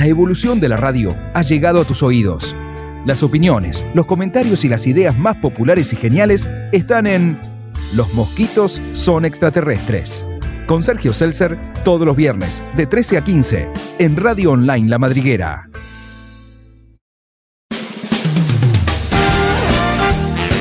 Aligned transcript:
La 0.00 0.06
evolución 0.06 0.60
de 0.60 0.70
la 0.70 0.78
radio 0.78 1.14
ha 1.34 1.42
llegado 1.42 1.78
a 1.78 1.84
tus 1.84 2.02
oídos. 2.02 2.56
Las 3.04 3.22
opiniones, 3.22 3.84
los 3.92 4.06
comentarios 4.06 4.64
y 4.64 4.70
las 4.70 4.86
ideas 4.86 5.14
más 5.18 5.36
populares 5.36 5.92
y 5.92 5.96
geniales 5.96 6.48
están 6.72 7.06
en 7.06 7.38
Los 7.94 8.14
mosquitos 8.14 8.80
son 8.94 9.26
extraterrestres. 9.26 10.26
Con 10.66 10.82
Sergio 10.82 11.12
Seltzer, 11.12 11.58
todos 11.84 12.06
los 12.06 12.16
viernes, 12.16 12.62
de 12.76 12.86
13 12.86 13.18
a 13.18 13.24
15, 13.24 13.68
en 13.98 14.16
Radio 14.16 14.52
Online 14.52 14.88
La 14.88 14.98
Madriguera. 14.98 15.68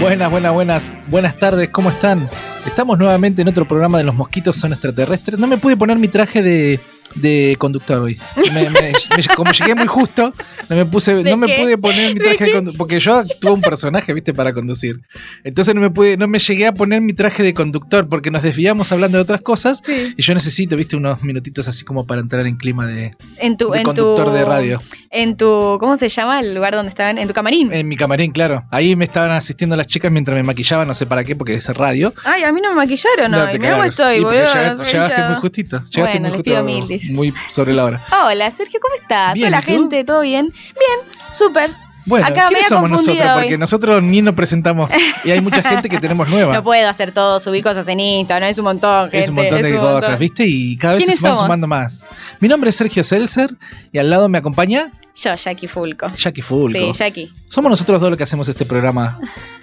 Buenas, 0.02 0.32
buenas, 0.32 0.54
buenas, 0.54 0.94
buenas 1.08 1.38
tardes, 1.38 1.70
¿cómo 1.70 1.92
están? 1.92 2.28
Estamos 2.66 3.00
nuevamente 3.00 3.42
en 3.42 3.48
otro 3.48 3.66
programa 3.66 4.00
de 4.00 4.04
Los 4.04 4.16
mosquitos 4.16 4.58
son 4.58 4.74
extraterrestres. 4.74 5.40
No 5.40 5.48
me 5.48 5.58
pude 5.58 5.78
poner 5.78 5.98
mi 5.98 6.10
traje 6.10 6.44
de, 6.44 6.82
de 7.16 7.56
conductor 7.60 8.00
hoy. 8.00 8.20
Me- 8.54 8.70
me- 8.70 8.70
me- 8.70 8.94
como 9.36 9.52
llegué 9.52 9.76
muy 9.76 9.88
justo, 9.88 10.34
no 10.70 10.76
me 10.76 10.86
puse, 10.86 11.16
¿De 11.16 11.30
no 11.30 11.38
me 11.38 11.48
qué? 11.48 11.56
pude 11.62 11.78
poner 11.78 12.14
mi 12.14 12.20
traje 12.20 12.46
de 12.46 12.52
conductor. 12.52 12.78
Porque 12.78 13.00
yo 13.00 13.16
actúo 13.18 13.54
un 13.54 13.62
personaje, 13.62 14.14
viste, 14.14 14.34
para 14.34 14.54
conducir. 14.54 15.02
Entonces 15.44 15.74
no 15.76 15.82
me 15.82 15.90
pude, 15.90 16.18
no 16.18 16.28
me 16.28 16.40
llegué 16.40 16.68
a 16.68 16.74
poner 16.74 17.02
mi 17.02 17.14
traje 17.14 17.44
de 17.44 17.54
conductor 17.54 18.08
porque 18.08 18.32
nos 18.32 18.42
desviamos 18.44 18.92
hablando 18.92 19.18
de 19.18 19.24
otras 19.24 19.42
cosas. 19.42 19.82
Sí. 19.84 20.14
Y 20.18 20.22
yo 20.22 20.34
necesito, 20.34 20.76
viste, 20.76 20.96
unos 20.96 21.24
minutitos 21.24 21.68
así 21.68 21.84
como 21.84 22.06
para 22.06 22.22
entrar 22.22 22.46
en 22.46 22.58
clima 22.58 22.86
de, 22.88 23.16
En 23.38 23.58
tu, 23.58 23.70
de 23.72 23.80
en 23.80 23.84
conductor 23.84 24.26
tu, 24.28 24.32
de 24.32 24.46
radio. 24.46 24.82
En 25.12 25.36
tu, 25.38 25.78
¿cómo 25.80 25.98
se 25.98 26.10
llama 26.10 26.40
el 26.40 26.54
lugar 26.54 26.76
donde 26.76 26.90
estaban? 26.90 27.18
En 27.18 27.28
tu 27.28 27.34
camarín. 27.34 27.72
En 27.74 27.88
mi 27.88 27.96
camarín, 27.98 28.32
claro. 28.32 28.64
Ahí 28.72 28.96
me 28.96 29.06
estaban 29.06 29.32
asistiendo 29.32 29.76
las 29.76 29.88
chicas 29.88 30.12
mientras 30.12 30.36
me 30.36 30.44
maquillaban, 30.44 30.88
no 30.88 30.94
sé 30.94 31.06
para 31.06 31.24
qué, 31.24 31.36
porque 31.36 31.56
es 31.56 31.68
radio. 31.70 32.14
Ay, 32.24 32.44
a 32.44 32.52
mí 32.52 32.62
no 32.62 32.70
me 32.70 32.76
maquillaron, 32.76 33.32
no. 33.32 33.38
y 33.46 33.58
cómo 33.58 33.62
cagaron. 33.62 33.86
estoy, 33.88 34.16
Y 34.18 34.24
boludo. 34.24 34.40
llegaste, 34.44 34.78
no 34.78 34.84
llegaste 34.84 35.22
muy 35.30 35.36
justito. 35.42 35.78
Llegaste 35.90 36.02
Bueno, 36.02 36.20
muy 36.30 36.38
les 36.38 36.44
pido 36.44 36.64
justo, 36.64 36.88
mil. 36.88 36.99
Muy 37.12 37.34
sobre 37.50 37.74
la 37.74 37.86
hora. 37.86 38.02
Hola, 38.26 38.50
Sergio, 38.52 38.80
¿cómo 38.82 38.96
estás? 39.02 39.34
Bien, 39.34 39.48
Hola, 39.48 39.62
gente, 39.62 40.04
¿todo 40.04 40.22
bien? 40.22 40.48
Bien, 40.52 41.14
súper. 41.34 41.72
Bueno, 42.06 42.26
Acá 42.26 42.48
¿quiénes 42.48 42.68
somos 42.68 42.90
nosotros? 42.90 43.20
hoy. 43.36 43.42
Porque 43.42 43.58
nosotros 43.58 44.02
ni 44.02 44.22
nos 44.22 44.34
presentamos. 44.34 44.92
Y 45.26 45.32
hay 45.32 45.42
mucha 45.42 45.62
gente 45.62 45.90
que 45.90 46.00
tenemos 46.00 46.28
nueva. 46.30 46.54
No 46.54 46.64
puedo 46.64 46.88
hacer 46.90 47.12
todo, 47.12 47.40
subir 47.40 47.62
cosas 47.64 47.88
en 47.90 48.00
Insta, 48.00 48.40
no 48.40 48.46
es 48.48 48.58
un 48.58 48.64
montón, 48.64 49.04
gente. 49.12 49.20
es 49.20 49.30
un 49.30 49.36
montón 49.36 49.62
de 49.62 49.74
un 49.74 49.80
cosas, 49.80 49.94
montón. 50.02 50.20
¿viste? 50.20 50.46
Y 50.48 50.78
cada 50.78 50.94
vez 50.96 51.04
¿Quiénes 51.04 51.20
se 51.20 51.28
van 51.28 51.36
somos? 51.36 51.46
sumando 51.46 51.68
más. 51.68 52.06
Mi 52.40 52.48
nombre 52.48 52.70
es 52.72 52.78
Sergio 52.78 53.04
Seltzer 53.04 53.56
y 53.92 54.00
al 54.00 54.10
lado 54.10 54.28
me 54.30 54.38
acompaña 54.38 54.92
Yo, 55.22 55.36
Jackie 55.36 55.68
Fulco. 55.68 56.08
Jackie 56.16 56.42
Fulco. 56.42 56.78
Sí, 56.80 56.92
Jackie. 56.98 57.30
Somos 57.48 57.70
nosotros 57.70 58.00
dos 58.00 58.10
los 58.10 58.18
que 58.18 58.24
hacemos 58.24 58.48
este 58.48 58.66
programa 58.66 59.20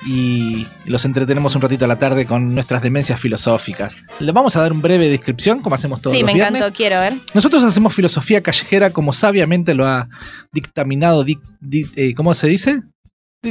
y 0.06 0.66
los 0.84 1.04
entretenemos 1.04 1.54
un 1.54 1.62
ratito 1.62 1.84
a 1.84 1.88
la 1.88 1.98
tarde 1.98 2.26
con 2.26 2.54
nuestras 2.54 2.82
demencias 2.82 3.18
filosóficas. 3.20 3.98
Le 4.20 4.32
vamos 4.32 4.54
a 4.56 4.60
dar 4.60 4.72
un 4.72 4.82
breve 4.82 5.08
descripción, 5.08 5.60
como 5.62 5.74
hacemos 5.74 6.00
todos 6.00 6.14
Sí, 6.14 6.22
los 6.22 6.27
me 6.27 6.34
viernes. 6.34 6.60
encantó, 6.60 6.77
quiero 6.77 7.00
ver. 7.00 7.14
Nosotros 7.34 7.62
hacemos 7.62 7.94
filosofía 7.94 8.42
callejera 8.42 8.90
como 8.90 9.12
sabiamente 9.12 9.74
lo 9.74 9.86
ha 9.86 10.08
dictaminado, 10.52 11.24
dic- 11.24 11.40
di- 11.60 11.86
eh, 11.96 12.14
¿cómo 12.14 12.34
se 12.34 12.48
dice? 12.48 12.82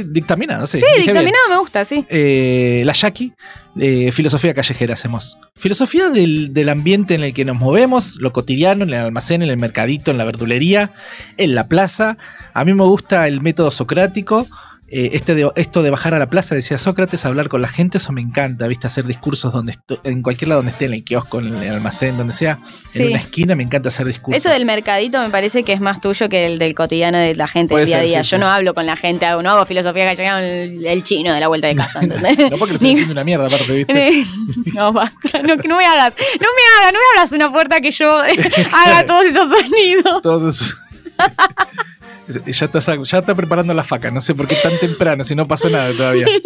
Di- 0.04 0.12
Dictaminado, 0.12 0.66
sí. 0.66 0.78
Sí, 0.78 0.84
dije 0.84 0.96
bien. 0.96 1.06
dictaminado 1.06 1.48
me 1.50 1.58
gusta, 1.58 1.84
sí. 1.84 2.04
Eh, 2.08 2.82
la 2.84 2.92
Jackie, 2.92 3.32
eh, 3.78 4.12
filosofía 4.12 4.54
callejera 4.54 4.94
hacemos. 4.94 5.38
Filosofía 5.56 6.08
del, 6.10 6.52
del 6.52 6.68
ambiente 6.68 7.14
en 7.14 7.22
el 7.22 7.32
que 7.34 7.44
nos 7.44 7.56
movemos, 7.56 8.16
lo 8.20 8.32
cotidiano, 8.32 8.84
en 8.84 8.90
el 8.90 9.00
almacén, 9.00 9.42
en 9.42 9.50
el 9.50 9.56
mercadito, 9.56 10.10
en 10.10 10.18
la 10.18 10.24
verdulería, 10.24 10.90
en 11.36 11.54
la 11.54 11.66
plaza. 11.68 12.16
A 12.54 12.64
mí 12.64 12.74
me 12.74 12.84
gusta 12.84 13.26
el 13.28 13.40
método 13.40 13.70
socrático. 13.70 14.46
Eh, 14.88 15.10
este 15.14 15.34
de- 15.34 15.50
esto 15.56 15.82
de 15.82 15.90
bajar 15.90 16.14
a 16.14 16.18
la 16.18 16.28
plaza, 16.30 16.54
decía 16.54 16.78
Sócrates, 16.78 17.24
hablar 17.24 17.48
con 17.48 17.60
la 17.62 17.68
gente, 17.68 17.98
eso 17.98 18.12
me 18.12 18.20
encanta, 18.20 18.66
¿viste? 18.68 18.86
Hacer 18.86 19.04
discursos 19.06 19.52
donde 19.52 19.74
en 20.04 20.22
cualquier 20.22 20.48
lado 20.48 20.60
donde 20.60 20.70
esté, 20.72 20.84
en 20.86 20.94
el 20.94 21.04
kiosco, 21.04 21.40
en 21.40 21.54
el 21.62 21.70
almacén, 21.74 22.16
donde 22.16 22.32
sea, 22.32 22.58
Sí. 22.84 23.02
en 23.02 23.08
una 23.10 23.18
esquina, 23.18 23.54
me 23.56 23.62
encanta 23.64 23.88
hacer 23.88 24.06
discursos. 24.06 24.44
Eso 24.44 24.52
del 24.52 24.64
mercadito 24.66 25.20
me 25.22 25.30
parece 25.30 25.64
que 25.64 25.72
es 25.72 25.80
más 25.80 26.00
tuyo 26.00 26.28
que 26.28 26.46
el 26.46 26.58
del 26.58 26.74
cotidiano 26.74 27.18
de 27.18 27.34
la 27.34 27.48
gente, 27.48 27.72
Puede 27.72 27.84
el 27.84 27.88
día 27.88 27.98
a 27.98 28.02
día. 28.02 28.24
sí, 28.24 28.30
Yo 28.30 28.36
sí. 28.36 28.40
no 28.40 28.50
hablo 28.50 28.74
con 28.74 28.86
la 28.86 28.96
gente, 28.96 29.26
hago, 29.26 29.42
no 29.42 29.50
hago 29.50 29.66
filosofía 29.66 30.04
gallega, 30.04 30.40
el, 30.40 30.86
el 30.86 31.02
chino 31.02 31.34
de 31.34 31.40
la 31.40 31.48
vuelta 31.48 31.66
de 31.66 31.74
casa, 31.76 32.00
¿entendés? 32.02 32.50
No 32.50 32.56
porque 32.58 32.74
lo 32.74 32.76
estoy 32.76 32.94
una 33.10 33.24
mierda 33.24 33.46
aparte, 33.46 33.72
¿viste? 33.72 34.24
No, 34.74 34.92
basta, 34.92 35.42
no 35.42 35.56
me 35.56 35.62
hagas, 35.62 35.64
no 35.66 35.76
me 35.76 35.84
hagas, 35.86 36.92
no 36.92 36.98
me 36.98 37.04
abras 37.18 37.32
una 37.32 37.50
puerta 37.52 37.80
que 37.80 37.90
yo 37.90 38.18
haga 38.72 39.04
todos 39.06 39.24
esos 39.26 39.48
sonidos. 39.48 40.22
Todos 40.22 40.54
esos- 40.54 40.78
ya, 42.28 42.66
está, 42.66 42.78
ya 42.80 43.18
está 43.18 43.34
preparando 43.34 43.74
la 43.74 43.84
faca, 43.84 44.10
no 44.10 44.20
sé 44.20 44.34
por 44.34 44.46
qué 44.46 44.56
tan 44.56 44.78
temprano, 44.78 45.24
si 45.24 45.34
no 45.34 45.46
pasó 45.46 45.68
nada 45.68 45.92
todavía. 45.92 46.26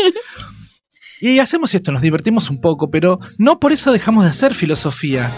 Y 1.23 1.39
hacemos 1.39 1.75
esto, 1.75 1.93
nos 1.93 2.01
divertimos 2.01 2.49
un 2.49 2.63
poco, 2.63 2.91
pero 2.91 3.19
no 3.37 3.61
por 3.61 3.73
eso 3.73 3.93
dejamos 3.93 4.25
de 4.25 4.31
hacer 4.31 4.55
filosofía. 4.55 5.31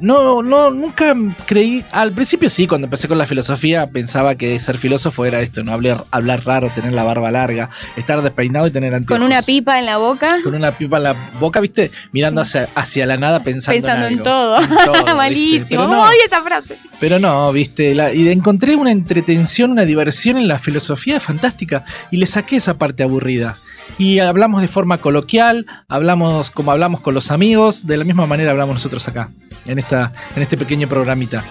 No, 0.00 0.42
no, 0.42 0.70
nunca 0.70 1.14
creí. 1.46 1.84
Al 1.92 2.12
principio 2.12 2.48
sí, 2.48 2.66
cuando 2.66 2.86
empecé 2.86 3.08
con 3.08 3.18
la 3.18 3.26
filosofía, 3.26 3.86
pensaba 3.88 4.34
que 4.36 4.58
ser 4.60 4.78
filósofo 4.78 5.24
era 5.24 5.40
esto, 5.40 5.62
no 5.64 5.72
hablar, 5.72 6.04
hablar 6.10 6.44
raro, 6.44 6.70
tener 6.74 6.92
la 6.92 7.02
barba 7.02 7.30
larga, 7.30 7.68
estar 7.96 8.22
despeinado 8.22 8.66
y 8.66 8.70
tener 8.70 8.94
anteojos. 8.94 9.18
Con 9.22 9.26
una 9.26 9.42
pipa 9.42 9.78
en 9.78 9.86
la 9.86 9.96
boca, 9.98 10.36
Con 10.44 10.54
una 10.54 10.72
pipa 10.72 10.98
en 10.98 11.02
la 11.02 11.16
boca, 11.40 11.60
¿viste? 11.60 11.90
Mirando 12.12 12.40
hacia, 12.40 12.68
hacia 12.74 13.06
la 13.06 13.16
nada 13.16 13.42
pensando, 13.42 13.74
pensando 13.76 14.06
en 14.06 14.12
algo. 14.14 14.22
todo. 14.24 14.60
En 14.60 14.68
todo. 14.68 15.16
Malísimo. 15.16 15.66
Pero 15.68 15.88
no, 15.88 16.02
Odio 16.02 16.18
esa 16.24 16.42
frase. 16.42 16.76
pero 17.00 17.18
no, 17.18 17.52
viste, 17.52 17.94
la- 17.94 18.12
y 18.14 18.28
encontré 18.28 18.76
una 18.76 18.90
entretención, 18.92 19.70
una 19.72 19.84
diversión 19.84 20.36
en 20.38 20.46
la 20.48 20.58
filosofía 20.58 21.18
fantástica 21.20 21.84
y 22.10 22.18
le 22.18 22.26
saqué 22.26 22.56
esa 22.56 22.78
parte 22.78 23.02
aburrida. 23.02 23.56
Y 23.96 24.18
hablamos 24.20 24.60
de 24.60 24.68
forma 24.68 24.98
coloquial, 24.98 25.66
hablamos 25.88 26.50
como 26.50 26.70
hablamos 26.72 27.00
con 27.00 27.14
los 27.14 27.30
amigos, 27.30 27.86
de 27.86 27.96
la 27.96 28.04
misma 28.04 28.26
manera 28.26 28.50
hablamos 28.50 28.74
nosotros 28.74 29.06
acá, 29.08 29.30
en, 29.64 29.78
esta, 29.78 30.12
en 30.36 30.42
este 30.42 30.56
pequeño 30.56 30.88
programita. 30.88 31.44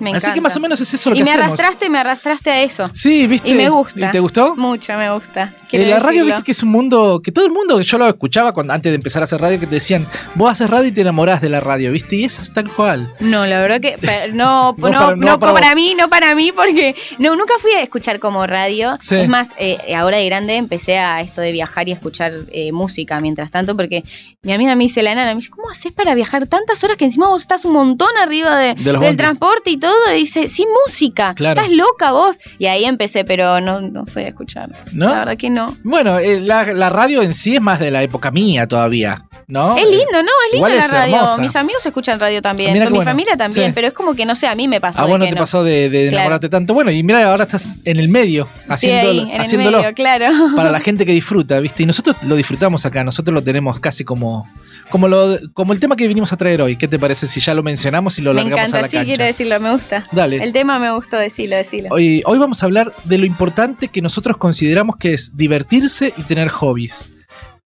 Me 0.00 0.14
Así 0.14 0.32
que 0.32 0.40
más 0.40 0.56
o 0.56 0.60
menos 0.60 0.80
es 0.80 0.92
eso 0.94 1.10
lo 1.10 1.16
Y 1.16 1.18
que 1.18 1.24
me 1.24 1.30
hacemos. 1.30 1.46
arrastraste, 1.48 1.90
me 1.90 1.98
arrastraste 1.98 2.50
a 2.50 2.62
eso. 2.62 2.90
Sí, 2.92 3.26
viste. 3.26 3.50
Y 3.50 3.54
me 3.54 3.68
gusta. 3.68 4.08
¿Y 4.08 4.10
te 4.10 4.20
gustó? 4.20 4.56
Mucho 4.56 4.94
me 4.96 5.10
gusta. 5.12 5.54
Eh, 5.72 5.78
Quiero 5.78 5.90
la 5.90 5.98
radio, 6.00 6.10
decirlo. 6.10 6.26
viste 6.34 6.42
que 6.44 6.52
es 6.52 6.62
un 6.62 6.70
mundo 6.70 7.20
que 7.22 7.32
todo 7.32 7.44
el 7.46 7.52
mundo, 7.52 7.80
yo 7.80 7.98
lo 7.98 8.06
escuchaba 8.08 8.52
cuando, 8.52 8.72
antes 8.72 8.90
de 8.90 8.96
empezar 8.96 9.22
a 9.22 9.24
hacer 9.24 9.40
radio, 9.40 9.60
que 9.60 9.66
te 9.66 9.76
decían, 9.76 10.06
vos 10.34 10.50
haces 10.50 10.68
radio 10.68 10.88
y 10.88 10.92
te 10.92 11.00
enamorás 11.02 11.40
de 11.40 11.48
la 11.48 11.60
radio, 11.60 11.92
viste, 11.92 12.16
y 12.16 12.24
esa 12.24 12.42
es 12.42 12.52
tal 12.52 12.70
cual. 12.72 13.12
No, 13.20 13.46
la 13.46 13.60
verdad 13.60 13.80
que 13.80 13.96
no, 14.32 14.74
No 14.76 14.88
no, 14.88 14.92
para- 14.92 15.16
no, 15.16 15.16
no 15.16 15.38
para 15.38 15.52
para, 15.52 15.66
vos. 15.68 15.74
mí, 15.76 15.94
no 15.96 16.08
para 16.08 16.34
mí, 16.34 16.52
porque 16.52 16.94
no, 17.18 17.36
nunca 17.36 17.54
fui 17.60 17.72
a 17.72 17.82
escuchar 17.82 18.18
como 18.18 18.46
radio. 18.46 18.96
Sí. 19.00 19.16
Es 19.16 19.28
más, 19.28 19.50
eh, 19.58 19.78
ahora 19.94 20.16
de 20.16 20.26
grande 20.26 20.56
empecé 20.56 20.98
a 20.98 21.20
esto 21.20 21.40
de 21.40 21.52
viajar 21.52 21.88
y 21.88 21.92
escuchar 21.92 22.32
eh, 22.50 22.72
música 22.72 23.20
mientras 23.20 23.50
tanto, 23.50 23.76
porque 23.76 24.02
mi 24.42 24.52
amiga 24.52 24.74
me 24.74 24.84
dice, 24.84 25.02
la 25.02 25.12
enana, 25.12 25.30
me 25.30 25.36
dice, 25.36 25.50
¿cómo 25.50 25.70
haces 25.70 25.92
para 25.92 26.14
viajar 26.14 26.46
tantas 26.46 26.82
horas 26.82 26.96
que 26.96 27.04
encima 27.04 27.28
vos 27.28 27.42
estás 27.42 27.64
un 27.64 27.72
montón 27.74 28.08
arriba 28.20 28.58
de, 28.58 28.74
De 28.74 28.92
los 28.92 29.00
del 29.02 29.16
transporte 29.16 29.70
y 29.70 29.76
todo? 29.76 29.94
Y 30.14 30.20
dice, 30.20 30.48
sin 30.48 30.66
música, 30.86 31.34
Claro. 31.34 31.60
estás 31.60 31.74
loca 31.76 32.12
vos. 32.12 32.38
Y 32.58 32.66
ahí 32.66 32.84
empecé, 32.84 33.24
pero 33.24 33.60
no, 33.60 33.80
no 33.80 34.06
sé 34.06 34.26
escuchar. 34.28 34.70
¿No? 34.92 35.08
La 35.10 35.18
verdad 35.20 35.36
que 35.36 35.50
no. 35.50 35.59
Bueno, 35.82 36.18
eh, 36.18 36.40
la, 36.40 36.64
la 36.72 36.90
radio 36.90 37.22
en 37.22 37.34
sí 37.34 37.54
es 37.56 37.60
más 37.60 37.78
de 37.80 37.90
la 37.90 38.02
época 38.02 38.30
mía 38.30 38.66
todavía, 38.66 39.24
¿no? 39.46 39.76
Es 39.76 39.84
lindo, 39.84 40.22
¿no? 40.22 40.30
Es 40.48 40.52
linda 40.54 40.68
es 40.74 40.74
la 40.92 40.98
radio. 41.00 41.14
hermosa. 41.16 41.38
Mis 41.42 41.56
amigos 41.56 41.84
escuchan 41.86 42.18
radio 42.20 42.40
también. 42.42 42.74
Con 42.74 42.92
mi 42.92 42.98
bueno. 42.98 43.10
familia 43.10 43.36
también, 43.36 43.66
Sí. 43.68 43.72
pero 43.74 43.88
es 43.88 43.92
como 43.92 44.14
que 44.14 44.24
no 44.24 44.34
sé, 44.36 44.46
a 44.46 44.54
mí 44.54 44.68
me 44.68 44.80
pasó. 44.80 45.02
Ah, 45.02 45.06
bueno, 45.06 45.24
te 45.24 45.32
no. 45.32 45.36
pasó 45.38 45.62
de, 45.64 45.88
de 45.88 46.00
Claro. 46.08 46.16
enamorarte 46.16 46.48
tanto. 46.48 46.74
Bueno, 46.74 46.90
y 46.90 47.02
mira, 47.02 47.28
ahora 47.30 47.44
estás 47.44 47.78
en 47.84 47.98
el 47.98 48.08
medio, 48.08 48.46
Sí, 48.46 48.64
haciéndolo, 48.68 49.10
ahí, 49.10 49.20
en 49.20 49.30
el 49.36 49.40
haciéndolo 49.40 49.78
medio, 49.78 49.94
claro. 49.94 50.26
para 50.56 50.70
la 50.70 50.80
gente 50.80 51.04
que 51.06 51.12
disfruta, 51.12 51.58
¿viste? 51.60 51.82
Y 51.82 51.86
nosotros 51.86 52.16
lo 52.22 52.36
disfrutamos 52.36 52.86
acá, 52.86 53.04
nosotros 53.04 53.34
lo 53.34 53.42
tenemos 53.42 53.80
casi 53.80 54.04
como, 54.04 54.48
como, 54.90 55.08
lo, 55.08 55.38
como 55.54 55.72
el 55.72 55.80
tema 55.80 55.96
que 55.96 56.06
vinimos 56.08 56.32
a 56.32 56.36
traer 56.36 56.60
hoy. 56.62 56.76
¿Qué 56.76 56.88
te 56.88 56.98
parece 56.98 57.26
si 57.26 57.40
ya 57.40 57.54
lo 57.54 57.62
mencionamos 57.62 58.18
y 58.18 58.22
lo 58.22 58.34
Me 58.34 58.42
largamos 58.42 58.58
a 58.60 58.66
encanta, 58.66 58.80
la 58.82 58.88
sí, 58.88 58.96
cancha? 58.96 59.06
quiero 59.06 59.24
decirlo, 59.24 59.60
me 59.60 59.72
gusta. 59.72 60.04
Dale. 60.12 60.36
El 60.42 60.52
tema 60.52 60.78
me 60.78 60.92
gustó, 60.92 61.16
decirlo, 61.16 61.56
decirlo. 61.56 61.88
Hoy, 61.92 62.22
hoy 62.26 62.38
vamos 62.38 62.62
a 62.62 62.66
hablar 62.66 62.92
de 63.04 63.18
lo 63.18 63.26
importante 63.26 63.88
que 63.88 64.02
nosotros 64.02 64.36
consideramos 64.36 64.96
que 64.96 65.14
es 65.14 65.36
divertirse 65.36 66.12
y 66.16 66.22
tener 66.22 66.48
hobbies. 66.48 67.10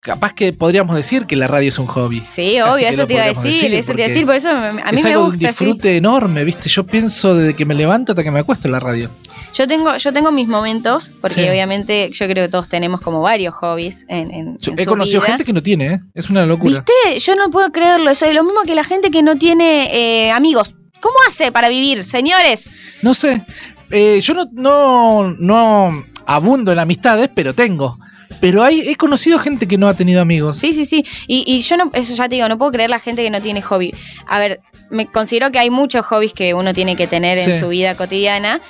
Capaz 0.01 0.31
que 0.33 0.53
podríamos 0.53 0.95
decir 0.95 1.25
que 1.25 1.35
la 1.35 1.45
radio 1.47 1.67
es 1.67 1.77
un 1.77 1.85
hobby. 1.87 2.21
Sí, 2.25 2.59
obvio, 2.61 2.87
eso 2.87 3.05
te 3.05 3.13
iba 3.15 3.23
a 3.23 3.27
decir, 3.27 3.73
eso 3.73 3.93
te 3.93 4.01
iba 4.01 4.05
a 4.05 4.07
decir, 4.07 4.25
por 4.25 4.35
eso 4.35 4.47
me- 4.53 4.81
a 4.81 4.91
mí 4.91 4.97
es 4.97 5.03
me 5.03 5.09
algo 5.11 5.25
un 5.25 5.31
gusta. 5.31 5.39
sí. 5.39 5.65
disfrute 5.65 5.97
enorme, 5.97 6.45
¿viste? 6.45 6.69
Yo 6.69 6.85
pienso 6.85 7.35
desde 7.35 7.53
que 7.53 7.65
me 7.65 7.75
levanto 7.75 8.13
hasta 8.13 8.23
que 8.23 8.31
me 8.31 8.39
acuesto 8.39 8.69
en 8.69 8.71
la 8.71 8.79
radio. 8.79 9.09
Yo 9.53 9.67
tengo, 9.67 9.97
yo 9.97 10.13
tengo 10.13 10.31
mis 10.31 10.47
momentos, 10.47 11.13
porque 11.21 11.43
Sí. 11.43 11.49
obviamente 11.49 12.09
yo 12.13 12.27
creo 12.27 12.45
que 12.45 12.49
todos 12.51 12.69
tenemos 12.69 13.01
como 13.01 13.21
varios 13.21 13.53
hobbies 13.55 14.05
en, 14.07 14.31
en, 14.31 14.57
Yo 14.59 14.71
en 14.73 14.79
he 14.79 14.83
su 14.83 14.89
conocido 14.89 15.21
vida. 15.21 15.27
gente 15.29 15.45
que 15.45 15.53
no 15.53 15.63
tiene, 15.63 15.85
¿eh? 15.93 15.99
Es 16.13 16.29
una 16.29 16.45
locura. 16.45 16.83
¿Viste? 16.85 17.19
Yo 17.19 17.35
no 17.35 17.49
puedo 17.49 17.71
creerlo. 17.71 18.09
Eso 18.11 18.25
es 18.25 18.33
lo 18.35 18.43
mismo 18.43 18.61
que 18.65 18.75
la 18.75 18.83
gente 18.83 19.09
que 19.11 19.21
no 19.23 19.37
tiene 19.37 19.89
eh, 20.27 20.31
amigos. 20.31 20.75
¿Cómo 21.01 21.15
hace 21.27 21.51
para 21.51 21.69
vivir, 21.69 22.05
señores? 22.05 22.71
No 23.01 23.13
sé. 23.13 23.43
Eh, 23.89 24.19
yo 24.21 24.33
no, 24.35 24.45
no, 24.53 25.35
no 25.39 26.05
abundo 26.25 26.71
en 26.71 26.79
amistades, 26.79 27.29
pero 27.33 27.53
tengo. 27.53 27.97
Pero 28.41 28.63
hay, 28.63 28.81
he 28.81 28.95
conocido 28.95 29.39
gente 29.39 29.67
que 29.67 29.77
no 29.77 29.87
ha 29.87 29.93
tenido 29.95 30.21
amigos. 30.21 30.57
Sí, 30.57 30.73
sí, 30.73 30.85
sí. 30.85 31.03
Y, 31.27 31.43
y 31.47 31.61
yo 31.61 31.75
no, 31.75 31.89
eso 31.93 32.13
ya 32.15 32.29
te 32.29 32.35
digo, 32.35 32.47
no 32.47 32.57
puedo 32.57 32.71
creer 32.71 32.89
la 32.89 32.99
gente 32.99 33.23
que 33.23 33.29
no 33.29 33.41
tiene 33.41 33.61
hobby. 33.61 33.93
A 34.27 34.39
ver, 34.39 34.61
me 34.91 35.07
considero 35.07 35.51
que 35.51 35.59
hay 35.59 35.69
muchos 35.69 36.05
hobbies 36.05 36.33
que 36.33 36.53
uno 36.53 36.73
tiene 36.73 36.95
que 36.95 37.07
tener 37.07 37.37
en 37.39 37.51
su 37.59 37.69
vida 37.69 37.95
cotidiana. 37.95 38.61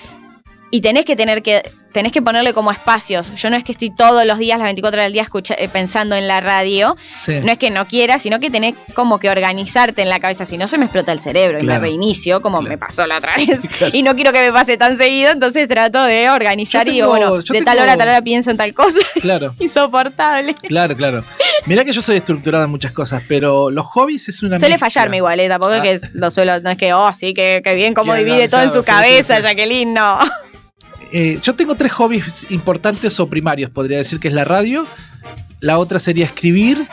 Y 0.71 0.81
tenés 0.81 1.05
que 1.05 1.15
tener 1.15 1.41
que 1.41 1.63
tenés 1.91 2.11
que 2.11 2.21
ponerle 2.21 2.53
como 2.53 2.71
espacios. 2.71 3.33
Yo 3.35 3.49
no 3.49 3.55
es 3.55 3.63
que 3.63 3.71
estoy 3.71 3.89
todos 3.89 4.23
los 4.23 4.37
días, 4.37 4.59
las 4.59 4.65
24 4.65 4.95
horas 4.97 5.05
del 5.07 5.13
día, 5.13 5.23
escucha- 5.23 5.55
eh, 5.57 5.67
pensando 5.69 6.15
en 6.15 6.27
la 6.27 6.39
radio. 6.39 6.95
Sí. 7.17 7.39
No 7.43 7.51
es 7.51 7.57
que 7.57 7.71
no 7.71 7.87
quiera, 7.87 8.19
sino 8.19 8.39
que 8.39 8.51
tenés 8.51 8.75
como 8.93 9.17
que 9.19 9.27
organizarte 9.31 10.03
en 10.03 10.09
la 10.09 10.19
cabeza. 10.19 10.45
Si 10.45 10.55
no, 10.59 10.67
se 10.67 10.77
me 10.77 10.85
explota 10.85 11.11
el 11.11 11.19
cerebro 11.19 11.57
y 11.59 11.65
me 11.65 11.79
reinicio, 11.79 12.41
como 12.41 12.59
Claro. 12.59 12.69
me 12.69 12.77
pasó 12.77 13.07
la 13.07 13.17
otra 13.17 13.33
vez. 13.37 13.61
Claro. 13.79 13.97
Y 13.97 14.03
no 14.03 14.13
quiero 14.13 14.31
que 14.31 14.39
me 14.41 14.51
pase 14.51 14.77
tan 14.77 14.97
seguido, 14.97 15.31
entonces 15.31 15.67
trato 15.67 16.03
de 16.03 16.29
organizar 16.29 16.87
y 16.87 16.91
digo, 16.91 17.07
bueno, 17.09 17.35
de 17.41 17.61
tal 17.63 17.79
hora 17.79 17.93
a 17.93 17.97
tal 17.97 18.09
hora 18.09 18.21
pienso 18.21 18.51
en 18.51 18.57
tal 18.57 18.71
cosa. 18.75 18.99
Claro. 19.19 19.55
Insoportable. 19.59 20.53
Claro, 20.53 20.95
claro. 20.95 21.23
Mirá 21.65 21.83
que 21.83 21.91
yo 21.91 22.03
soy 22.03 22.17
estructurado 22.17 22.65
en 22.65 22.69
muchas 22.69 22.91
cosas, 22.91 23.23
pero 23.27 23.71
los 23.71 23.85
hobbies 23.87 24.29
es 24.29 24.43
una. 24.43 24.59
Suele 24.59 24.75
mezcla. 24.75 24.89
fallarme 24.89 25.17
igual, 25.17 25.39
¿eh? 25.39 25.49
Tampoco 25.49 25.73
Ah. 25.73 25.87
es 25.87 26.01
que 26.03 26.09
lo 26.13 26.29
suelo, 26.29 26.59
no 26.61 26.69
es 26.69 26.77
que, 26.77 26.93
oh, 26.93 27.11
sí, 27.13 27.33
que, 27.33 27.61
que 27.63 27.73
bien 27.73 27.95
cómo 27.95 28.13
divide 28.13 28.47
todo 28.47 28.61
en 28.61 28.69
su 28.69 28.83
sí, 28.83 28.87
cabeza, 28.91 29.37
sí. 29.37 29.41
Jacqueline, 29.41 29.91
no. 29.93 30.19
Eh, 31.11 31.39
yo 31.41 31.55
tengo 31.55 31.75
tres 31.75 31.91
hobbies 31.93 32.45
importantes 32.49 33.19
o 33.19 33.27
primarios, 33.29 33.71
podría 33.71 33.97
decir 33.97 34.19
que 34.19 34.27
es 34.27 34.33
la 34.33 34.45
radio, 34.45 34.85
la 35.59 35.79
otra 35.79 35.99
sería 35.99 36.25
escribir 36.25 36.87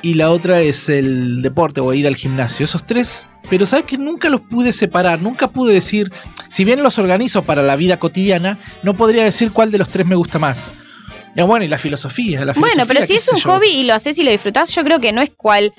y 0.00 0.14
la 0.14 0.30
otra 0.30 0.60
es 0.60 0.88
el 0.88 1.42
deporte 1.42 1.80
o 1.80 1.92
ir 1.92 2.06
al 2.06 2.16
gimnasio. 2.16 2.64
Esos 2.64 2.84
tres, 2.86 3.28
pero 3.50 3.66
sabes 3.66 3.84
que 3.84 3.98
nunca 3.98 4.30
los 4.30 4.40
pude 4.40 4.72
separar, 4.72 5.20
nunca 5.20 5.48
pude 5.48 5.74
decir, 5.74 6.10
si 6.48 6.64
bien 6.64 6.82
los 6.82 6.98
organizo 6.98 7.42
para 7.42 7.62
la 7.62 7.76
vida 7.76 7.98
cotidiana, 7.98 8.58
no 8.82 8.94
podría 8.96 9.22
decir 9.24 9.52
cuál 9.52 9.70
de 9.70 9.78
los 9.78 9.88
tres 9.90 10.06
me 10.06 10.14
gusta 10.16 10.38
más. 10.38 10.70
Ya 11.36 11.44
bueno, 11.44 11.64
y 11.64 11.68
la 11.68 11.78
filosofía, 11.78 12.44
la 12.44 12.52
Bueno, 12.52 12.68
filosofía, 12.84 12.86
pero 12.94 13.06
si 13.06 13.14
es 13.14 13.28
un 13.32 13.38
yo. 13.38 13.50
hobby 13.50 13.68
y 13.68 13.84
lo 13.84 13.94
haces 13.94 14.18
y 14.18 14.22
lo 14.22 14.30
disfrutás, 14.30 14.74
yo 14.74 14.84
creo 14.84 15.00
que 15.00 15.12
no 15.12 15.22
es 15.22 15.30
cuál. 15.36 15.72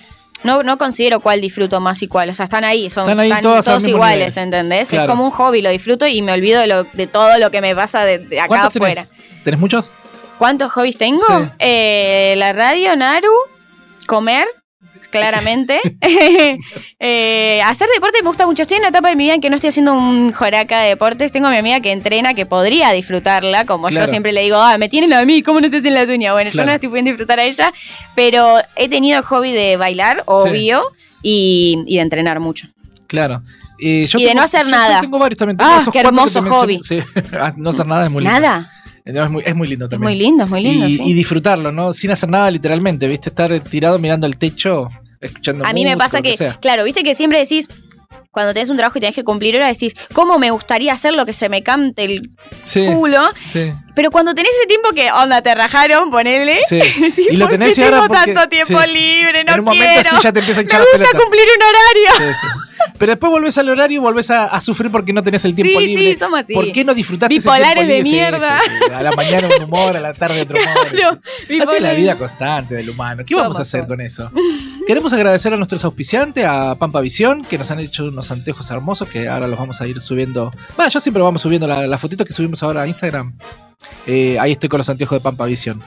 No, 0.44 0.64
no 0.64 0.78
considero 0.78 1.20
cuál 1.20 1.40
disfruto 1.42 1.80
más 1.80 2.02
y 2.04 2.08
cuál. 2.08 2.30
O 2.30 2.34
sea, 2.34 2.44
están 2.46 2.64
ahí, 2.64 2.90
son 2.90 3.04
Están 3.04 3.20
ahí 3.20 3.30
están 3.30 3.44
todas 3.44 3.66
todos 3.66 3.88
iguales, 3.88 4.36
nivel. 4.36 4.44
¿entendés? 4.54 4.90
Claro. 4.90 5.04
Es 5.06 5.10
como 5.10 5.26
un 5.26 5.32
hobby, 5.32 5.62
lo 5.62 5.70
disfruto 5.70 6.06
y 6.08 6.22
me 6.22 6.32
olvido 6.34 6.60
de, 6.62 6.68
lo- 6.68 6.84
de 6.84 7.08
todo 7.08 7.38
lo 7.40 7.50
que 7.52 7.62
me 7.62 7.76
pasa 7.76 8.04
de, 8.06 8.20
de 8.20 8.40
acá 8.40 8.48
¿Cuántos 8.48 8.76
afuera. 8.76 9.04
tenés? 9.06 9.44
¿Tenés 9.44 9.60
muchos? 9.60 9.96
¿Cuántos 10.38 10.72
hobbies 10.74 10.98
tengo? 10.98 11.22
Sí. 11.28 11.50
Eh, 11.60 12.34
la 12.38 12.52
radio, 12.54 12.96
Naru, 12.96 13.32
comer, 14.08 14.48
claramente. 15.10 15.80
Eh, 17.06 17.62
hacer 17.66 17.88
deporte 17.94 18.20
me 18.22 18.28
gusta 18.30 18.46
mucho. 18.48 18.62
Estoy 18.62 18.78
en 18.78 18.82
una 18.84 18.90
etapa 18.90 19.10
de 19.10 19.16
mi 19.16 19.26
vida 19.26 19.34
en 19.34 19.42
que 19.42 19.50
no 19.50 19.56
estoy 19.56 19.70
haciendo 19.70 19.94
un 19.94 20.32
joraca 20.32 20.80
de 20.82 20.90
deportes. 20.90 21.32
Tengo 21.32 21.48
a 21.48 21.52
mi 21.52 21.58
amiga 21.58 21.80
que 21.82 21.92
entrena, 21.92 22.34
que 22.34 22.46
podría 22.46 22.92
disfrutarla, 22.92 23.66
como 23.66 23.88
Claro. 23.88 24.06
yo 24.06 24.10
siempre 24.10 24.32
le 24.32 24.42
digo, 24.42 24.58
ah, 24.58 24.78
me 24.78 24.88
tienen 24.90 25.12
a 25.14 25.24
mí, 25.26 25.42
¿cómo 25.44 25.60
no 25.60 25.70
te 25.70 25.78
hacen 25.78 25.94
las 25.94 26.08
uñas? 26.08 26.32
Bueno, 26.34 26.50
yo 26.50 26.54
Claro. 26.54 26.66
no 26.68 26.72
la 26.72 26.76
estoy 26.76 26.90
pudiendo 26.90 27.10
disfrutar 27.12 27.40
a 27.40 27.44
ella, 27.44 27.74
pero 28.16 28.58
he 28.76 28.88
tenido 28.90 29.18
el 29.20 29.24
hobby 29.26 29.52
de 29.52 29.76
bailar, 29.78 30.24
obvio, 30.26 30.82
y, 31.22 31.84
y 31.88 31.96
de 31.98 32.02
entrenar 32.02 32.40
mucho. 32.40 32.68
Claro. 33.08 33.42
Eh, 33.80 34.06
yo 34.06 34.20
Y 34.20 34.24
de 34.24 34.30
tengo- 34.30 34.40
no 34.42 34.46
hacer 34.46 34.66
yo 34.66 34.72
nada. 34.72 35.02
tengo 35.02 35.20
varios 35.20 35.38
también. 35.38 35.58
Tengo 35.58 35.72
Ah, 35.72 35.78
esos 35.82 35.92
qué 35.92 36.00
hermoso. 36.00 36.42
Sí. 36.84 37.00
Ah, 37.38 37.52
no 37.58 37.72
hacer 37.72 37.86
nada 37.86 38.06
es 38.06 38.12
muy 38.12 38.24
lindo. 38.24 38.40
Nada. 38.40 38.70
Es 39.06 39.30
muy, 39.30 39.44
es 39.46 39.56
muy 39.56 39.68
lindo 39.68 39.86
Es 39.86 39.92
también. 39.92 40.10
muy 40.12 40.16
lindo, 40.20 40.44
es 40.46 40.50
muy 40.50 40.62
lindo. 40.62 40.86
y, 40.88 40.98
sí. 40.98 41.04
y 41.04 41.14
disfrutarlo, 41.14 41.72
¿no? 41.72 41.92
Sin 41.94 42.12
hacer 42.12 42.30
nada 42.30 42.50
literalmente, 42.50 43.08
¿viste? 43.08 43.30
Estar 43.30 43.60
tirado 43.62 44.00
mirando 44.00 44.26
el 44.28 44.38
techo, 44.38 44.88
escuchando 45.20 45.66
A 45.66 45.74
mí 45.74 45.84
me 45.84 45.92
música, 45.92 46.06
pasa 46.06 46.22
que, 46.22 46.38
sea. 46.38 46.58
claro, 46.62 46.84
viste 46.86 47.04
que 47.04 47.14
siempre 47.14 47.40
decís, 47.40 47.68
cuando 48.32 48.54
tenés 48.54 48.70
un 48.70 48.78
trabajo 48.78 48.98
y 48.98 49.02
tenés 49.02 49.16
que 49.16 49.24
cumplir 49.24 49.56
horas, 49.58 49.78
decís, 49.78 49.94
¿cómo 50.14 50.40
me 50.40 50.50
gustaría 50.52 50.94
hacer 50.94 51.14
lo 51.14 51.26
que 51.26 51.34
se 51.34 51.50
me 51.50 51.62
cante 51.64 52.06
el 52.06 52.32
Sí, 52.64 52.86
culo? 52.86 53.20
sí, 53.40 53.72
Pero 53.94 54.10
cuando 54.10 54.34
tenés 54.34 54.52
ese 54.58 54.68
tiempo 54.68 54.90
que, 54.96 55.12
onda, 55.12 55.42
te 55.42 55.54
rajaron, 55.54 56.10
ponele. 56.10 56.60
sí. 56.68 56.78
decís, 57.02 57.28
Y 57.30 57.36
lo 57.36 57.46
¿por 57.46 57.52
tenés 57.52 57.76
qué 57.76 57.82
y 57.82 57.84
ahora 57.84 57.98
tengo 58.04 58.08
porque- 58.16 58.34
tanto 58.34 58.50
tiempo 58.50 58.80
libre? 58.86 59.44
No 59.44 59.54
en 59.54 59.60
un 59.60 59.66
momento 59.66 59.86
quiero. 59.94 60.10
sí 60.10 60.16
ya 60.24 60.32
te 60.34 60.40
empieza 60.40 60.62
a 60.62 60.64
me 60.64 60.66
hinchar 60.66 60.80
la 60.80 60.86
gusta 60.98 61.20
cumplir 61.20 61.44
un 61.58 61.64
horario. 61.64 62.36
Pero 62.98 63.12
después 63.12 63.32
volvés 63.32 63.58
al 63.58 63.70
horario 63.70 63.98
y 63.98 64.02
volvés 64.02 64.32
a, 64.32 64.46
a 64.46 64.62
sufrir 64.62 64.92
porque 64.92 65.14
no 65.14 65.24
tenés 65.24 65.44
el 65.46 65.56
tiempo 65.56 65.80
Sí, 65.80 65.88
libre. 65.88 66.12
sí, 66.14 66.18
somos 66.20 66.40
así. 66.42 66.54
¿Por 66.54 66.72
qué 66.72 66.84
no 66.84 66.94
disfrutaste 66.94 67.36
ese 67.36 67.50
tiempo 67.50 67.70
de 67.82 67.84
libre? 67.86 68.04
Sí, 68.04 68.12
mierda. 68.12 68.60
sí, 68.64 68.72
sí. 68.88 68.94
A 68.94 69.04
la 69.04 69.12
mañana 69.14 69.48
un 69.58 69.64
humor, 69.64 69.98
a 69.98 70.00
la 70.00 70.14
tarde 70.14 70.42
otro 70.42 70.58
humor. 70.58 70.92
Claro. 70.94 71.20
Así 71.64 71.76
es 71.76 71.82
la 71.82 71.94
vida 71.94 72.18
constante 72.18 72.76
del 72.76 72.90
humano. 72.90 73.24
¿Qué 73.28 73.36
vamos 73.36 73.58
a 73.58 73.62
hacer 73.64 73.88
con 73.88 74.00
eso? 74.02 74.32
Queremos 74.86 75.12
agradecer 75.14 75.54
a 75.54 75.58
nuestros 75.58 75.84
auspiciantes, 75.86 76.46
a 76.46 76.76
Pampa 76.76 77.02
Visión, 77.02 77.44
que 77.44 77.58
nos 77.58 77.70
han 77.72 77.80
hecho 77.80 78.06
unos 78.06 78.32
anteojos 78.32 78.70
hermosos 78.72 79.08
que 79.10 79.28
ahora 79.28 79.48
los 79.48 79.58
vamos 79.58 79.82
a 79.82 79.88
ir 79.88 80.02
subiendo. 80.02 80.52
Bueno, 80.76 80.90
yo 80.92 81.00
siempre 81.00 81.24
vamos 81.24 81.42
subiendo 81.42 81.68
la, 81.68 81.88
la 81.88 81.98
fotito 81.98 82.24
que 82.26 82.34
subimos 82.34 82.62
ahora 82.64 82.84
a 82.84 82.88
Instagram. 82.88 83.38
Eh, 84.08 84.38
ahí 84.40 84.54
estoy 84.54 84.70
con 84.70 84.78
los 84.78 84.90
anteojos 84.90 85.18
de 85.20 85.24
Pampa 85.24 85.46
Visión. 85.46 85.84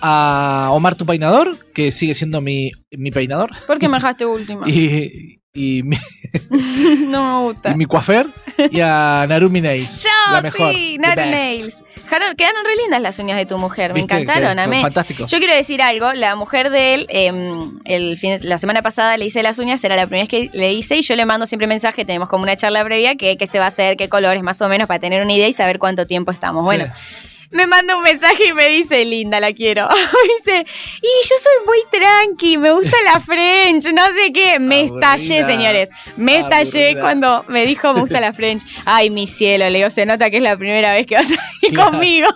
A 0.00 0.68
Omar 0.72 0.94
Tu 0.96 1.06
Peinador, 1.06 1.56
que 1.74 1.92
sigue 1.92 2.14
siendo 2.14 2.40
mi, 2.40 2.72
mi 2.90 3.10
peinador. 3.10 3.50
¿Por 3.66 3.78
qué 3.78 3.88
me 3.88 3.96
dejaste 3.96 4.26
última? 4.26 4.66
Y, 4.68 5.38
y 5.54 5.82
mi, 5.82 5.96
no 7.06 7.40
me 7.46 7.52
gusta. 7.52 7.70
y 7.70 7.74
mi 7.74 7.84
coafer. 7.86 8.26
Y 8.70 8.80
a 8.80 9.24
Narumi 9.28 9.60
Nails. 9.60 10.02
Yo, 10.28 10.32
la 10.32 10.40
mejor. 10.40 10.74
sí, 10.74 10.96
the 11.00 11.08
Naru 11.08 11.20
best. 11.22 11.30
Nails. 11.34 11.84
Jaro- 12.08 12.36
Quedaron 12.36 12.64
re 12.64 12.76
lindas 12.76 13.00
las 13.02 13.18
uñas 13.18 13.36
de 13.38 13.46
tu 13.46 13.58
mujer, 13.58 13.92
me 13.92 14.00
¿Viste? 14.00 14.14
encantaron, 14.14 14.58
amé. 14.58 14.80
Fantástico. 14.80 15.26
Yo 15.26 15.38
quiero 15.38 15.54
decir 15.54 15.82
algo, 15.82 16.12
la 16.12 16.34
mujer 16.36 16.70
de 16.70 16.94
él, 16.94 17.06
eh, 17.08 17.30
el 17.84 18.16
fin 18.18 18.36
de- 18.36 18.44
la 18.48 18.58
semana 18.58 18.82
pasada 18.82 19.16
le 19.16 19.26
hice 19.26 19.42
las 19.42 19.58
uñas, 19.58 19.82
era 19.84 19.96
la 19.96 20.06
primera 20.06 20.22
vez 20.26 20.28
que 20.28 20.50
le 20.56 20.72
hice 20.72 20.96
y 20.96 21.02
yo 21.02 21.16
le 21.16 21.24
mando 21.26 21.46
siempre 21.46 21.66
mensaje, 21.66 22.04
tenemos 22.04 22.28
como 22.28 22.42
una 22.44 22.56
charla 22.56 22.84
previa, 22.84 23.14
que 23.16 23.36
se 23.50 23.58
va 23.58 23.66
a 23.66 23.68
hacer, 23.68 23.96
qué 23.96 24.08
colores 24.08 24.42
más 24.42 24.60
o 24.62 24.68
menos, 24.68 24.88
para 24.88 25.00
tener 25.00 25.22
una 25.22 25.32
idea 25.32 25.48
y 25.48 25.52
saber 25.52 25.78
cuánto 25.78 26.06
tiempo 26.06 26.32
estamos. 26.32 26.64
Bueno. 26.64 26.86
Me 27.52 27.66
manda 27.66 27.96
un 27.96 28.02
mensaje 28.02 28.46
y 28.46 28.52
me 28.52 28.68
dice, 28.68 29.04
linda, 29.04 29.38
la 29.40 29.52
quiero. 29.52 29.88
me 29.88 30.34
dice, 30.38 30.66
y 31.02 31.26
yo 31.28 31.34
soy 31.38 31.66
muy 31.66 31.78
tranqui, 31.90 32.58
me 32.58 32.72
gusta 32.72 32.96
la 33.04 33.20
French, 33.20 33.84
no 33.92 34.04
sé 34.08 34.32
qué. 34.32 34.58
Me 34.58 34.80
Aburrida. 34.80 35.14
estallé, 35.14 35.44
señores. 35.44 35.90
Me 36.16 36.38
estallé 36.40 36.84
Aburrida. 36.86 37.00
cuando 37.00 37.44
me 37.48 37.66
dijo, 37.66 37.92
me 37.94 38.00
gusta 38.00 38.20
la 38.20 38.32
French. 38.34 38.62
Ay, 38.84 39.10
mi 39.10 39.26
cielo, 39.26 39.68
le 39.70 39.78
digo, 39.78 39.90
se 39.90 40.06
nota 40.06 40.30
que 40.30 40.38
es 40.38 40.42
la 40.42 40.56
primera 40.56 40.92
vez 40.94 41.06
que 41.06 41.14
vas 41.16 41.30
a 41.30 41.34
ir 41.62 41.72
Claro. 41.74 41.90
conmigo. 41.92 42.28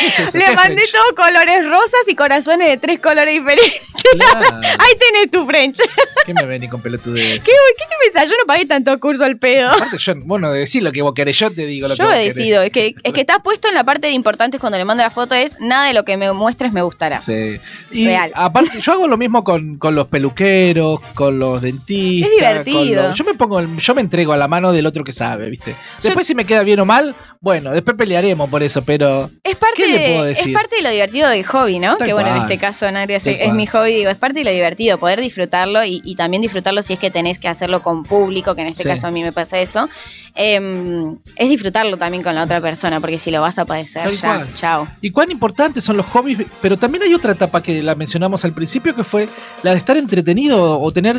Le 0.00 0.08
¿Qué 0.08 0.50
es 0.50 0.54
mandé 0.54 0.76
French? 0.76 0.92
todos 0.92 1.12
colores 1.28 1.66
rosas 1.66 2.00
y 2.08 2.14
corazones 2.14 2.68
de 2.68 2.76
tres 2.78 2.98
colores 3.00 3.34
diferentes. 3.34 3.82
Claro. 4.12 4.56
Ahí 4.78 4.92
tenés 4.98 5.30
tu 5.30 5.46
French. 5.46 5.78
¿Qué 6.26 6.34
me 6.34 6.44
ven 6.46 6.62
y 6.64 6.68
con 6.68 6.80
pelotudez? 6.82 7.44
¿Qué, 7.44 7.52
¿Qué 7.52 7.84
te 7.84 7.94
pensás? 8.02 8.28
Yo 8.28 8.36
no 8.36 8.46
pagué 8.46 8.66
tanto 8.66 8.98
curso 9.00 9.24
al 9.24 9.38
pedo. 9.38 9.70
Aparte, 9.70 9.98
yo, 9.98 10.14
bueno, 10.24 10.50
decir 10.52 10.82
lo 10.82 10.92
que 10.92 11.02
vos 11.02 11.12
querés, 11.14 11.38
yo 11.38 11.50
te 11.50 11.66
digo 11.66 11.88
lo 11.88 11.94
que 11.94 11.98
Yo 11.98 12.04
vos 12.04 12.14
querés. 12.14 12.34
decidido, 12.34 12.62
es 12.62 12.70
que, 12.72 12.94
es 13.02 13.12
que 13.12 13.20
está 13.20 13.38
puesto 13.42 13.68
en 13.68 13.74
la 13.74 13.84
parte 13.84 14.06
de 14.08 14.12
importantes 14.12 14.60
cuando 14.60 14.78
le 14.78 14.84
mando 14.84 15.02
la 15.02 15.10
foto 15.10 15.34
es 15.34 15.58
nada 15.60 15.86
de 15.86 15.94
lo 15.94 16.04
que 16.04 16.16
me 16.16 16.32
muestres 16.32 16.72
me 16.72 16.82
gustará. 16.82 17.18
Sí. 17.18 17.60
Y 17.90 18.06
Real. 18.06 18.32
aparte, 18.34 18.80
yo 18.80 18.92
hago 18.92 19.08
lo 19.08 19.16
mismo 19.16 19.44
con, 19.44 19.76
con 19.78 19.94
los 19.94 20.06
peluqueros, 20.08 21.00
con 21.14 21.38
los 21.38 21.60
dentistas. 21.62 22.30
Es 22.30 22.36
divertido. 22.36 23.02
los- 23.08 23.14
yo 23.18 23.24
me 23.24 23.34
pongo, 23.34 23.60
yo 23.76 23.94
me 23.94 24.00
entrego 24.00 24.32
a 24.32 24.36
la 24.36 24.48
mano 24.48 24.72
del 24.72 24.86
otro 24.86 25.04
que 25.04 25.12
sabe, 25.12 25.50
¿viste? 25.50 25.74
Después 26.02 26.26
si 26.26 26.34
me 26.34 26.44
queda 26.44 26.62
bien 26.62 26.80
o 26.80 26.84
mal, 26.84 27.14
bueno, 27.40 27.70
después 27.72 27.96
pelearemos 27.96 28.48
por 28.50 28.62
eso, 28.62 28.82
pero 28.82 29.30
Es 29.44 29.56
parte, 29.56 29.76
¿Qué 29.76 29.86
le 29.88 29.98
puedo 30.08 30.26
es 30.26 30.38
decir? 30.38 30.52
parte 30.54 30.76
de 30.76 30.82
lo 30.82 30.90
divertido 30.90 31.28
del 31.28 31.44
hobby, 31.44 31.78
¿no? 31.78 31.96
Tal 31.96 32.06
que 32.08 32.12
bueno, 32.12 32.34
en 32.34 32.42
este 32.42 32.58
caso, 32.58 32.90
Nadia, 32.90 33.16
es, 33.16 33.26
es 33.26 33.52
mi 33.52 33.66
hobby, 33.66 33.89
digo, 33.96 34.10
es 34.10 34.16
parte 34.16 34.40
de 34.40 34.44
lo 34.44 34.50
divertido, 34.50 34.98
poder 34.98 35.20
disfrutarlo 35.20 35.84
y, 35.84 36.00
y 36.04 36.14
también 36.16 36.42
disfrutarlo 36.42 36.82
si 36.82 36.92
es 36.94 36.98
que 36.98 37.10
tenés 37.10 37.38
que 37.38 37.48
hacerlo 37.48 37.82
con 37.82 38.04
público, 38.04 38.54
que 38.54 38.62
en 38.62 38.68
este 38.68 38.82
Sí. 38.84 38.88
caso 38.88 39.06
a 39.06 39.10
mí 39.10 39.22
me 39.22 39.32
pasa 39.32 39.58
eso. 39.60 39.88
Em, 40.34 41.16
es 41.36 41.48
disfrutarlo 41.48 41.96
también 41.96 42.22
con 42.22 42.34
la 42.34 42.44
otra 42.44 42.60
persona, 42.60 43.00
porque 43.00 43.18
si 43.18 43.30
lo 43.30 43.40
vas 43.40 43.58
a 43.58 43.64
padecer, 43.64 44.04
Tal 44.04 44.12
ya, 44.12 44.20
cual. 44.36 44.54
chao. 44.54 44.88
Y 45.00 45.10
cuán 45.10 45.30
importantes 45.30 45.82
son 45.84 45.96
los 45.96 46.06
hobbies, 46.06 46.38
pero 46.62 46.76
también 46.76 47.02
hay 47.02 47.14
otra 47.14 47.32
etapa 47.32 47.62
que 47.62 47.82
la 47.82 47.94
mencionamos 47.94 48.44
al 48.44 48.52
principio, 48.52 48.94
que 48.94 49.04
fue 49.04 49.28
la 49.62 49.72
de 49.72 49.78
estar 49.78 49.96
entretenido 49.96 50.80
o 50.80 50.90
tener 50.92 51.16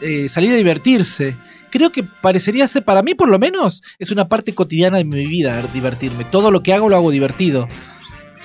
eh, 0.00 0.28
salir 0.28 0.52
a 0.52 0.56
divertirse. 0.56 1.36
Creo 1.70 1.90
que 1.90 2.02
parecería 2.04 2.66
ser, 2.68 2.84
para 2.84 3.02
mí 3.02 3.14
por 3.14 3.28
lo 3.28 3.38
menos, 3.38 3.82
es 3.98 4.10
una 4.10 4.28
parte 4.28 4.54
cotidiana 4.54 4.98
de 4.98 5.04
mi 5.04 5.26
vida 5.26 5.62
divertirme. 5.74 6.24
Todo 6.24 6.50
lo 6.50 6.62
que 6.62 6.72
hago 6.72 6.88
lo 6.88 6.96
hago 6.96 7.10
divertido. 7.10 7.66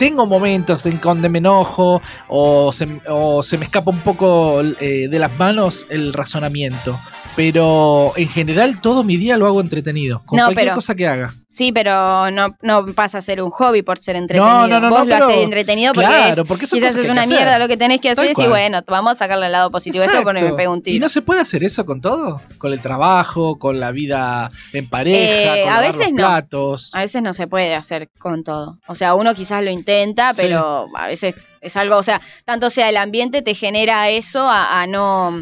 Tengo 0.01 0.25
momentos 0.25 0.84
en 0.88 1.00
donde 1.00 1.29
me 1.29 1.38
enojo 1.38 2.01
o 2.27 2.74
se, 2.74 2.88
me 2.88 3.65
escapa 3.65 3.91
un 3.91 4.00
poco 4.00 4.60
eh, 4.60 5.08
de 5.08 5.20
las 5.20 5.38
manos 5.38 5.86
el 5.91 6.12
razonamiento. 6.12 7.00
Pero 7.35 8.11
en 8.17 8.27
general 8.27 8.81
todo 8.81 9.03
mi 9.03 9.15
día 9.17 9.37
lo 9.37 9.45
hago 9.45 9.61
entretenido. 9.61 10.21
Con 10.25 10.37
No, 10.37 10.45
cualquier 10.45 10.65
pero- 10.67 10.75
cosa 10.75 10.95
que 10.95 11.07
haga. 11.07 11.33
Sí, 11.47 11.71
pero 11.73 12.31
no, 12.31 12.55
no 12.61 12.85
pasa 12.95 13.17
a 13.17 13.21
ser 13.21 13.41
un 13.41 13.51
hobby 13.51 13.81
por 13.81 13.97
ser 13.97 14.15
entretenido. 14.15 14.49
No, 14.49 14.67
no, 14.67 14.79
no, 14.79 14.89
Vos 14.89 14.99
no, 15.05 15.17
lo 15.17 15.25
haces 15.25 15.43
entretenido 15.43 15.91
porque 15.93 16.07
Claro, 16.07 16.41
es, 16.43 16.47
porque 16.47 16.65
quizás 16.65 16.95
es 16.95 17.09
una 17.09 17.23
hacer. 17.23 17.35
mierda 17.35 17.59
lo 17.59 17.67
que 17.67 17.75
tenés 17.75 17.99
que 17.99 18.09
hacer 18.09 18.31
y 18.37 18.47
bueno, 18.47 18.81
vamos 18.87 19.11
a 19.13 19.15
sacarle 19.15 19.47
el 19.47 19.51
lado 19.51 19.69
positivo 19.69 20.03
a 20.03 20.07
esto 20.07 20.23
porque 20.23 20.33
me 20.35 20.39
Exacto. 20.39 20.55
pego 20.57 20.73
un 20.73 20.81
tiro. 20.81 20.95
¿Y 20.95 20.99
no 20.99 21.09
se 21.09 21.21
puede 21.21 21.41
hacer 21.41 21.63
eso 21.65 21.85
con 21.85 21.99
todo? 21.99 22.41
Con 22.57 22.71
el 22.71 22.79
trabajo, 22.79 23.59
con 23.59 23.79
la 23.81 23.91
vida 23.91 24.47
en 24.71 24.89
pareja, 24.89 25.55
Eh, 25.57 25.59
con 25.63 25.69
a 25.69 25.75
lavar 25.75 25.87
veces 25.87 26.05
los 26.05 26.11
no. 26.11 26.17
platos. 26.17 26.89
A 26.93 26.99
veces 27.01 27.21
no 27.21 27.33
se 27.33 27.47
puede 27.47 27.75
hacer 27.75 28.09
con 28.17 28.43
todo. 28.45 28.77
O 28.87 28.95
sea, 28.95 29.13
uno 29.15 29.33
quizás 29.33 29.61
lo 29.63 29.71
intenta, 29.71 30.33
Sí. 30.33 30.43
pero 30.43 30.87
a 30.95 31.07
veces 31.07 31.35
es 31.59 31.75
algo, 31.75 31.97
o 31.97 32.03
sea, 32.03 32.21
tanto 32.45 32.69
sea 32.69 32.87
el 32.89 32.95
ambiente 32.97 33.41
te 33.41 33.55
genera 33.55 34.09
eso 34.09 34.49
a, 34.49 34.81
a 34.81 34.87
no 34.87 35.41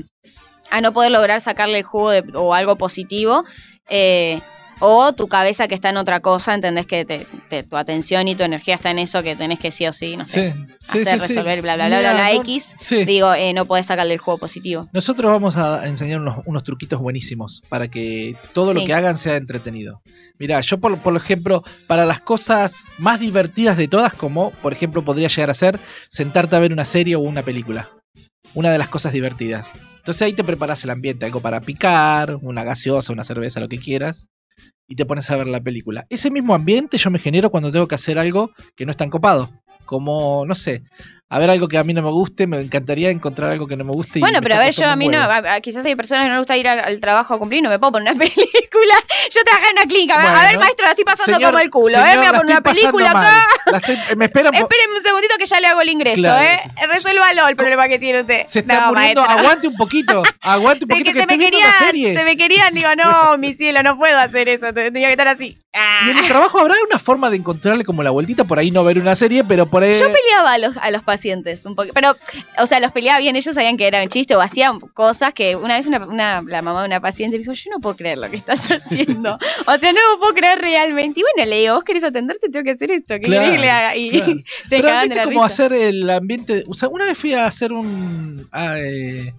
a 0.69 0.81
no 0.81 0.93
poder 0.93 1.11
lograr 1.11 1.41
sacarle 1.41 1.79
el 1.79 1.83
jugo 1.83 2.11
de- 2.11 2.23
o 2.35 2.53
algo 2.53 2.77
positivo. 2.77 3.43
Eh, 3.89 4.39
o 4.81 5.11
tu 5.11 5.27
cabeza 5.27 5.67
que 5.67 5.75
está 5.75 5.89
en 5.89 5.97
otra 5.97 6.21
cosa, 6.21 6.53
entendés 6.53 6.85
que 6.85 7.03
te- 7.03 7.27
te- 7.49 7.63
tu 7.63 7.75
atención 7.75 8.29
y 8.29 8.35
tu 8.35 8.43
energía 8.43 8.75
está 8.75 8.91
en 8.91 8.99
eso 8.99 9.21
que 9.21 9.35
tenés 9.35 9.59
que 9.59 9.71
sí 9.71 9.85
o 9.85 9.91
sí, 9.91 10.15
no 10.15 10.25
sé, 10.25 10.53
Sí, 10.79 10.99
hacer, 10.99 11.19
sí, 11.19 11.19
sí. 11.19 11.33
resolver, 11.33 11.61
bla, 11.61 11.75
bla, 11.75 11.87
bla, 11.89 11.99
bla, 11.99 12.13
bla, 12.13 12.31
X. 12.35 12.77
Digo, 13.05 13.33
eh, 13.33 13.51
no 13.51 13.65
podés 13.65 13.87
sacarle 13.87 14.13
el 14.13 14.19
juego 14.21 14.37
positivo. 14.37 14.87
Nosotros 14.93 15.29
vamos 15.33 15.57
a 15.57 15.85
enseñar 15.85 16.21
unos, 16.21 16.37
unos 16.45 16.63
truquitos 16.63 16.97
buenísimos 17.01 17.61
para 17.67 17.89
que 17.89 18.37
todo 18.53 18.73
lo 18.73 18.85
que 18.85 18.93
hagan 18.93 19.17
sea 19.17 19.35
entretenido. 19.35 20.01
Mira, 20.37 20.61
yo 20.61 20.77
por, 20.79 20.97
por 20.99 21.17
ejemplo, 21.17 21.61
para 21.87 22.05
las 22.05 22.21
cosas 22.21 22.83
más 22.97 23.19
divertidas 23.19 23.75
de 23.75 23.89
todas, 23.89 24.13
como 24.13 24.51
por 24.61 24.71
ejemplo 24.71 25.03
podría 25.03 25.27
llegar 25.27 25.49
a 25.49 25.55
ser 25.55 25.77
sentarte 26.09 26.55
a 26.55 26.59
ver 26.59 26.71
una 26.71 26.85
serie 26.85 27.17
o 27.17 27.19
una 27.19 27.43
película. 27.43 27.89
Una 28.53 28.71
de 28.71 28.77
las 28.77 28.87
cosas 28.89 29.13
divertidas. 29.13 29.73
Entonces 29.97 30.21
ahí 30.23 30.33
te 30.33 30.43
preparas 30.43 30.83
el 30.83 30.89
ambiente, 30.89 31.25
algo 31.25 31.39
para 31.39 31.61
picar, 31.61 32.35
una 32.41 32.63
gaseosa, 32.63 33.13
una 33.13 33.23
cerveza, 33.23 33.59
lo 33.59 33.67
que 33.69 33.77
quieras. 33.77 34.27
Y 34.87 34.95
te 34.95 35.05
pones 35.05 35.29
a 35.29 35.35
ver 35.35 35.47
la 35.47 35.61
película. 35.61 36.05
Ese 36.09 36.31
mismo 36.31 36.55
ambiente 36.55 36.97
yo 36.97 37.11
me 37.11 37.19
genero 37.19 37.51
cuando 37.51 37.71
tengo 37.71 37.87
que 37.87 37.95
hacer 37.95 38.17
algo 38.17 38.51
que 38.75 38.85
no 38.85 38.91
es 38.91 38.97
tan 38.97 39.09
copado. 39.11 39.49
Como, 39.85 40.45
no 40.45 40.53
sé, 40.55 40.83
a 41.29 41.39
ver 41.39 41.49
algo 41.49 41.67
que 41.67 41.77
a 41.77 41.83
mí 41.83 41.93
no 41.93 42.01
me 42.03 42.09
guste, 42.11 42.45
me 42.47 42.59
encantaría 42.61 43.09
encontrar 43.09 43.51
algo 43.51 43.65
que 43.67 43.75
no 43.75 43.83
me 43.83 43.91
guste. 43.91 44.19
y 44.19 44.21
Bueno, 44.21 44.39
pero 44.41 44.55
a 44.55 44.59
ver, 44.59 44.71
yo 44.73 44.87
a 44.87 44.95
mí 44.95 45.07
no, 45.07 45.17
huevo. 45.19 45.31
a- 45.47 45.53
a- 45.55 45.61
quizás 45.61 45.83
hay 45.85 45.95
personas 45.95 46.23
que 46.23 46.27
no 46.29 46.33
les 46.35 46.39
gusta 46.41 46.57
ir 46.57 46.67
al, 46.67 46.79
al 46.79 46.99
trabajo 46.99 47.33
a 47.33 47.39
cumplir, 47.39 47.63
no 47.63 47.69
me 47.69 47.79
puedo 47.79 47.93
poner 47.93 48.13
una 48.13 48.19
película. 48.19 48.95
Yo 49.33 49.41
trabajé 49.43 49.67
en 49.69 49.73
una 49.73 49.83
clínica, 49.87 50.13
a 50.15 50.47
ver, 50.47 50.59
maestro, 50.59 50.85
la 50.85 50.91
estoy 50.91 51.05
pasando 51.05 51.37
Señor- 51.37 51.51
como 51.51 51.59
el 51.63 51.69
culo, 51.71 51.87
señor, 51.89 52.07
¿eh? 52.07 52.11
Me 52.11 52.17
voy 52.17 52.25
a 52.27 52.31
poner 52.33 52.45
una 52.51 52.61
película 52.61 53.09
acá. 53.11 53.43
La 53.71 53.77
estoy- 53.77 54.15
me 54.17 54.25
esperan. 54.25 54.51
por- 54.53 54.61
Espérenme 54.61 54.95
un 54.97 55.03
segundito 55.03 55.35
que 55.37 55.45
ya 55.45 55.59
le 55.59 55.67
hago 55.67 55.81
el 55.81 55.89
ingreso, 55.89 56.21
Claro, 56.21 56.43
¿eh? 56.43 56.59
sí. 56.63 56.85
Resuélvalo 56.87 57.47
el 57.47 57.55
problema 57.55 57.87
que 57.87 57.99
tiene 57.99 58.21
usted. 58.21 58.45
Se 58.45 58.59
está 58.59 58.81
No, 58.81 58.93
muriendo. 58.93 59.21
maestro. 59.21 59.39
Aguante 59.39 59.67
un 59.67 59.75
poquito. 59.75 60.23
Aguante 60.41 60.85
un 60.85 60.89
poquito 60.89 61.05
que 61.05 61.11
que, 61.11 61.13
se 61.13 61.19
estoy 61.21 61.37
me, 61.37 61.39
viendo 61.39 61.57
querían, 61.57 61.73
una 61.77 61.87
serie. 61.87 62.13
se 62.13 62.23
me 62.23 62.37
querían, 62.37 62.73
digo, 62.73 62.89
no, 62.95 63.37
mi 63.37 63.53
cielo, 63.53 63.83
no 63.83 63.97
puedo 63.97 64.17
hacer 64.19 64.49
eso, 64.49 64.73
te- 64.73 64.91
tenía 64.91 65.07
que 65.07 65.13
estar 65.13 65.27
así. 65.27 65.57
Ah. 65.71 66.01
Y 66.07 66.09
en 66.09 66.17
el 66.17 66.27
trabajo 66.27 66.57
habrá 66.59 66.73
una 66.89 66.97
forma 66.97 67.29
de 67.29 67.37
encontrarle 67.37 67.85
como 67.85 68.01
la 68.01 68.09
vueltita 68.09 68.43
por 68.43 68.57
ahí 68.57 68.71
no 68.71 68.83
ver 68.83 68.97
una 68.97 69.15
serie, 69.15 69.43
pero 69.43 69.67
por 69.67 69.83
ahí. 69.83 69.91
Yo 69.91 70.07
peleaba 70.11 70.53
a 70.53 70.57
los, 70.57 70.75
a 70.77 70.89
los 70.89 71.03
pacientes 71.03 71.63
un 71.65 71.75
poco, 71.75 71.89
pero, 71.93 72.15
o 72.57 72.65
sea, 72.65 72.79
los 72.79 72.91
peleaba 72.91 73.19
bien, 73.19 73.35
ellos 73.35 73.53
sabían 73.53 73.77
que 73.77 73.85
era 73.85 74.01
un 74.01 74.09
chiste 74.09 74.35
o 74.35 74.41
hacían 74.41 74.79
cosas 74.79 75.31
que 75.33 75.55
una 75.55 75.75
vez 75.75 75.85
una, 75.85 75.99
una- 76.07 76.41
la 76.41 76.63
mamá 76.63 76.81
de 76.81 76.87
una 76.87 76.99
paciente 76.99 77.37
me 77.37 77.41
dijo, 77.43 77.53
yo 77.53 77.69
no 77.69 77.79
puedo 77.79 77.95
creer 77.95 78.17
lo 78.17 78.29
que 78.31 78.37
estás 78.37 78.71
haciendo. 78.71 79.37
o 79.67 79.77
sea, 79.77 79.93
no 79.93 79.99
lo 80.13 80.19
puedo 80.19 80.33
creer 80.33 80.57
realmente. 80.59 81.19
Y 81.19 81.23
bueno, 81.23 81.47
le 81.47 81.59
digo, 81.59 81.75
vos 81.75 81.83
querés 81.83 82.03
atenderte, 82.03 82.49
tengo 82.49 82.63
que 82.63 82.71
hacer 82.71 82.89
esto, 82.91 83.13
¿qué 83.15 83.21
Claro, 83.21 83.51
que 83.51 83.57
le 83.59 83.69
haga? 83.69 83.95
Y 83.95 84.09
claro. 84.09 84.33
se 84.65 84.75
pero 84.77 84.87
de 85.01 85.07
la 85.15 85.23
como 85.25 85.43
risa. 85.43 85.45
hacer 85.45 85.73
el 85.73 86.09
ambiente. 86.09 86.63
O 86.67 86.73
sea, 86.73 86.89
una 86.89 87.05
vez 87.05 87.15
fui 87.15 87.33
a 87.35 87.45
hacer 87.45 87.71
un. 87.73 88.47
ah, 88.51 88.73
eh, 88.79 89.33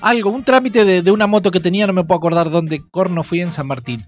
algo, 0.00 0.30
un 0.30 0.44
trámite 0.44 0.84
de, 0.84 1.02
de 1.02 1.10
una 1.10 1.26
moto 1.26 1.50
que 1.50 1.58
tenía, 1.58 1.86
no 1.88 1.92
me 1.92 2.04
puedo 2.04 2.18
acordar 2.18 2.50
dónde 2.50 2.82
corno 2.90 3.24
fui 3.24 3.40
en 3.40 3.50
San 3.50 3.66
Martín. 3.66 4.06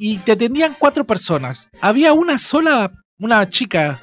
Y 0.00 0.18
te 0.18 0.32
atendían 0.32 0.76
cuatro 0.78 1.04
personas. 1.04 1.68
Había 1.80 2.12
una 2.12 2.38
sola, 2.38 2.92
una 3.18 3.48
chica. 3.50 4.00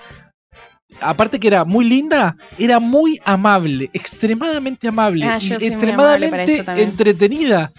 Aparte 0.99 1.39
que 1.39 1.47
era 1.47 1.63
muy 1.63 1.85
linda, 1.85 2.35
era 2.59 2.79
muy 2.79 3.19
amable, 3.25 3.89
extremadamente 3.93 4.89
amable 4.89 5.25
Ah, 5.25 5.37
y 5.41 5.53
amable 5.53 5.67
extremadamente 5.67 6.63
entretenida. 6.81 7.71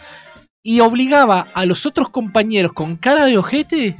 Y 0.63 0.81
obligaba 0.81 1.47
a 1.55 1.67
los 1.67 1.85
otros 1.85 2.09
compañeros 2.09 2.73
con 2.73 2.97
cara 2.97 3.27
de 3.27 3.37
ojete 3.39 3.97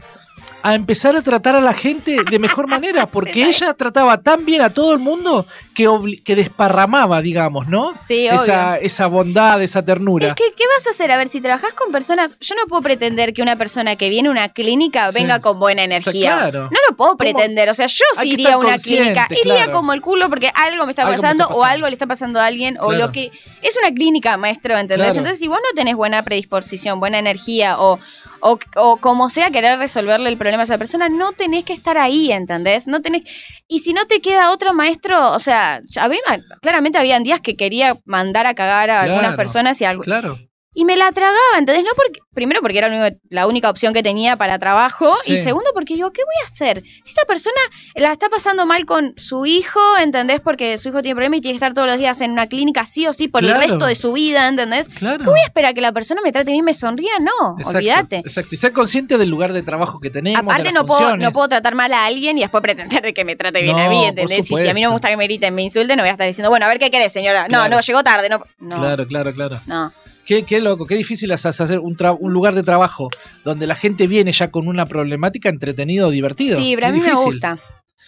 a 0.67 0.75
empezar 0.75 1.15
a 1.15 1.23
tratar 1.23 1.55
a 1.55 1.61
la 1.61 1.73
gente 1.73 2.17
de 2.29 2.39
mejor 2.41 2.67
manera, 2.67 3.07
porque 3.11 3.45
ella 3.45 3.73
trataba 3.75 4.21
tan 4.23 4.45
bien 4.45 4.63
a 4.63 4.71
todo 4.71 4.93
el 4.93 4.99
mundo 4.99 5.47
que, 5.75 5.89
que 6.25 6.35
desparramaba, 6.35 7.23
digamos, 7.23 7.69
¿no? 7.69 7.95
Sí, 7.97 8.29
obvio. 8.29 8.41
Esa, 8.41 8.77
esa 8.79 9.07
bondad, 9.07 9.63
esa 9.63 9.85
ternura. 9.85 10.29
Es 10.29 10.35
que, 10.35 10.53
¿qué 10.57 10.65
vas 10.77 10.87
a 10.89 10.91
hacer? 10.91 11.13
A 11.13 11.19
ver, 11.19 11.29
si 11.29 11.41
trabajas 11.41 11.73
con 11.75 11.93
personas, 11.93 12.37
yo 12.41 12.55
no 12.57 12.67
puedo 12.67 12.83
pretender 12.83 13.33
que 13.33 13.43
una 13.43 13.57
persona 13.57 13.95
que 13.95 14.09
viene 14.09 14.29
a 14.29 14.33
una 14.33 14.49
clínica 14.49 15.13
Sí. 15.13 15.21
venga 15.21 15.41
con 15.41 15.61
buena 15.61 15.85
energía. 15.85 16.37
claro. 16.37 16.63
No 16.65 16.79
lo 16.89 16.97
puedo 16.97 17.17
pretender. 17.17 17.69
O 17.69 17.75
sea, 17.75 17.87
yo 17.87 18.05
sí 18.21 18.33
iría 18.33 18.55
a 18.55 18.59
una 18.59 18.77
clínica, 18.79 19.29
iría 19.31 19.55
claro. 19.55 19.73
como 19.73 19.93
el 19.93 20.01
culo 20.01 20.29
porque 20.29 20.51
algo 20.55 20.85
me 20.85 20.93
está 20.93 21.03
Algo 21.03 21.13
me 21.13 21.21
pasando, 21.21 21.47
o 21.49 21.65
algo 21.65 21.87
le 21.87 21.93
está 21.93 22.07
pasando 22.07 22.41
a 22.41 22.47
alguien 22.47 22.77
o 22.81 22.93
lo 22.93 23.13
que... 23.13 23.31
Es 23.63 23.77
una 23.79 23.95
clínica, 23.95 24.37
maestro, 24.37 24.77
¿entendés? 24.77 25.11
Entonces, 25.17 25.39
si 25.39 25.47
vos 25.47 25.59
no 25.59 25.77
tenés 25.77 25.95
buena 25.95 26.23
predisposición, 26.23 26.99
buena 26.99 27.19
energía 27.19 27.79
o, 27.79 27.99
o, 28.41 28.59
o 28.77 28.97
como 28.99 29.29
sea 29.29 29.51
querer 29.51 29.79
resolverle 29.79 30.29
el 30.29 30.37
problema 30.37 30.56
a 30.63 30.65
esa 30.65 30.79
persona, 30.79 31.09
no 31.09 31.33
tenés 31.33 31.65
que 31.65 31.73
estar 31.73 31.99
ahí, 31.99 32.33
¿entendés? 32.33 32.87
No 32.89 33.03
tenés... 33.03 33.23
Y 33.69 33.81
si 33.81 33.93
no 33.93 34.07
te 34.07 34.21
queda 34.21 34.51
otro 34.51 34.73
maestro, 34.75 35.33
o 35.33 35.39
sea, 35.39 35.81
a 36.01 36.09
mí 36.09 36.17
me- 36.29 36.43
claramente 36.61 36.99
habían 36.99 37.23
días 37.23 37.41
que 37.41 37.57
quería 37.57 37.97
mandar 38.05 38.47
a 38.47 38.55
cagar 38.55 38.91
a 38.91 39.01
algunas 39.03 39.37
personas 39.37 39.81
y 39.81 39.85
algo... 39.85 40.03
Claro. 40.03 40.39
Y 40.79 40.85
me 40.85 40.95
la 40.95 41.11
tragaba, 41.11 41.39
¿entendés? 41.59 41.85
No 41.85 41.91
porque, 41.97 42.21
primero 42.35 42.61
porque 42.61 42.77
era 42.77 42.89
único- 42.89 43.19
la 43.31 43.47
única 43.47 43.71
opción 43.71 43.95
que 43.95 44.03
tenía 44.03 44.37
para 44.37 44.59
trabajo. 44.59 45.17
Sí. 45.25 45.33
Y 45.33 45.39
segundo 45.39 45.71
porque 45.73 45.95
digo, 45.95 46.13
¿qué 46.13 46.21
voy 46.23 46.35
a 46.43 46.45
hacer? 46.45 46.83
Si 47.03 47.11
esta 47.13 47.25
persona 47.25 47.57
la 47.95 48.13
está 48.13 48.29
pasando 48.29 48.67
mal 48.67 48.85
con 48.85 49.15
su 49.17 49.47
hijo, 49.47 49.81
¿entendés? 49.99 50.43
Porque 50.43 50.77
su 50.77 50.91
hijo 50.91 51.01
tiene 51.01 51.15
problemas 51.15 51.39
y 51.39 51.41
tiene 51.41 51.55
que 51.55 51.57
estar 51.65 51.73
todos 51.73 51.89
los 51.89 51.97
días 51.97 52.21
en 52.21 52.33
una 52.33 52.47
clínica 52.47 52.85
sí 52.85 53.07
o 53.07 53.15
sí 53.15 53.27
por 53.27 53.41
Claro. 53.41 53.63
el 53.63 53.71
resto 53.71 53.87
de 53.87 53.95
su 53.95 54.13
vida, 54.13 54.49
¿entendés? 54.49 54.87
Claro. 54.91 55.25
¿Qué 55.25 55.31
voy 55.31 55.41
a 55.41 55.45
esperar 55.47 55.73
que 55.73 55.81
la 55.81 55.93
persona 55.93 56.21
me 56.23 56.31
trate 56.31 56.51
bien 56.51 56.59
y 56.61 56.63
me 56.63 56.75
sonría? 56.75 57.13
No, 57.21 57.57
Exacto, 57.57 57.79
olvídate. 57.79 58.17
Exacto. 58.19 58.55
Y 58.55 58.59
ser 58.59 58.73
consciente 58.75 59.17
del 59.17 59.31
lugar 59.31 59.55
de 59.55 59.63
trabajo 59.63 59.99
que 59.99 60.11
tenemos. 60.11 60.45
de 60.45 60.51
Aparte 60.53 60.65
las 60.65 60.75
no 60.75 60.85
puedo, 60.85 61.17
no 61.17 61.33
puedo 61.33 61.49
tratar 61.49 61.75
mal 61.75 61.91
a 61.95 62.05
alguien 62.05 62.37
y 62.37 62.43
después 62.43 62.61
pretender 62.61 63.01
de 63.03 63.15
que 63.15 63.25
me 63.25 63.35
trate 63.35 63.63
bien 63.63 63.79
a 63.79 63.85
No, 63.85 63.91
mí, 63.93 63.97
por 64.01 64.09
¿entendés? 64.11 64.51
Y 64.51 64.57
si 64.57 64.69
a 64.69 64.75
mí 64.75 64.83
no 64.83 64.91
me 64.91 64.93
gusta 64.93 65.09
que 65.09 65.17
me 65.17 65.25
griten, 65.25 65.55
me 65.55 65.63
insulten, 65.63 65.97
no 65.97 66.03
voy 66.03 66.11
a 66.11 66.13
estar 66.13 66.27
diciendo, 66.27 66.51
bueno, 66.51 66.67
a 66.67 66.69
ver 66.69 66.79
qué 66.79 66.91
querés, 66.91 67.15
señora. 67.15 67.45
No, 67.45 67.49
Claro. 67.61 67.77
no, 67.77 67.81
llegó 67.81 68.03
tarde, 68.03 68.29
no. 68.29 68.43
No, 68.59 68.77
Claro, 68.77 69.07
claro, 69.07 69.33
claro. 69.33 69.57
no. 69.67 69.91
Qué, 70.27 70.43
qué 70.43 70.61
loco, 70.61 70.87
qué 70.87 70.97
difícil 70.97 71.31
es 71.31 71.47
hacer 71.47 71.79
un, 71.79 71.97
tra- 71.97 72.17
un 72.19 72.33
lugar 72.33 72.55
de 72.55 72.63
trabajo 72.65 73.09
donde 73.45 73.67
la 73.67 73.77
gente 73.77 74.07
viene 74.09 74.33
ya 74.33 74.51
con 74.51 74.67
una 74.69 74.85
problemática 74.87 75.49
entretenido 75.49 76.09
o 76.09 76.11
divertido. 76.11 76.59
Sí, 76.59 76.73
pero 76.75 76.89
a 76.89 76.91
mí 76.91 77.01
me 77.01 77.15
gusta. 77.15 77.59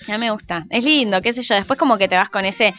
A 0.09 0.13
mí 0.13 0.19
me 0.19 0.31
gusta. 0.31 0.65
Es 0.71 0.85
lindo, 0.85 1.23
qué 1.23 1.33
sé 1.33 1.43
yo. 1.43 1.55
Después 1.55 1.79
como 1.79 1.97
que 1.97 2.09
te 2.09 2.17
vas 2.17 2.29
con 2.29 2.45
ese... 2.45 2.75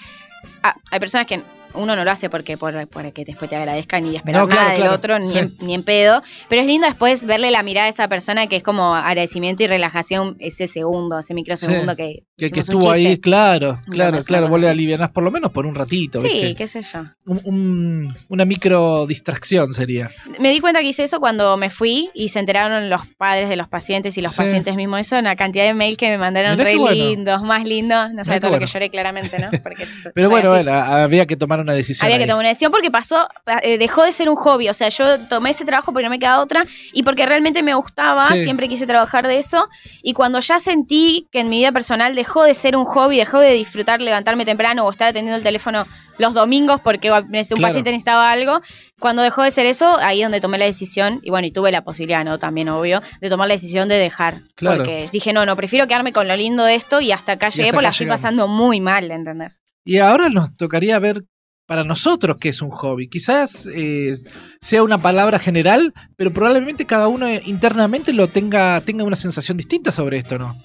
Ah, 0.61 0.75
hay 0.91 0.99
personas 0.99 1.25
que 1.25 1.41
uno 1.73 1.95
no 1.95 2.03
lo 2.03 2.11
hace 2.11 2.29
porque 2.29 2.57
por, 2.57 2.87
por 2.87 3.11
que 3.13 3.25
después 3.25 3.49
te 3.49 3.55
agradezcan 3.55 4.05
y 4.05 4.15
esperar 4.15 4.41
No, 4.41 4.47
claro, 4.47 4.61
nada 4.61 4.71
del 4.73 4.81
claro, 4.81 4.95
otro, 4.95 5.19
ni, 5.19 5.37
en, 5.37 5.55
ni 5.61 5.73
en 5.73 5.83
pedo. 5.83 6.21
Pero 6.49 6.61
es 6.61 6.67
lindo 6.67 6.87
después 6.87 7.25
verle 7.25 7.51
la 7.51 7.63
mirada 7.63 7.87
a 7.87 7.89
esa 7.89 8.07
persona 8.07 8.47
que 8.47 8.57
es 8.57 8.63
como 8.63 8.95
agradecimiento 8.95 9.63
y 9.63 9.67
relajación 9.67 10.35
ese 10.39 10.67
segundo, 10.67 11.19
ese 11.19 11.33
microsegundo 11.33 11.93
Sí. 11.93 11.97
que, 11.97 12.23
Que, 12.37 12.51
que 12.51 12.59
estuvo 12.61 12.89
ahí, 12.91 13.17
claro, 13.19 13.79
claro, 13.91 14.17
no 14.17 14.23
claro. 14.23 14.47
Vos 14.47 14.61
le 14.61 14.69
alivianás 14.69 15.09
por 15.11 15.23
lo 15.23 15.31
menos 15.31 15.51
por 15.51 15.65
un 15.65 15.75
ratito, 15.75 16.21
Sí, 16.21 16.27
¿viste? 16.27 16.55
qué 16.55 16.67
sé 16.67 16.81
yo. 16.81 17.03
Un- 17.27 17.41
un- 17.43 18.15
una 18.29 18.45
micro 18.45 19.05
distracción 19.07 19.73
sería. 19.73 20.09
Me 20.39 20.49
di 20.51 20.59
cuenta 20.59 20.79
que 20.81 20.87
hice 20.87 21.03
eso 21.03 21.19
cuando 21.19 21.57
me 21.57 21.69
fui 21.69 22.09
y 22.13 22.29
se 22.29 22.39
enteraron 22.39 22.89
los 22.89 23.01
padres 23.17 23.49
de 23.49 23.55
los 23.57 23.67
pacientes 23.67 24.17
y 24.17 24.21
los 24.21 24.31
Sí. 24.31 24.37
pacientes 24.37 24.75
mismos 24.75 25.01
eso, 25.01 25.17
una 25.17 25.35
cantidad 25.35 25.65
de 25.65 25.73
mail 25.73 25.97
que 25.97 26.09
me 26.09 26.17
mandaron 26.17 26.57
Mirá 26.57 26.63
re 26.69 26.77
bueno. 26.77 26.95
lindos, 26.95 27.41
más 27.43 27.63
lindos, 27.65 28.11
no 28.13 28.23
qué 28.23 28.39
todo 28.39 28.51
lo 28.51 28.57
que 28.57 28.65
bueno. 28.65 28.73
lloré 28.73 28.89
claramente, 28.89 29.37
¿no? 29.39 29.49
Porque 29.61 29.85
Pero 30.13 30.29
bueno, 30.29 30.49
bueno, 30.51 30.71
había 30.73 31.25
que 31.25 31.35
tomar 31.35 31.58
una 31.61 31.73
decisión. 31.73 32.05
Había 32.05 32.17
que 32.17 32.25
tomar 32.25 32.39
una 32.41 32.49
decisión 32.49 32.71
porque 32.71 32.89
pasó, 32.91 33.27
eh, 33.63 33.77
dejó 33.77 34.03
de 34.03 34.11
ser 34.11 34.29
un 34.29 34.35
hobby. 34.35 34.69
O 34.69 34.73
sea, 34.73 34.89
yo 34.89 35.19
tomé 35.27 35.51
ese 35.51 35.65
trabajo 35.65 35.91
porque 35.91 36.03
no 36.05 36.09
me 36.09 36.19
quedaba 36.19 36.41
otra 36.41 36.65
y 36.93 37.03
porque 37.03 37.25
realmente 37.25 37.63
me 37.63 37.73
gustaba, 37.73 38.27
Sí. 38.27 38.43
siempre 38.43 38.67
quise 38.67 38.85
trabajar 38.87 39.27
de 39.27 39.37
eso. 39.39 39.67
Y 40.03 40.13
cuando 40.13 40.39
ya 40.39 40.59
sentí 40.59 41.27
que 41.31 41.39
en 41.41 41.49
mi 41.49 41.57
vida 41.59 41.71
personal 41.71 42.15
dejó 42.15 42.43
de 42.43 42.53
ser 42.53 42.75
un 42.75 42.85
hobby, 42.85 43.17
dejó 43.17 43.39
de 43.39 43.53
disfrutar 43.53 44.01
levantarme 44.01 44.45
temprano 44.45 44.85
o 44.85 44.91
estar 44.91 45.07
atendiendo 45.09 45.37
el 45.37 45.43
teléfono 45.43 45.85
los 46.17 46.33
domingos 46.33 46.81
porque 46.81 47.09
un 47.11 47.21
Claro. 47.29 47.61
paciente 47.61 47.91
necesitaba 47.91 48.29
algo, 48.29 48.59
cuando 48.99 49.21
dejó 49.21 49.41
de 49.43 49.51
ser 49.51 49.65
eso, 49.65 49.95
ahí 49.99 50.19
es 50.21 50.25
donde 50.25 50.41
tomé 50.41 50.57
la 50.57 50.65
decisión, 50.65 51.21
y 51.23 51.29
bueno, 51.29 51.47
y 51.47 51.51
tuve 51.51 51.71
la 51.71 51.85
posibilidad, 51.85 52.25
¿no? 52.25 52.37
También 52.37 52.67
obvio, 52.67 53.01
de 53.21 53.29
tomar 53.29 53.47
la 53.47 53.53
decisión 53.53 53.87
de 53.87 53.95
dejar. 53.95 54.35
Claro. 54.55 54.83
Porque 54.83 55.07
dije, 55.13 55.31
no, 55.31 55.45
no, 55.45 55.55
prefiero 55.55 55.87
quedarme 55.87 56.11
con 56.11 56.27
lo 56.27 56.35
lindo 56.35 56.65
de 56.65 56.75
esto 56.75 56.99
y 56.99 57.13
hasta 57.13 57.31
acá 57.33 57.47
llegué 57.47 57.69
hasta 57.69 57.75
porque 57.77 57.83
la 57.83 57.87
acá 57.89 57.93
estoy 57.93 58.05
llegamos. 58.07 58.21
pasando 58.21 58.47
muy 58.49 58.81
mal, 58.81 59.09
¿entendés? 59.09 59.59
Y 59.85 59.99
ahora 59.99 60.27
nos 60.27 60.53
tocaría 60.57 60.99
ver 60.99 61.23
para 61.69 61.83
nosotros 61.83 62.37
qué 62.39 62.49
es 62.49 62.63
un 62.63 62.71
hobby. 62.71 63.07
Quizás 63.07 63.67
eh, 63.71 64.15
sea 64.59 64.81
una 64.81 64.97
palabra 64.97 65.37
general, 65.37 65.93
pero 66.17 66.33
probablemente 66.33 66.85
cada 66.85 67.07
uno 67.07 67.27
eh, 67.27 67.43
internamente 67.45 68.11
lo 68.11 68.27
tenga, 68.27 68.81
tenga 68.81 69.03
una 69.03 69.15
sensación 69.15 69.55
distinta 69.55 69.91
sobre 69.91 70.17
esto, 70.17 70.39
¿no? 70.39 70.55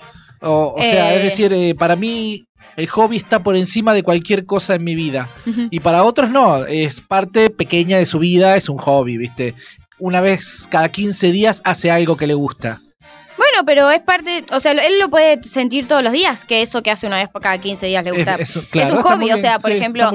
O, 0.40 0.74
o 0.78 0.82
sea, 0.82 1.12
Eh. 1.12 1.18
es 1.18 1.22
decir, 1.24 1.52
eh, 1.52 1.74
para 1.74 1.94
mí 1.94 2.46
el 2.76 2.88
hobby 2.88 3.18
está 3.18 3.42
por 3.42 3.54
encima 3.54 3.92
de 3.92 4.02
cualquier 4.02 4.46
cosa 4.46 4.76
en 4.76 4.84
mi 4.84 4.94
vida. 4.94 5.28
Y 5.70 5.80
para 5.80 6.04
otros 6.04 6.30
no, 6.30 6.64
es 6.64 7.02
parte 7.02 7.50
pequeña 7.50 7.98
de 7.98 8.06
su 8.06 8.18
vida, 8.18 8.56
es 8.56 8.70
un 8.70 8.78
hobby, 8.78 9.18
¿viste? 9.18 9.54
Una 9.98 10.22
vez 10.22 10.66
cada 10.70 10.88
15 10.88 11.32
días 11.32 11.60
hace 11.64 11.90
algo 11.90 12.16
que 12.16 12.26
le 12.26 12.34
gusta. 12.34 12.80
Bueno, 13.36 13.64
pero 13.66 13.90
es 13.90 14.00
parte, 14.00 14.44
o 14.52 14.58
sea, 14.60 14.72
él 14.72 14.98
lo 15.00 15.08
puede 15.10 15.42
sentir 15.44 15.86
todos 15.86 16.02
los 16.02 16.12
días, 16.12 16.44
que 16.44 16.62
eso 16.62 16.82
que 16.82 16.90
hace 16.90 17.06
una 17.06 17.16
vez 17.18 17.28
cada 17.42 17.58
15 17.58 17.86
días 17.86 18.02
le 18.04 18.12
gusta. 18.12 18.36
Es, 18.36 18.56
es- 18.56 18.66
claro, 18.68 18.96
un 18.96 19.02
hobby, 19.02 19.30
o 19.32 19.36
sea, 19.38 19.58
por 19.58 19.70
sí, 19.70 19.76
ejemplo. 19.76 20.10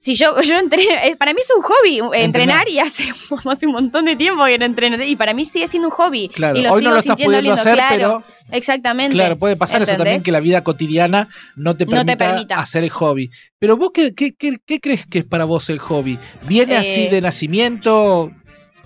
Si 0.00 0.14
yo, 0.14 0.40
yo 0.42 0.56
entreno, 0.56 0.92
eh, 1.02 1.16
para 1.16 1.34
mí 1.34 1.40
es 1.42 1.50
un 1.54 1.60
hobby 1.62 1.98
eh, 2.16 2.24
entrenar, 2.24 2.62
Entrenar. 2.62 2.68
y 2.68 2.78
hace, 2.78 3.04
hace 3.50 3.66
un 3.66 3.72
montón 3.72 4.04
de 4.04 4.14
tiempo 4.14 4.44
que 4.44 4.56
no 4.58 4.64
entreno. 4.64 5.02
Y 5.02 5.16
para 5.16 5.34
mí 5.34 5.44
sigue 5.44 5.66
siendo 5.66 5.88
un 5.88 5.94
hobby. 5.94 6.28
Claro, 6.28 6.56
y 6.56 6.62
lo 6.62 6.70
hoy 6.70 6.78
sigo 6.78 6.90
no 6.90 6.94
lo 6.94 7.00
estás 7.00 7.16
pudiendo 7.16 7.40
lindo, 7.42 7.54
hacer, 7.54 7.74
claro. 7.74 7.96
pero 7.96 8.24
Exactamente. 8.50 9.14
Claro, 9.14 9.38
puede 9.38 9.56
pasar 9.56 9.82
eso 9.82 9.96
también 9.96 10.22
que 10.22 10.32
la 10.32 10.40
vida 10.40 10.62
cotidiana 10.64 11.28
no 11.56 11.76
te 11.76 11.84
No 11.84 12.04
te 12.04 12.16
permita, 12.16 12.58
hacer 12.60 12.84
el 12.84 12.90
hobby. 12.90 13.30
Pero 13.58 13.76
vos, 13.76 13.90
qué, 13.92 14.14
qué, 14.14 14.32
qué- 14.34 14.58
qué 14.64 14.80
crees 14.80 15.04
que 15.06 15.18
es 15.18 15.24
para 15.24 15.44
vos 15.44 15.68
el 15.68 15.78
hobby? 15.80 16.18
¿Viene 16.46 16.74
Eh, 16.74 16.78
así 16.78 17.08
de 17.08 17.20
nacimiento? 17.20 18.30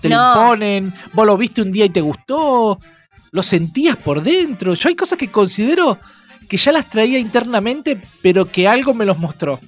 ¿Te 0.01 0.09
lo 0.09 0.15
imponen? 0.17 0.93
¿Vos 1.13 1.25
lo 1.25 1.37
viste 1.37 1.61
un 1.61 1.71
día 1.71 1.85
y 1.85 1.89
te 1.89 2.01
gustó? 2.01 2.79
lo 3.31 3.41
sentías 3.41 3.97
por 3.97 4.21
dentro. 4.21 4.75
Yo 4.75 4.89
hay 4.89 4.95
cosas 4.95 5.17
que 5.17 5.31
considero 5.31 5.97
que 6.47 6.55
ya 6.55 6.71
las 6.71 6.87
traía 6.87 7.17
internamente, 7.17 7.99
pero 8.21 8.51
que 8.51 8.67
algo 8.67 8.93
me 8.93 9.05
los 9.05 9.17
mostró. 9.17 9.59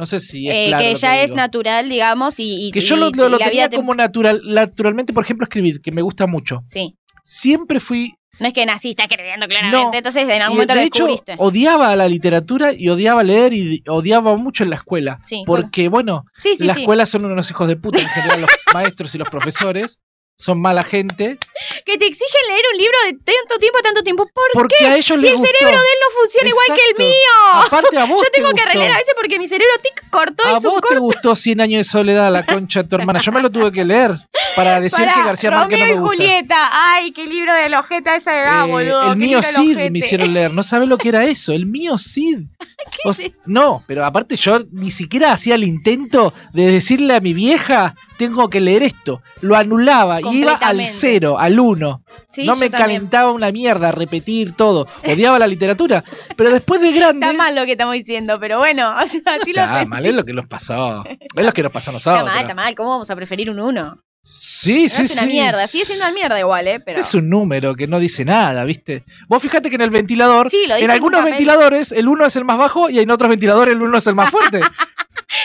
No 0.00 0.06
sé 0.06 0.18
si 0.18 0.48
es 0.48 0.54
Eh, 0.54 0.64
claro 0.68 0.82
que 0.84 0.94
ya 0.96 1.22
es 1.22 1.32
natural, 1.32 1.88
digamos, 1.88 2.40
y, 2.40 2.68
y- 2.68 2.70
Que 2.72 2.80
yo 2.80 2.96
y- 2.96 2.98
lo, 2.98 3.10
tenía 3.38 3.68
te- 3.68 3.76
como 3.76 3.94
natural, 3.94 4.40
naturalmente, 4.44 5.12
por 5.12 5.24
ejemplo, 5.24 5.44
escribir, 5.44 5.80
que 5.80 5.92
me 5.92 6.02
gusta 6.02 6.26
mucho. 6.26 6.60
Sí. 6.64 6.96
Siempre 7.22 7.78
fui 7.80 8.14
No 8.38 8.46
es 8.46 8.54
que 8.54 8.64
naciste 8.64 9.02
escribiendo 9.02 9.46
claramente, 9.46 9.76
No. 9.76 9.90
entonces 9.92 10.22
en 10.22 10.40
algún 10.40 10.54
Y 10.54 10.60
momento 10.60 10.72
de 10.74 10.80
lo 10.80 10.86
hecho, 10.86 11.04
descubriste. 11.06 11.34
odiaba 11.36 11.94
la 11.94 12.08
literatura 12.08 12.72
y 12.72 12.88
odiaba 12.88 13.22
leer 13.22 13.52
y 13.52 13.82
odiaba 13.86 14.34
mucho 14.38 14.64
en 14.64 14.70
la 14.70 14.76
escuela. 14.76 15.18
Sí, 15.22 15.42
Porque, 15.44 15.88
bueno, 15.90 16.24
Sí, 16.38 16.56
sí, 16.56 16.64
las 16.64 16.78
escuelas 16.78 17.10
son 17.10 17.26
unos 17.26 17.50
hijos 17.50 17.68
de 17.68 17.76
puta 17.76 18.00
en 18.00 18.08
general, 18.08 18.40
los 18.40 18.50
maestros 18.74 19.14
y 19.14 19.18
los 19.18 19.28
profesores. 19.28 19.98
Son 20.40 20.58
mala 20.58 20.82
gente. 20.82 21.38
Que 21.84 21.98
te 21.98 22.06
exigen 22.06 22.40
leer 22.48 22.62
un 22.72 22.78
libro 22.78 22.96
de 23.04 23.12
tanto 23.12 23.58
tiempo, 23.60 23.78
tanto 23.82 24.02
tiempo. 24.02 24.24
¿Por 24.32 24.44
Porque 24.54 24.76
qué? 24.78 24.86
a 24.86 24.96
ellos 24.96 25.06
Si 25.20 25.26
les 25.26 25.32
el 25.32 25.36
gustó. 25.38 25.54
cerebro 25.54 25.78
de 25.78 25.84
él 25.84 25.98
no 26.02 26.10
funciona 26.18 26.48
igual 26.48 26.66
que 26.78 27.02
el 27.02 27.06
mío. 27.08 27.62
Aparte 27.66 27.98
a 27.98 28.04
vos 28.06 28.22
Yo 28.22 28.30
tengo 28.32 28.48
te 28.48 28.54
que 28.54 28.64
releer 28.64 28.90
a 28.92 28.96
veces 28.96 29.12
porque 29.14 29.38
mi 29.38 29.46
cerebro 29.48 29.74
tic 29.82 30.08
cortó 30.10 30.42
A 30.46 30.56
y 30.58 30.62
su 30.62 30.70
vos 30.70 30.80
te 30.88 30.98
gustó 30.98 31.36
100 31.36 31.60
años 31.60 31.78
de 31.80 31.84
soledad 31.84 32.26
a 32.28 32.30
la 32.30 32.46
concha 32.46 32.82
de 32.82 32.88
tu 32.88 32.96
hermana. 32.96 33.20
Yo 33.20 33.32
me 33.32 33.42
lo 33.42 33.50
tuve 33.50 33.70
que 33.70 33.84
leer 33.84 34.12
para 34.56 34.80
decir 34.80 35.00
Pará, 35.00 35.12
que 35.14 35.22
García 35.24 35.50
Márquez 35.50 35.78
no 35.78 35.84
me 35.84 35.92
gusta. 36.00 36.06
Julieta. 36.08 36.70
Ay, 36.72 37.12
qué 37.12 37.26
libro 37.26 37.52
de 37.54 37.68
la 37.68 37.80
ojeta 37.80 38.16
esa 38.16 38.40
edad, 38.42 38.66
Eh, 38.66 38.70
boludo. 38.70 39.12
el 39.12 39.16
mío 39.18 39.42
Cid 39.42 39.76
me 39.90 39.98
hicieron 39.98 40.32
leer. 40.32 40.52
No 40.54 40.62
sabe 40.62 40.86
lo 40.86 40.96
que 40.96 41.10
era 41.10 41.24
eso. 41.26 41.52
El 41.52 41.66
mío 41.66 41.98
Cid. 41.98 42.38
O 43.04 43.10
s- 43.10 43.32
No, 43.46 43.84
pero 43.86 44.04
aparte 44.06 44.36
yo 44.36 44.58
ni 44.72 44.90
siquiera 44.90 45.32
hacía 45.32 45.54
el 45.54 45.64
intento 45.64 46.32
de 46.52 46.70
decirle 46.72 47.14
a 47.14 47.20
mi 47.20 47.32
vieja, 47.34 47.94
tengo 48.20 48.50
que 48.50 48.60
leer 48.60 48.82
esto. 48.82 49.22
Lo 49.40 49.56
anulaba 49.56 50.20
y 50.20 50.42
iba 50.42 50.52
al 50.52 50.84
cero, 50.84 51.38
al 51.38 51.58
uno. 51.58 52.04
Sí, 52.28 52.44
no 52.44 52.54
me 52.54 52.68
también. 52.68 52.98
calentaba 52.98 53.30
una 53.32 53.50
mierda 53.50 53.92
repetir 53.92 54.52
todo. 54.52 54.86
Odiaba 55.08 55.38
la 55.38 55.46
literatura. 55.46 56.04
Pero 56.36 56.50
después 56.50 56.82
de 56.82 56.92
grande... 56.92 57.24
Está 57.24 57.38
mal 57.38 57.54
lo 57.54 57.64
que 57.64 57.72
estamos 57.72 57.94
diciendo, 57.94 58.34
pero 58.38 58.58
bueno, 58.58 58.90
o 59.02 59.06
sea, 59.06 59.22
así 59.40 59.54
lo 59.54 59.62
Está 59.62 59.86
mal, 59.86 60.04
es 60.04 60.12
lo 60.12 60.26
que 60.26 60.34
nos 60.34 60.46
pasó. 60.46 61.02
Es 61.34 61.44
lo 61.46 61.52
que 61.54 61.62
nos 61.62 61.72
pasó 61.72 61.92
a 61.92 61.94
nosotros. 61.94 62.20
Está 62.20 62.30
mal, 62.30 62.42
está 62.42 62.54
mal. 62.54 62.74
¿Cómo 62.74 62.90
vamos 62.90 63.08
a 63.08 63.16
preferir 63.16 63.48
un 63.48 63.58
uno? 63.58 64.02
Sí, 64.22 64.82
No 64.82 64.88
sí, 64.90 65.02
es 65.04 65.12
una 65.14 65.22
sí. 65.22 65.28
mierda. 65.28 65.66
Sigue 65.66 65.86
siendo 65.86 66.04
una 66.04 66.12
mierda 66.12 66.38
igual, 66.38 66.68
¿eh? 66.68 66.78
Pero... 66.80 67.00
Es 67.00 67.14
un 67.14 67.30
número 67.30 67.74
que 67.74 67.86
no 67.86 67.98
dice 67.98 68.26
nada, 68.26 68.64
¿viste? 68.64 69.02
Vos 69.28 69.42
fijate 69.42 69.70
que 69.70 69.76
en 69.76 69.80
el 69.80 69.88
ventilador, 69.88 70.50
Sí, 70.50 70.64
en 70.68 70.90
algunos 70.90 71.24
ventiladores 71.24 71.90
el 71.92 72.06
uno 72.06 72.26
es 72.26 72.36
el 72.36 72.44
más 72.44 72.58
bajo 72.58 72.90
y 72.90 72.98
en 72.98 73.10
otros 73.10 73.30
ventiladores 73.30 73.74
el 73.74 73.80
uno 73.80 73.96
es 73.96 74.06
el 74.06 74.14
más 74.14 74.28
fuerte. 74.28 74.60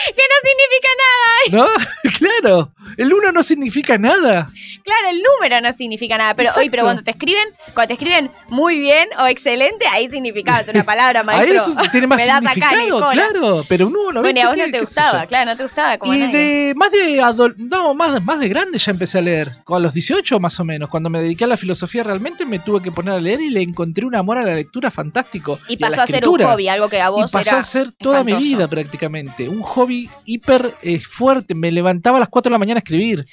Que 0.06 0.22
no 0.22 0.36
significa 0.42 0.88
nada. 1.04 1.66
¿No? 2.02 2.10
claro. 2.18 2.72
El 2.96 3.12
uno 3.12 3.32
no 3.32 3.42
significa 3.42 3.98
nada. 3.98 4.48
Claro, 4.84 5.08
el 5.10 5.22
número 5.22 5.60
no 5.60 5.72
significa 5.72 6.16
nada. 6.16 6.34
Pero, 6.34 6.50
oye, 6.56 6.70
pero 6.70 6.84
cuando 6.84 7.02
te 7.02 7.10
escriben, 7.10 7.48
cuando 7.74 7.88
te 7.88 7.92
escriben 7.94 8.30
muy 8.48 8.78
bien 8.78 9.08
o 9.18 9.26
excelente, 9.26 9.86
ahí 9.88 10.08
significaba. 10.10 10.60
Es 10.60 10.68
una 10.68 10.84
palabra, 10.84 11.20
Ahí 11.20 11.26
maestro. 11.26 11.72
eso 11.72 11.90
tiene 11.90 12.06
más 12.06 12.22
acá, 12.22 12.38
significado, 12.40 13.10
claro. 13.10 13.64
Pero 13.68 13.88
un 13.88 13.96
uno, 13.96 14.20
Bueno, 14.22 14.38
y 14.38 14.42
a 14.42 14.48
vos 14.48 14.56
no 14.56 14.64
¿Qué- 14.66 14.72
te 14.72 14.80
gustaba, 14.80 15.26
claro, 15.26 15.50
no 15.50 15.56
te 15.56 15.62
gustaba 15.64 15.98
como 15.98 16.14
Y 16.14 16.18
nadie. 16.20 16.38
de 16.38 16.74
más 16.74 16.90
de 16.92 17.22
no, 17.58 17.94
más, 17.94 18.22
más 18.24 18.38
de 18.38 18.48
grande 18.48 18.78
ya 18.78 18.92
empecé 18.92 19.18
a 19.18 19.22
leer. 19.22 19.52
A 19.66 19.78
los 19.78 19.92
18 19.92 20.38
más 20.40 20.58
o 20.60 20.64
menos. 20.64 20.88
Cuando 20.88 21.10
me 21.10 21.20
dediqué 21.20 21.44
a 21.44 21.48
la 21.48 21.56
filosofía 21.56 22.02
realmente 22.04 22.44
me 22.46 22.58
tuve 22.60 22.80
que 22.82 22.92
poner 22.92 23.14
a 23.14 23.20
leer 23.20 23.40
y 23.40 23.50
le 23.50 23.62
encontré 23.62 24.06
un 24.06 24.14
amor 24.14 24.38
a 24.38 24.42
la 24.42 24.54
lectura 24.54 24.90
fantástico. 24.90 25.58
Y 25.68 25.76
pasó 25.76 26.02
a 26.02 26.06
ser 26.06 26.26
un 26.28 26.42
hobby, 26.42 26.68
algo 26.68 26.88
que 26.88 27.00
a 27.00 27.10
vos 27.10 27.30
y 27.30 27.32
pasó 27.32 27.50
era 27.50 27.58
a 27.60 27.64
ser 27.64 27.92
toda 27.92 28.22
mi 28.24 28.34
vida 28.34 28.68
prácticamente. 28.68 29.48
Un 29.48 29.62
hobby 29.62 29.75
hiper 30.24 30.74
eh, 30.82 30.98
fuerte. 31.00 31.54
Me 31.54 31.70
levantaba 31.72 32.16
a 32.18 32.20
las 32.20 32.28
4 32.28 32.50
de 32.50 32.54
la 32.54 32.58
mañana 32.58 32.78
a 32.78 32.82
escribir. 32.84 33.24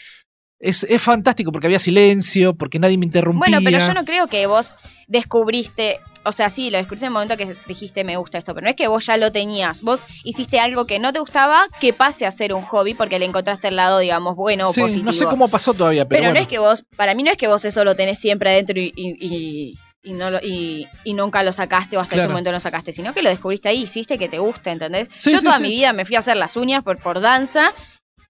Es, 0.60 0.84
es 0.84 1.02
fantástico 1.02 1.52
porque 1.52 1.68
había 1.68 1.80
silencio, 1.80 2.54
porque 2.56 2.80
nadie 2.80 2.98
me 2.98 3.06
interrumpía. 3.06 3.40
Bueno, 3.60 3.62
pero 3.64 3.86
yo 3.86 3.94
no 3.94 4.06
creo 4.06 4.28
que 4.28 4.46
vos 4.48 4.74
descubriste, 5.10 6.00
o 6.24 6.32
sea, 6.32 6.50
sí, 6.50 6.70
lo 6.72 6.78
descubriste 6.78 7.06
en 7.06 7.10
el 7.10 7.14
momento 7.14 7.36
que 7.36 7.56
dijiste 7.68 8.04
me 8.06 8.16
gusta 8.16 8.38
esto, 8.38 8.54
pero 8.54 8.64
no 8.64 8.70
es 8.70 8.76
que 8.78 8.88
vos 8.88 9.06
ya 9.06 9.18
lo 9.18 9.32
tenías, 9.32 9.82
vos 9.82 10.06
hiciste 10.24 10.60
algo 10.62 10.86
que 10.86 11.00
no 11.00 11.12
te 11.12 11.20
gustaba 11.20 11.66
que 11.82 11.92
pase 11.92 12.26
a 12.26 12.32
ser 12.32 12.54
un 12.54 12.62
hobby 12.64 12.94
porque 12.94 13.20
le 13.20 13.26
encontraste 13.26 13.68
el 13.68 13.76
lado, 13.76 14.00
digamos, 14.00 14.36
bueno 14.38 14.70
o 14.70 14.74
Sí, 14.74 14.80
positivo. 14.82 15.06
no 15.06 15.12
sé 15.14 15.26
cómo 15.26 15.50
pasó 15.50 15.74
todavía, 15.74 16.06
pero, 16.08 16.22
Pero, 16.22 16.34
no 16.34 16.40
es 16.40 16.48
que 16.48 16.60
vos, 16.60 16.86
para 16.96 17.14
mí 17.14 17.24
no 17.24 17.32
es 17.32 17.38
que 17.38 17.48
vos 17.48 17.66
eso 17.66 17.84
lo 17.84 17.96
tenés 17.98 18.20
siempre 18.20 18.50
adentro 18.52 18.80
y, 18.80 18.94
y- 18.96 19.18
y- 19.20 19.74
y 20.04 20.14
no 20.14 20.30
lo- 20.30 20.40
y- 20.44 20.86
y 21.06 21.14
nunca 21.14 21.42
lo 21.44 21.52
sacaste 21.54 21.96
o 21.98 22.00
hasta 22.02 22.18
ese 22.18 22.28
momento 22.28 22.50
no 22.52 22.58
lo 22.58 22.60
sacaste, 22.60 22.92
sino 22.92 23.14
que 23.14 23.24
lo 23.24 23.30
descubriste 23.30 23.70
ahí, 23.70 23.84
hiciste 23.84 24.18
que 24.20 24.28
te 24.30 24.38
gusta, 24.40 24.72
¿entendés? 24.72 25.08
Sí, 25.14 25.32
Yo 25.32 25.38
sí, 25.38 25.46
toda 25.46 25.58
sí. 25.58 25.64
mi 25.64 25.70
vida 25.70 25.94
me 25.94 26.06
fui 26.06 26.16
a 26.16 26.20
hacer 26.20 26.36
las 26.38 26.58
uñas 26.58 26.84
por, 26.84 26.98
por 27.00 27.22
danza. 27.22 27.74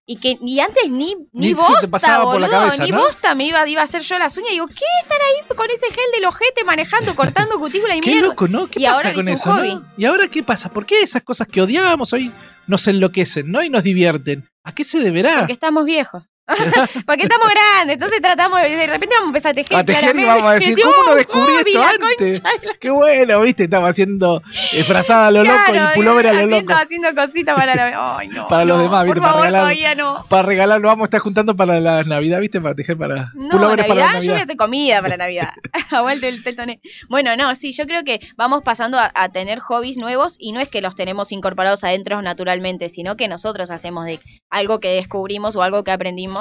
Y 0.05 0.17
que 0.17 0.37
ni 0.41 0.59
antes 0.59 0.83
ni, 0.89 1.15
ni, 1.15 1.25
Ni 1.31 1.47
se 1.49 1.55
te 1.55 1.61
bosta, 1.61 1.87
pasaba 1.87 2.25
por 2.25 2.41
la 2.41 2.49
cabeza, 2.49 2.83
ni 2.83 2.91
¿no? 2.91 2.97
bosta 2.99 3.33
me 3.35 3.45
iba, 3.45 3.65
iba 3.69 3.79
a 3.79 3.85
hacer 3.85 4.01
yo 4.01 4.19
las 4.19 4.35
uñas. 4.35 4.49
Y 4.49 4.53
digo, 4.55 4.67
¿qué 4.67 4.83
están 5.01 5.17
ahí 5.21 5.55
con 5.55 5.65
ese 5.71 5.85
gel 5.87 6.03
del 6.13 6.25
ojete 6.25 6.65
manejando, 6.65 7.15
cortando 7.15 7.57
cutícula 7.57 7.95
y 7.95 8.01
Qué 8.01 8.11
mierda? 8.11 8.27
loco, 8.27 8.49
¿no? 8.49 8.67
¿Qué 8.69 8.81
Y 8.81 8.83
pasa 8.83 8.95
ahora 8.97 9.13
con 9.13 9.29
eso? 9.29 9.55
¿Y 9.95 10.03
ahora 10.05 10.27
qué 10.27 10.43
pasa? 10.43 10.69
¿Por 10.69 10.85
qué 10.85 11.01
esas 11.03 11.23
cosas 11.23 11.47
que 11.47 11.61
odiábamos 11.61 12.11
hoy 12.11 12.33
nos 12.67 12.85
enloquecen, 12.89 13.49
¿no? 13.49 13.63
Y 13.63 13.69
nos 13.69 13.83
divierten. 13.83 14.45
¿A 14.65 14.75
qué 14.75 14.83
se 14.83 14.99
deberá? 14.99 15.39
Porque 15.39 15.53
estamos 15.53 15.85
viejos. 15.85 16.23
Porque 17.05 17.23
estamos 17.23 17.47
grandes, 17.49 17.93
entonces 17.93 18.19
tratamos 18.21 18.61
de, 18.61 18.69
de 18.69 18.87
repente 18.87 19.15
vamos 19.15 19.27
a 19.27 19.29
empezar 19.29 19.51
a 19.51 19.53
tejer. 19.53 19.77
A 19.77 19.83
tejer 19.85 20.15
y 20.15 20.25
vamos 20.25 20.43
a 20.49 20.53
decir, 20.55 20.75
decimos, 20.75 20.93
¿cómo 20.95 21.07
no 21.07 21.13
"Oh, 21.13 21.15
descubrí 21.15 21.53
hobby, 21.53 21.71
esto 21.71 21.79
la 21.79 22.07
antes? 22.09 22.43
la 22.43 22.51
Qué 22.79 22.89
bueno, 22.89 23.41
¿viste? 23.41 23.63
Estaba 23.63 23.87
haciendo 23.89 24.41
eh, 24.73 24.83
frazada 24.83 25.27
a 25.27 25.31
lo 25.31 25.43
Claro, 25.43 25.73
loco 25.73 25.91
y 25.91 25.95
pullover 25.95 26.27
a 26.27 26.33
lo 26.33 26.39
haciendo, 26.39 26.59
loco. 26.59 26.73
haciendo 26.73 27.15
cositas 27.15 27.55
para 27.55 27.75
la... 27.75 28.17
Ay, 28.17 28.27
no, 28.27 28.47
Para 28.47 28.65
los 28.65 28.77
no, 28.77 28.83
demás, 28.83 29.05
¿viste? 29.05 29.13
Por 29.13 29.21
Para 29.21 29.31
favor, 29.33 29.45
regalar. 29.45 29.61
todavía 29.61 29.95
no. 29.95 30.25
Para 30.27 30.43
regalar, 30.43 30.81
lo 30.81 30.87
vamos 30.89 31.03
a 31.03 31.07
estar 31.07 31.19
juntando 31.21 31.55
para 31.55 31.79
la 31.79 32.03
Navidad, 32.03 32.39
¿viste? 32.41 32.59
Para 32.59 32.75
tejer 32.75 32.97
para 32.97 33.31
No, 33.35 33.57
Navidad, 33.59 33.87
para 33.87 33.99
la 33.99 34.05
yo 34.05 34.09
voy 34.09 34.09
a 34.09 34.13
Navidad. 34.13 34.41
hacer 34.43 34.57
comida 34.57 35.01
para 35.01 35.17
Navidad. 35.17 35.49
a 35.91 36.01
vuelta 36.01 36.27
el 36.27 36.43
tetoné. 36.43 36.81
Bueno, 37.09 37.35
no, 37.37 37.55
sí, 37.55 37.71
yo 37.71 37.85
creo 37.85 38.03
que 38.03 38.19
vamos 38.35 38.61
pasando 38.63 38.97
a, 38.99 39.11
a 39.15 39.29
tener 39.31 39.59
hobbies 39.59 39.97
nuevos 39.97 40.35
y 40.39 40.51
no 40.51 40.59
es 40.59 40.67
que 40.67 40.81
los 40.81 40.95
tenemos 40.95 41.31
incorporados 41.31 41.83
adentro 41.85 42.21
naturalmente, 42.21 42.89
sino 42.89 43.15
que 43.15 43.27
nosotros 43.27 43.71
hacemos 43.71 44.05
de 44.05 44.19
algo 44.49 44.79
que 44.79 44.89
descubrimos 44.89 45.55
o 45.55 45.61
algo 45.63 45.83
que 45.83 45.91
aprendimos, 45.91 46.32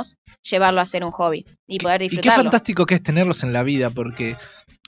llevarlo 0.42 0.81
a 0.81 0.85
ser 0.87 1.05
un 1.05 1.11
hobby 1.12 1.44
y 1.66 1.78
poder 1.78 2.02
Y 2.02 2.09
qué 2.09 2.16
disfrutarlo. 2.16 2.44
fantástico 2.44 2.87
que 2.87 2.94
es 2.96 3.02
tenerlos 3.02 3.42
en 3.42 3.52
la 3.52 3.62
vida, 3.62 3.90
porque 3.90 4.37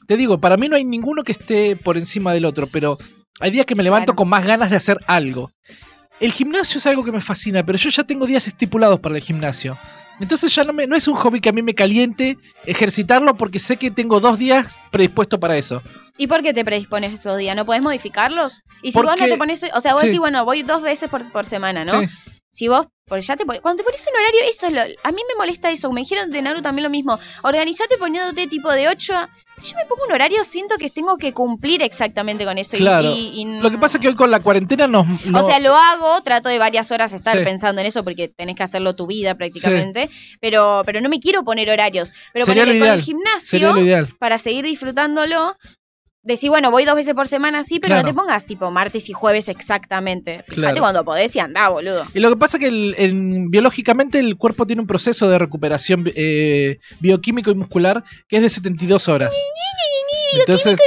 te 0.07 0.17
digo, 0.17 0.39
para 0.41 0.57
mí 0.57 0.69
no 0.69 0.77
hay 0.77 0.85
ninguno 0.85 1.23
que 1.23 1.33
esté 1.33 1.77
por 1.77 1.97
encima 1.97 2.33
del 2.33 2.45
otro, 2.45 2.67
pero 2.67 2.99
hay 3.41 3.51
días 3.51 3.67
que 3.67 3.75
me 3.75 3.83
levanto 3.83 4.07
Claro. 4.13 4.17
con 4.17 4.29
más 4.29 4.45
ganas 4.45 4.71
de 4.71 4.77
hacer 4.77 4.99
algo. 5.07 5.51
El 6.21 6.33
gimnasio 6.33 6.79
es 6.79 6.87
algo 6.87 7.05
que 7.05 7.13
me 7.13 7.21
fascina, 7.21 7.65
pero 7.65 7.77
yo 7.79 7.91
ya 7.91 8.05
tengo 8.05 8.27
días 8.27 8.47
estipulados 8.47 9.01
para 9.01 9.17
el 9.17 9.23
gimnasio. 9.23 9.77
Entonces 10.21 10.55
ya 10.55 10.63
no, 10.63 10.73
me, 10.73 10.87
no 10.87 10.95
es 10.95 11.09
un 11.09 11.17
hobby 11.17 11.41
que 11.41 11.49
a 11.49 11.53
mí 11.53 11.61
me 11.61 11.75
caliente 11.75 12.39
ejercitarlo 12.67 13.37
porque 13.37 13.59
sé 13.59 13.77
que 13.77 13.91
tengo 13.91 14.21
dos 14.21 14.39
días 14.39 14.79
predispuesto 14.93 15.41
para 15.41 15.57
eso. 15.57 15.83
¿Y 16.17 16.29
por 16.29 16.43
qué 16.43 16.55
te 16.55 16.65
predispones 16.65 17.13
esos 17.13 17.37
días? 17.37 17.57
¿No 17.57 17.65
podés 17.67 17.83
modificarlos? 17.83 18.63
Y 18.83 18.93
si 18.93 18.99
vos 18.99 19.07
no 19.07 19.27
te 19.27 19.37
pones, 19.37 19.65
o 19.75 19.81
sea, 19.81 19.93
vos 19.93 20.03
sí. 20.03 20.07
decís, 20.07 20.21
bueno, 20.21 20.45
voy 20.45 20.63
dos 20.63 20.83
veces 20.83 21.11
por, 21.11 21.29
por 21.33 21.45
semana, 21.47 21.85
¿no? 21.85 21.99
Sí. 22.01 22.07
Si 22.55 22.69
vos, 22.69 22.87
porque 23.07 23.23
ya 23.23 23.37
te 23.37 23.45
cuando 23.45 23.75
te 23.77 23.83
pones 23.83 24.07
un 24.09 24.15
horario, 24.21 24.41
eso 24.49 24.69
es 24.69 24.73
lo, 24.73 24.81
a 24.81 25.11
mí 25.13 25.23
me 25.29 25.35
molesta 25.37 25.71
eso, 25.73 25.91
me 25.91 26.03
dijeron 26.03 26.31
de 26.31 26.41
Naru 26.41 26.63
también 26.63 26.85
lo 26.85 26.89
mismo, 26.91 27.19
organizate 27.43 27.99
poniéndote 27.99 28.47
tipo 28.47 28.71
de 28.73 28.87
8 28.89 29.13
a, 29.13 29.29
si 29.57 29.73
yo 29.73 29.77
me 29.77 29.85
pongo 29.87 30.05
un 30.07 30.13
horario 30.13 30.43
siento 30.45 30.77
que 30.79 30.89
tengo 30.89 31.17
que 31.17 31.33
cumplir 31.33 31.83
exactamente 31.83 32.45
con 32.45 32.57
eso. 32.57 32.77
Claro. 32.77 33.09
y- 33.13 33.43
y 33.43 33.61
Lo 33.61 33.71
que 33.71 33.79
pasa 33.79 33.99
es 33.99 34.03
que 34.03 34.09
hoy 34.09 34.15
con 34.15 34.31
la 34.31 34.39
cuarentena 34.39 34.87
nos... 34.87 35.05
no- 35.27 35.41
O 35.41 35.43
sea, 35.43 35.59
lo 35.59 35.75
hago, 35.75 36.21
trato 36.23 36.49
de 36.49 36.59
varias 36.61 36.91
horas 36.93 37.13
estar 37.13 37.37
Sí. 37.37 37.45
pensando 37.45 37.81
en 37.81 37.89
eso 37.89 38.05
porque 38.05 38.29
tenés 38.29 38.55
que 38.57 38.63
hacerlo 38.63 38.95
tu 38.95 39.07
vida 39.09 39.35
prácticamente, 39.35 40.09
pero, 40.41 40.83
pero 40.87 41.01
no 41.01 41.09
me 41.09 41.19
quiero 41.19 41.43
poner 41.43 41.69
horarios. 41.71 42.13
Pero 42.33 42.47
Sería 42.47 42.63
lo 42.65 42.69
con 42.71 42.77
el 42.77 42.83
ideal, 42.83 43.03
gimnasio, 43.03 43.49
sería 43.49 43.73
lo 43.73 43.81
ideal. 43.81 44.09
para 44.21 44.39
seguir 44.39 44.65
disfrutándolo, 44.65 45.57
decir, 46.25 46.51
bueno, 46.51 46.71
voy 46.71 46.85
dos 46.85 46.95
veces 46.95 47.15
por 47.15 47.29
semana, 47.29 47.63
sí, 47.65 47.79
pero 47.81 47.95
Claro. 47.95 48.09
no 48.09 48.13
te 48.13 48.15
pongas 48.19 48.45
tipo 48.47 48.71
martes 48.71 49.09
y 49.09 49.13
jueves 49.13 49.49
exactamente. 49.49 50.39
Fíjate 50.49 50.55
Claro. 50.55 50.81
cuando 50.81 51.05
podés 51.05 51.35
y 51.37 51.39
andá, 51.39 51.69
boludo. 51.69 52.07
Y 52.15 52.21
lo 52.21 52.31
que 52.31 52.37
pasa 52.37 52.57
es 52.57 52.61
que 52.63 52.69
el- 52.69 52.95
en- 52.99 53.51
biológicamente 53.51 54.19
el 54.19 54.37
cuerpo 54.37 54.67
tiene 54.67 54.81
un 54.83 54.87
proceso 54.89 55.29
de 55.29 55.39
recuperación 55.39 56.11
eh, 56.17 56.79
bioquímico 57.01 57.51
y 57.51 57.55
muscular 57.55 58.03
que 58.29 58.37
es 58.37 58.43
de 58.43 58.49
72 58.49 59.09
horas. 59.09 59.31
Entonces, 60.37 60.79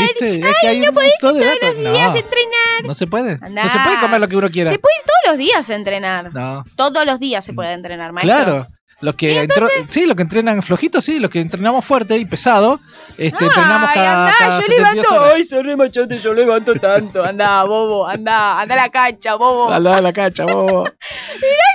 ¿viste? 0.00 0.38
Es 0.48 0.56
que 0.60 0.68
hay 0.68 0.78
un 0.80 0.94
montón 0.94 1.34
de 1.38 1.44
datos. 1.44 1.76
días 1.76 2.10
No, 2.10 2.16
entrenar. 2.16 2.84
no 2.84 2.94
se 2.94 3.06
puede. 3.06 3.32
Andá. 3.40 3.64
No 3.64 3.68
se 3.68 3.78
puede 3.80 4.00
comer 4.00 4.20
lo 4.20 4.28
que 4.28 4.36
uno 4.36 4.50
quiera. 4.50 4.70
Se 4.70 4.78
puede 4.78 4.94
ir 4.96 5.02
todos 5.02 5.32
los 5.32 5.38
días 5.38 5.70
a 5.70 5.74
entrenar. 5.74 6.32
No. 6.32 6.64
Todos 6.76 7.04
los 7.04 7.18
días 7.18 7.44
se 7.44 7.52
puede 7.52 7.72
entrenar, 7.72 8.12
maestro. 8.12 8.34
Claro. 8.34 8.66
Los 9.00 9.14
que 9.14 9.42
entro- 9.44 9.68
sí, 9.88 10.06
los 10.06 10.16
que 10.16 10.22
entrenan 10.22 10.62
flojitos, 10.62 11.04
sí, 11.04 11.18
los 11.18 11.30
que 11.30 11.40
entrenamos 11.40 11.84
fuerte 11.84 12.16
y 12.16 12.24
pesado, 12.24 12.80
este, 13.18 13.44
entrenamos 13.44 13.90
Ay, 13.90 13.94
cada, 13.94 14.24
andá, 14.26 14.34
cada 14.38 14.56
yo 14.56 14.62
72 14.62 14.94
levanto. 14.94 15.14
horas. 15.22 15.34
Ay, 15.36 15.44
sorry, 15.44 15.76
machete, 15.76 16.16
yo 16.16 16.32
levanto 16.32 16.74
tanto. 16.76 17.22
Andá, 17.22 17.62
bobo, 17.64 18.06
andá, 18.06 18.60
andá 18.60 18.74
a 18.74 18.78
la 18.78 18.88
cancha, 18.88 19.34
bobo. 19.34 19.68
Lado 19.70 19.96
de 19.96 20.02
la 20.02 20.12
cancha, 20.14 20.44
bobo. 20.46 20.84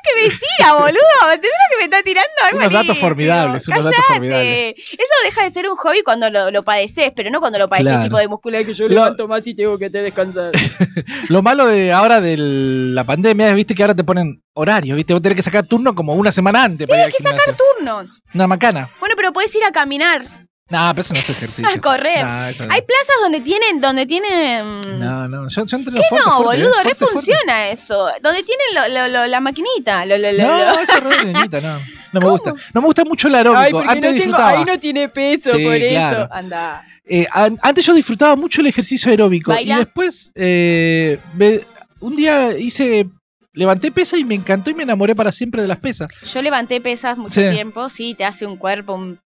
que 0.04 0.16
me 0.16 0.30
tira, 0.30 0.74
boludo. 0.74 0.98
¿Entendés 1.26 1.52
lo 1.52 1.70
que 1.70 1.78
me 1.78 1.84
está 1.84 2.02
tirando? 2.04 2.30
Es 2.50 2.54
Unos 2.56 2.72
datos 2.74 2.98
formidables, 2.98 3.68
unos 3.68 3.86
datos 3.86 4.00
Cállate. 4.08 4.14
formidables. 4.14 4.74
Eso 4.92 5.14
deja 5.26 5.44
de 5.44 5.50
ser 5.52 5.70
un 5.70 5.76
hobby 5.78 6.02
cuando 6.04 6.30
lo, 6.32 6.50
lo 6.50 6.64
padeces, 6.64 7.12
pero 7.16 7.30
no 7.30 7.40
cuando 7.40 7.60
lo 7.60 7.70
padeces 7.70 7.92
Claro. 7.92 8.04
tipo 8.04 8.18
de 8.18 8.28
muscular 8.28 8.66
que 8.66 8.74
yo 8.74 8.88
Lo- 8.88 8.96
levanto 8.96 9.28
más 9.28 9.46
y 9.48 9.54
tengo 9.54 9.78
que 9.78 9.90
te 9.92 10.02
descansar. 10.02 10.52
Lo 11.30 11.42
malo 11.44 11.68
de 11.68 11.92
ahora 11.94 12.20
de 12.20 12.36
la 12.38 13.04
pandemia 13.04 13.50
es, 13.50 13.56
viste, 13.56 13.76
que 13.76 13.84
ahora 13.84 13.96
te 13.96 14.04
ponen 14.04 14.42
horario, 14.54 14.96
viste, 14.96 15.14
vos 15.14 15.22
tenés 15.22 15.36
que 15.38 15.42
sacar 15.42 15.66
turno 15.66 15.94
como 15.96 16.14
una 16.16 16.32
semana 16.32 16.64
antes 16.64 16.88
para 16.88 17.02
ir 17.02 17.06
al 17.06 17.12
Tienes 17.12 17.32
que 17.34 17.38
sacar 17.46 17.58
turno. 17.58 18.06
Una 18.34 18.48
macana. 18.48 18.90
Bueno, 19.00 19.16
pero 19.16 19.32
puedes 19.34 19.54
ir 19.56 19.64
a 19.64 19.72
caminar. 19.72 20.26
No, 20.70 20.90
pero 20.92 21.02
eso 21.02 21.14
no 21.14 21.20
es 21.20 21.30
ejercicio. 21.30 21.68
A 21.70 21.82
correr. 21.82 22.24
No, 22.26 22.46
eso 22.48 22.66
no. 22.66 22.74
Hay 22.74 22.82
plazas 22.82 23.16
donde 23.22 23.42
tienen, 23.42 23.82
donde 23.82 24.06
tienen. 24.06 24.80
No, 25.00 25.28
no, 25.28 25.50
yo, 25.50 25.66
yo 25.66 25.78
entreno 25.78 26.00
¿Qué 26.00 26.04
fuerte, 26.08 26.30
no, 26.30 26.38
fuerte, 26.38 26.58
boludo? 26.64 26.70
No 26.78 26.82
Fuerte, 26.82 26.96
fuerte. 27.00 27.14
funciona 27.14 27.68
eso. 27.70 28.10
Donde 28.24 28.44
tienen 28.44 28.66
lo- 28.74 28.88
lo- 28.88 29.08
lo- 29.10 29.28
la 29.28 29.40
maquinita. 29.42 30.06
Lo, 30.06 30.18
lo, 30.18 30.32
lo, 30.32 30.44
No, 30.44 30.58
lo. 30.74 30.80
eso 30.80 30.94
es 30.94 31.04
re 31.04 31.26
nenita, 31.34 31.60
no. 31.60 31.78
No 31.80 31.84
me 32.14 32.20
¿Cómo? 32.22 32.32
gusta. 32.32 32.54
No 32.74 32.82
me 32.82 32.86
gusta 32.88 33.04
mucho 33.04 33.28
el 33.28 33.36
aeróbico. 33.36 33.84
Antes 33.86 34.14
disfrutaba. 34.14 34.78
tiene 34.78 35.10
peso, 35.10 35.58
Sí, 35.58 35.64
claro. 35.90 36.30
Anda. 36.32 36.86
Eh, 37.06 37.28
an- 37.32 37.60
antes 37.62 37.86
yo 37.86 37.94
disfrutaba 37.94 38.38
mucho 38.38 38.62
el 38.62 38.68
ejercicio 38.68 39.12
aeróbico. 39.12 39.52
¿Baila? 39.52 39.76
Y 39.76 39.78
después, 39.80 40.32
eh, 40.36 41.20
me- 41.36 41.60
un 42.00 42.16
día 42.16 42.58
hice. 42.58 43.08
Levanté 43.54 43.92
pesas 43.92 44.20
y 44.20 44.24
me 44.24 44.36
encantó 44.36 44.70
y 44.70 44.74
me 44.74 44.84
enamoré 44.84 45.14
para 45.14 45.32
siempre 45.32 45.62
de 45.62 45.68
las 45.68 45.80
pesas. 45.80 46.10
Yo 46.24 46.42
levanté 46.42 46.80
pesas 46.80 47.18
mucho 47.18 47.42
Sí. 47.42 47.50
tiempo, 47.50 47.90
sí, 47.90 48.16
te 48.16 48.24
hace 48.24 48.46
un 48.46 48.56
cuerpo, 48.56 48.94
un, 48.96 49.20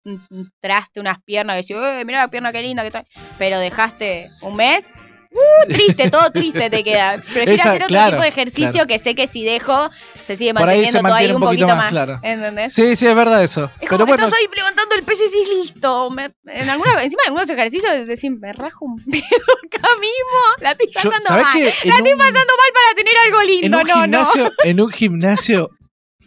traste, 0.61 0.99
unas 1.01 1.23
piernas, 1.25 1.57
que 1.57 1.63
decís, 1.63 1.77
"Eh, 1.77 2.05
mirá 2.07 2.21
la 2.21 2.29
pierna 2.29 2.51
qué 2.51 2.63
linda 2.63 2.83
que 2.83 2.89
está. 2.89 3.05
Pero 3.39 3.59
dejaste 3.59 4.31
un 4.41 4.57
mes, 4.57 4.87
uh, 5.35 5.73
triste, 5.73 6.11
todo 6.11 6.31
triste 6.31 6.71
te 6.71 6.83
queda. 6.85 7.17
Prefiero 7.19 7.53
Esa, 7.53 7.69
hacer 7.71 7.83
otro 7.83 7.89
claro, 7.89 8.11
tipo 8.13 8.23
de 8.23 8.29
ejercicio 8.29 8.71
claro. 8.73 8.87
que 8.87 8.99
sé 8.99 9.15
que 9.15 9.27
si 9.27 9.45
dejo, 9.45 9.91
se 10.25 10.37
sigue 10.37 10.53
manteniendo 10.53 10.91
se 10.93 11.03
mantiene 11.03 11.35
un 11.35 11.43
un 11.43 11.49
poquito 11.49 11.67
más, 11.69 11.77
más. 11.77 11.91
claro. 11.91 12.21
¿Entendés? 12.23 12.73
Sí, 12.75 12.97
sí, 12.97 13.07
es 13.07 13.15
verdad 13.15 13.43
eso. 13.43 13.65
Es 13.65 13.71
Pero 13.81 13.91
como 13.91 14.05
que 14.07 14.11
bueno, 14.13 14.25
estás 14.25 14.39
ahí 14.41 14.47
levantando 14.55 14.95
el 14.95 15.03
peso 15.03 15.23
y 15.25 15.27
decís, 15.27 15.49
listo. 15.63 16.11
Me- 16.11 16.33
en 16.47 16.71
alguna, 16.71 17.03
encima 17.03 17.23
en 17.25 17.29
algunos 17.31 17.51
ejercicios 17.51 18.07
decís, 18.07 18.31
me 18.41 18.53
rajo 18.53 18.85
un 18.85 18.97
pedo 19.05 19.23
acá 19.67 19.89
mismo. 20.01 20.41
La 20.61 20.71
estoy 20.73 20.87
pasando 20.93 21.17
¿sabés 21.27 21.45
mal. 21.45 21.63
La 21.63 21.69
estoy 21.97 22.13
un, 22.13 22.19
pasando 22.19 22.53
mal 22.57 22.71
para 22.73 22.95
tener 22.97 23.15
algo 23.27 23.41
en 23.43 23.47
lindo. 23.47 23.79
un 23.81 23.87
no, 23.87 23.95
gimnasio, 24.03 24.53
en 24.65 24.81
un 24.81 24.91
gimnasio, 24.91 25.71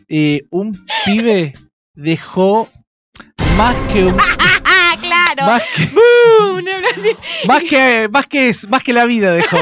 eh, 0.09 0.41
un 0.51 0.85
pibe 1.05 1.53
dejó 1.93 2.69
más 3.57 3.75
que 3.91 4.05
un, 4.05 4.15
no. 4.17 4.23
claro. 5.45 5.51
más 5.51 5.63
que, 5.63 5.87
más 7.47 7.63
que 7.63 8.09
más 8.11 8.27
que 8.27 8.51
más 8.69 8.83
que 8.83 8.93
la 8.93 9.05
vida 9.05 9.33
dejó. 9.33 9.57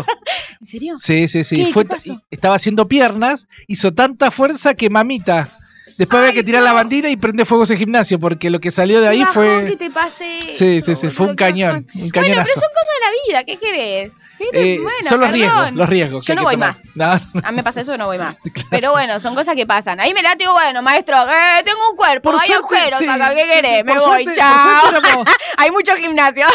¿En 0.60 0.66
serio? 0.66 0.96
Sí, 0.98 1.28
sí, 1.28 1.44
sí. 1.44 1.56
¿Qué? 1.66 1.72
Fue 1.72 1.84
¿Qué 1.84 1.90
pasó? 1.90 2.22
estaba 2.32 2.56
haciendo 2.56 2.88
piernas, 2.88 3.48
hizo 3.68 3.92
tanta 3.94 4.32
fuerza 4.32 4.74
que 4.74 4.90
mamita. 4.90 5.50
Después 5.98 6.20
había 6.22 6.34
que 6.34 6.44
tirar 6.44 6.62
no. 6.62 6.66
la 6.68 6.74
bandera 6.74 7.10
y 7.10 7.16
prende 7.16 7.46
fuego 7.46 7.64
ese 7.64 7.78
gimnasio, 7.78 8.20
porque 8.20 8.50
lo 8.50 8.60
que 8.60 8.70
salió 8.72 9.00
de 9.02 9.08
ahí 9.08 9.24
fue. 9.26 9.66
que 9.66 9.76
te 9.78 9.90
pase 9.90 10.40
Sí, 10.52 10.78
eso, 10.78 10.88
sí, 10.88 10.96
sí, 10.96 11.08
fue 11.10 11.28
un 11.28 11.36
cañón, 11.36 11.88
un 11.94 12.00
Bueno, 12.02 12.12
cañonazo. 12.14 12.52
pero 12.54 12.60
son 12.60 12.70
cosas 12.74 12.96
de 13.00 13.06
la 13.06 13.12
vida, 13.28 13.44
¿qué 13.46 13.58
querés? 13.58 14.14
¿Qué 14.38 14.46
te- 14.52 14.74
Eh, 14.74 14.80
bueno, 14.80 14.98
son 15.08 15.22
los 15.22 15.30
perdón. 15.30 15.34
riesgos, 15.34 15.72
los 15.74 15.90
riesgos. 15.90 16.26
Yo 16.26 16.36
no 16.36 16.44
voy 16.44 16.56
tomar. 16.56 16.70
más. 16.70 16.84
No, 16.96 17.42
A 17.44 17.52
mí 17.52 17.56
me 17.58 17.64
pasa 17.64 17.80
eso, 17.82 17.98
no 17.98 18.08
voy 18.08 18.18
más. 18.18 18.42
Pero 18.70 18.92
bueno, 18.92 19.20
son 19.22 19.34
cosas 19.36 19.56
que 19.56 19.66
pasan. 19.66 20.00
Ahí 20.02 20.14
me 20.14 20.22
la 20.22 20.36
digo, 20.36 20.52
bueno, 20.52 20.82
maestro, 20.82 21.16
eh, 21.24 21.64
tengo 21.64 21.80
un 21.92 21.96
cuerpo, 21.96 22.32
Por 22.32 22.42
hay 22.42 22.48
suerte, 22.48 22.66
agujeros 22.78 23.00
sí, 23.00 23.08
acá, 23.08 23.34
¿qué 23.34 23.46
querés? 23.48 23.86
me 23.86 23.98
voy, 23.98 24.26
chao. 24.36 24.90
Éramos, 24.90 25.28
hay 25.58 25.72
mucho 25.72 25.96
gimnasio. 25.96 26.46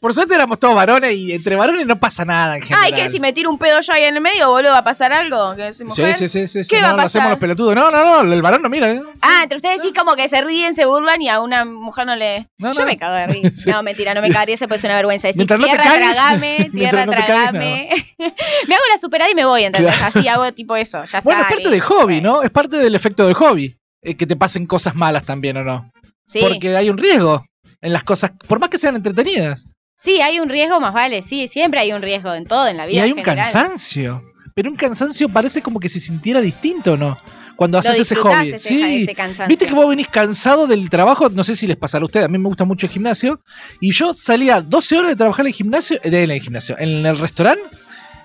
por 0.00 0.12
suerte 0.12 0.34
éramos 0.34 0.58
todos 0.58 0.74
varones 0.74 1.14
y 1.14 1.32
entre 1.32 1.56
varones 1.56 1.86
no 1.86 1.98
pasa 1.98 2.24
nada 2.26 2.56
en 2.56 2.62
general. 2.62 2.84
Ay, 2.84 2.92
que 2.92 3.08
si 3.08 3.18
me 3.20 3.32
tiro 3.32 3.48
un 3.48 3.56
pedo 3.58 3.80
yo 3.80 3.92
ahí 3.94 4.04
en 4.04 4.16
el 4.16 4.20
medio, 4.20 4.50
boludo, 4.50 4.72
¿va 4.72 4.78
a 4.78 4.84
pasar 4.84 5.12
algo? 5.14 5.54
¿Que 5.56 5.72
soy 5.72 5.88
Sí, 5.90 6.02
mujer? 6.02 6.14
sí, 6.16 6.28
sí, 6.28 6.46
sí, 6.48 6.64
sí, 6.64 6.70
¿Qué 6.70 6.80
no, 6.82 6.88
va 6.88 6.92
a 6.92 6.96
lo 6.96 7.02
hacemos 7.02 7.12
pasar? 7.24 7.30
los 7.30 7.38
pelotudos. 7.40 7.74
No, 7.74 7.90
no, 7.90 8.22
no, 8.22 8.32
el 8.32 8.42
varón 8.42 8.60
no 8.62 8.68
mira. 8.68 8.81
¿Eh? 8.84 9.02
Ah, 9.20 9.40
entre 9.42 9.56
ustedes 9.56 9.82
sí 9.82 9.92
como 9.92 10.14
que 10.16 10.28
se 10.28 10.40
ríen, 10.42 10.74
se 10.74 10.84
burlan 10.84 11.20
y 11.22 11.28
a 11.28 11.40
una 11.40 11.64
mujer 11.64 12.06
no 12.06 12.16
le... 12.16 12.48
No, 12.58 12.70
Yo 12.72 12.80
no. 12.80 12.86
me 12.86 12.96
cago 12.98 13.14
de 13.14 13.26
risa. 13.28 13.50
Sí. 13.50 13.70
No, 13.70 13.82
mentira, 13.82 14.14
no 14.14 14.22
me 14.22 14.30
cagaría, 14.30 14.54
eso 14.54 14.68
puede 14.68 14.78
ser 14.80 14.88
una 14.90 14.96
vergüenza. 14.96 15.28
Decir, 15.28 15.38
Mientras 15.40 15.60
no 15.60 15.66
te 15.66 15.72
tierra, 15.72 15.84
cagues, 15.84 16.12
tragame, 16.14 16.70
tierra, 16.74 17.06
no 17.06 17.12
tragame. 17.12 17.88
me 18.18 18.74
hago 18.74 18.84
la 18.92 18.98
superada 19.00 19.30
y 19.30 19.34
me 19.34 19.44
voy, 19.44 19.64
¿entendés? 19.64 19.94
Así 20.02 20.26
hago 20.28 20.52
tipo 20.52 20.76
eso, 20.76 21.02
ya 21.04 21.20
Bueno, 21.20 21.42
es 21.42 21.48
parte 21.48 21.70
del 21.70 21.80
hobby, 21.80 22.20
¿no? 22.20 22.42
Es 22.42 22.50
parte 22.50 22.76
del 22.76 22.94
efecto 22.94 23.24
del 23.26 23.34
hobby. 23.34 23.76
eh, 24.02 24.16
que 24.16 24.26
te 24.26 24.36
pasen 24.36 24.66
cosas 24.66 24.94
malas 24.94 25.24
también, 25.24 25.56
¿o 25.58 25.64
no? 25.64 25.90
Sí. 26.26 26.40
Porque 26.40 26.76
hay 26.76 26.90
un 26.90 26.98
riesgo 26.98 27.44
en 27.80 27.92
las 27.92 28.04
cosas, 28.04 28.32
por 28.48 28.58
más 28.60 28.68
que 28.68 28.78
sean 28.78 28.96
entretenidas. 28.96 29.66
Sí, 29.98 30.20
hay 30.20 30.40
un 30.40 30.48
riesgo 30.48 30.80
más 30.80 30.92
vale, 30.92 31.22
sí, 31.22 31.46
siempre 31.46 31.78
hay 31.80 31.92
un 31.92 32.02
riesgo 32.02 32.34
en 32.34 32.44
todo, 32.44 32.66
en 32.66 32.76
la 32.76 32.86
vida. 32.86 32.96
Y 32.96 33.00
hay 33.00 33.10
en 33.10 33.18
un 33.18 33.24
general. 33.24 33.44
cansancio. 33.52 34.22
Pero 34.54 34.68
un 34.70 34.76
cansancio 34.76 35.28
parece 35.28 35.62
como 35.62 35.78
que 35.80 35.88
se 35.88 35.98
sintiera 36.00 36.40
distinto, 36.40 36.96
¿no? 36.96 37.16
Cuando 37.56 37.78
haces 37.78 37.98
ese 37.98 38.16
hobby. 38.16 38.48
ese, 38.48 38.58
sí. 38.58 39.06
ese. 39.08 39.46
Viste 39.46 39.66
que 39.66 39.74
vos 39.74 39.88
venís 39.88 40.08
cansado 40.08 40.66
del 40.66 40.88
trabajo, 40.90 41.28
no 41.28 41.44
sé 41.44 41.56
si 41.56 41.66
les 41.66 41.76
pasará 41.76 42.02
a 42.02 42.06
ustedes, 42.06 42.26
a 42.26 42.28
mí 42.28 42.38
me 42.38 42.48
gusta 42.48 42.64
mucho 42.64 42.86
el 42.86 42.92
gimnasio, 42.92 43.40
y 43.80 43.92
yo 43.92 44.14
salía 44.14 44.60
12 44.60 44.98
horas 44.98 45.10
de 45.10 45.16
trabajar 45.16 45.44
en 45.44 45.48
el 45.48 45.54
gimnasio, 45.54 45.96
eh, 46.02 46.22
en 46.22 46.30
el 46.30 46.40
gimnasio, 46.40 46.76
en 46.78 47.06
el 47.06 47.18
restaurante, 47.18 47.62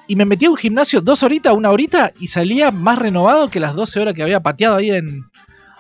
y 0.08 0.16
me 0.16 0.26
metía 0.26 0.48
a 0.48 0.52
un 0.52 0.58
gimnasio 0.58 1.02
dos 1.02 1.24
horitas, 1.24 1.54
una 1.54 1.72
horita, 1.72 2.12
y 2.20 2.28
salía 2.28 2.72
más 2.72 2.98
renovado 2.98 3.50
que 3.50 3.60
las 3.60 3.76
12 3.76 4.00
horas 4.00 4.14
que 4.14 4.24
había 4.24 4.42
pateado 4.42 4.78
ahí 4.78 4.92
en 4.92 5.26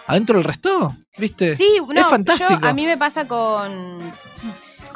adentro 0.05 0.37
del 0.37 0.43
resto, 0.43 0.95
¿viste? 1.17 1.55
Sí, 1.55 1.67
no, 1.87 1.99
es 1.99 2.07
fantástico. 2.07 2.59
yo 2.61 2.67
a 2.67 2.73
mí 2.73 2.85
me 2.85 2.97
pasa 2.97 3.27
con 3.27 4.11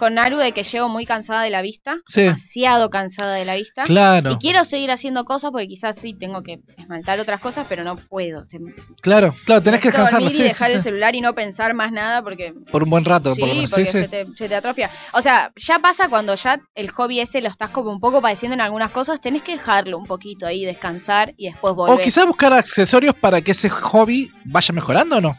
con 0.02 0.16
Naru 0.16 0.38
de 0.38 0.52
que 0.52 0.64
llego 0.64 0.90
muy 0.90 1.06
cansada 1.06 1.44
de 1.44 1.52
la 1.52 1.62
vista, 1.62 2.00
Sí. 2.08 2.22
demasiado 2.24 2.90
cansada 2.90 3.36
de 3.36 3.46
la 3.46 3.56
vista. 3.56 3.84
Claro, 3.84 4.32
Y 4.32 4.38
quiero 4.38 4.66
seguir 4.66 4.90
haciendo 4.90 5.26
cosas 5.26 5.52
porque 5.52 5.68
quizás 5.68 5.96
sí 5.96 6.16
tengo 6.16 6.42
que 6.42 6.60
esmaltar 6.76 7.20
otras 7.20 7.40
cosas, 7.40 7.68
pero 7.70 7.84
no 7.84 7.98
puedo. 7.98 8.48
Claro, 9.02 9.36
claro, 9.46 9.62
tenés 9.62 9.80
que 9.80 9.90
necesito 9.90 10.12
dormir 10.12 10.32
sí, 10.32 10.40
y 10.42 10.44
dejar 10.46 10.70
sí. 10.70 10.74
el 10.74 10.82
celular 10.82 11.16
y 11.16 11.22
no 11.22 11.36
pensar 11.36 11.76
más 11.76 11.92
nada 11.92 12.24
porque 12.24 12.52
por 12.72 12.82
un 12.82 12.90
buen 12.90 13.06
rato, 13.06 13.36
sí, 13.36 13.42
por 13.42 13.50
lo 13.50 13.54
menos. 13.54 13.70
porque. 13.70 13.86
Se, 13.86 14.08
te, 14.08 14.26
se 14.36 14.50
te 14.50 14.56
atrofia. 14.56 14.90
O 15.14 15.22
sea, 15.22 15.52
ya 15.56 15.78
pasa 15.78 16.10
cuando 16.10 16.34
ya 16.34 16.60
el 16.74 16.90
hobby 16.90 17.20
ese 17.20 17.40
lo 17.40 17.50
estás 17.50 17.70
como 17.70 17.92
un 17.92 18.00
poco 18.00 18.24
padeciendo 18.24 18.56
en 18.56 18.62
algunas 18.62 18.90
cosas, 18.90 19.22
tenés 19.22 19.44
que 19.44 19.52
dejarlo 19.52 20.00
un 20.00 20.08
poquito 20.08 20.48
ahí, 20.48 20.66
descansar 20.66 21.36
y 21.38 21.46
después 21.46 21.76
volver. 21.76 22.00
O 22.00 22.04
quizás 22.04 22.26
buscar 22.26 22.54
accesorios 22.54 23.14
para 23.14 23.42
que 23.42 23.52
ese 23.52 23.70
hobby 23.70 24.32
vaya 24.46 24.74
mejorando 24.74 25.18
o 25.18 25.22
no. 25.22 25.38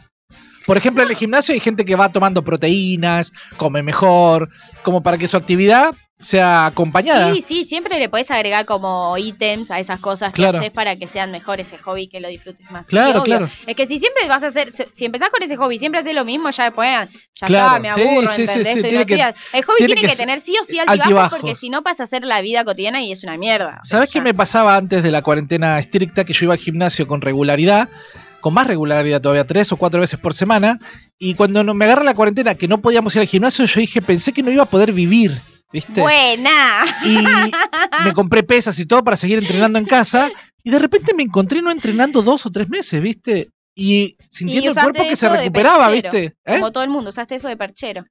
Por 0.65 0.77
ejemplo, 0.77 1.03
en 1.03 1.09
el 1.09 1.15
gimnasio 1.15 1.53
hay 1.53 1.59
gente 1.59 1.85
que 1.85 1.95
va 1.95 2.09
tomando 2.09 2.43
proteínas, 2.43 3.31
come 3.57 3.83
mejor, 3.83 4.49
como 4.83 5.03
para 5.03 5.17
que 5.17 5.27
su 5.27 5.37
actividad 5.37 5.93
sea 6.19 6.67
acompañada. 6.67 7.33
Sí, 7.35 7.41
sí, 7.41 7.63
siempre 7.65 7.99
le 7.99 8.07
podés 8.07 8.31
agregar 8.31 8.65
como 8.65 9.17
ítems 9.17 9.71
a 9.71 9.79
esas 9.79 9.99
cosas 9.99 10.31
que 10.31 10.37
Claro. 10.37 10.59
haces 10.59 10.71
para 10.71 10.95
que 10.95 11.09
sean 11.09 11.31
mejor 11.33 11.59
ese 11.59 11.77
hobby, 11.79 12.07
que 12.07 12.21
lo 12.21 12.29
disfrutes 12.29 12.65
más. 12.71 12.87
Claro, 12.87 13.19
Sí, 13.19 13.25
claro. 13.25 13.49
Es 13.67 13.75
que 13.75 13.85
si 13.85 13.99
siempre 13.99 14.25
vas 14.29 14.41
a 14.41 14.47
hacer, 14.47 14.69
si 14.71 15.03
empezás 15.03 15.27
con 15.31 15.43
ese 15.43 15.57
hobby, 15.57 15.77
siempre 15.79 15.99
haces 15.99 16.15
lo 16.15 16.23
mismo, 16.23 16.49
ya 16.49 16.63
después, 16.63 16.87
ya 17.35 17.45
Claro, 17.45 17.67
está, 17.75 17.79
me 17.81 17.89
aburro, 17.89 18.27
sí, 18.29 18.47
sí, 18.47 18.53
Estoy 18.61 18.83
tiene 18.83 19.05
que- 19.05 19.15
el 19.51 19.63
hobby 19.65 19.85
tiene 19.85 19.95
que 20.01 20.15
tener 20.15 20.39
sí 20.39 20.55
o 20.61 20.63
sí 20.63 20.79
altibajos, 20.79 21.01
altibajos. 21.07 21.39
porque 21.41 21.55
si 21.55 21.69
no 21.69 21.81
pasa 21.83 22.03
a 22.03 22.07
ser 22.07 22.23
la 22.23 22.39
vida 22.39 22.63
cotidiana 22.63 23.01
y 23.03 23.11
es 23.11 23.21
una 23.25 23.35
mierda. 23.35 23.81
¿Sabes 23.83 24.09
qué 24.09 24.21
me 24.21 24.33
pasaba 24.33 24.77
antes 24.77 25.03
de 25.03 25.11
la 25.11 25.23
cuarentena 25.23 25.77
estricta? 25.77 26.23
Que 26.23 26.31
yo 26.31 26.45
iba 26.45 26.53
al 26.53 26.59
gimnasio 26.59 27.05
con 27.05 27.19
regularidad, 27.19 27.89
con 28.43 28.53
más 28.53 28.67
regularidad 28.67 29.21
todavía, 29.21 29.47
tres 29.47 29.71
o 29.71 29.77
cuatro 29.77 30.01
veces 30.01 30.19
por 30.19 30.33
semana. 30.33 30.77
Y 31.17 31.33
cuando 31.33 31.63
me 31.63 31.85
agarra 31.85 32.03
la 32.03 32.13
cuarentena, 32.13 32.55
que 32.55 32.67
no 32.67 32.81
podíamos 32.81 33.15
ir 33.15 33.21
al 33.21 33.27
gimnasio, 33.27 33.63
yo 33.63 33.79
dije, 33.79 34.01
pensé 34.01 34.33
que 34.33 34.43
no 34.43 34.51
iba 34.51 34.63
a 34.63 34.65
poder 34.65 34.91
vivir, 34.91 35.39
¿viste? 35.71 36.01
Buena. 36.01 36.83
Y 37.05 37.19
me 38.03 38.11
compré 38.13 38.43
pesas 38.43 38.77
y 38.79 38.85
todo 38.85 39.01
para 39.01 39.15
seguir 39.15 39.37
entrenando 39.39 39.79
en 39.79 39.85
casa. 39.85 40.29
Y 40.61 40.71
de 40.71 40.79
repente 40.79 41.13
me 41.13 41.23
encontré 41.23 41.61
no 41.61 41.71
entrenando 41.71 42.21
dos 42.21 42.45
o 42.45 42.51
tres 42.51 42.67
meses, 42.67 43.01
¿viste? 43.01 43.49
Y 43.73 44.13
sintiendo 44.29 44.71
el 44.71 44.75
cuerpo 44.75 45.03
que 45.03 45.15
se 45.15 45.29
recuperaba, 45.29 45.89
¿viste? 45.89 46.25
¿Eh? 46.25 46.33
Como 46.45 46.73
todo 46.73 46.83
el 46.83 46.89
mundo, 46.89 47.11
usaste 47.11 47.35
eso 47.35 47.47
de 47.47 47.55
perchero. 47.55 48.05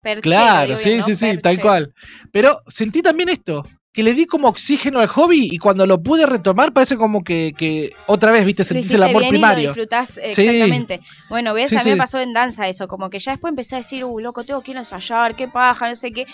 Perchero, 0.00 0.22
Claro, 0.22 0.66
digo 0.68 0.78
sí, 0.78 1.02
sí, 1.02 1.14
sí, 1.14 1.36
tal 1.42 1.60
cual. 1.60 1.92
Pero 2.32 2.60
sentí 2.68 3.02
también 3.02 3.28
esto, 3.28 3.62
que 3.94 4.02
le 4.02 4.12
di 4.12 4.26
como 4.26 4.48
oxígeno 4.48 4.98
al 5.00 5.06
hobby 5.06 5.48
y 5.50 5.58
cuando 5.58 5.86
lo 5.86 6.02
pude 6.02 6.26
retomar 6.26 6.72
parece 6.72 6.96
como 6.96 7.22
que, 7.22 7.52
que 7.56 7.92
otra 8.06 8.32
vez, 8.32 8.44
¿viste? 8.44 8.64
Sentís 8.64 8.90
el 8.92 9.04
amor 9.04 9.20
bien 9.22 9.30
primario. 9.30 9.60
Y 9.62 9.64
lo 9.66 9.70
disfrutás 9.70 10.08
Sí. 10.10 10.20
exactamente. 10.42 11.00
Bueno, 11.30 11.54
ves, 11.54 11.68
Sí, 11.70 11.76
a 11.76 11.78
mí 11.78 11.84
sí. 11.84 11.90
me 11.90 11.96
pasó 11.96 12.18
en 12.18 12.32
danza 12.34 12.68
eso, 12.68 12.88
como 12.88 13.08
que 13.08 13.20
ya 13.20 13.30
después 13.32 13.52
empecé 13.52 13.76
a 13.76 13.78
decir, 13.78 14.04
uh, 14.04 14.18
loco, 14.18 14.42
tengo 14.44 14.60
que 14.62 14.72
ir 14.72 14.76
a 14.76 14.80
ensayar, 14.80 15.36
qué 15.36 15.46
paja, 15.48 15.88
no 15.88 15.94
sé 15.94 16.10
qué. 16.10 16.26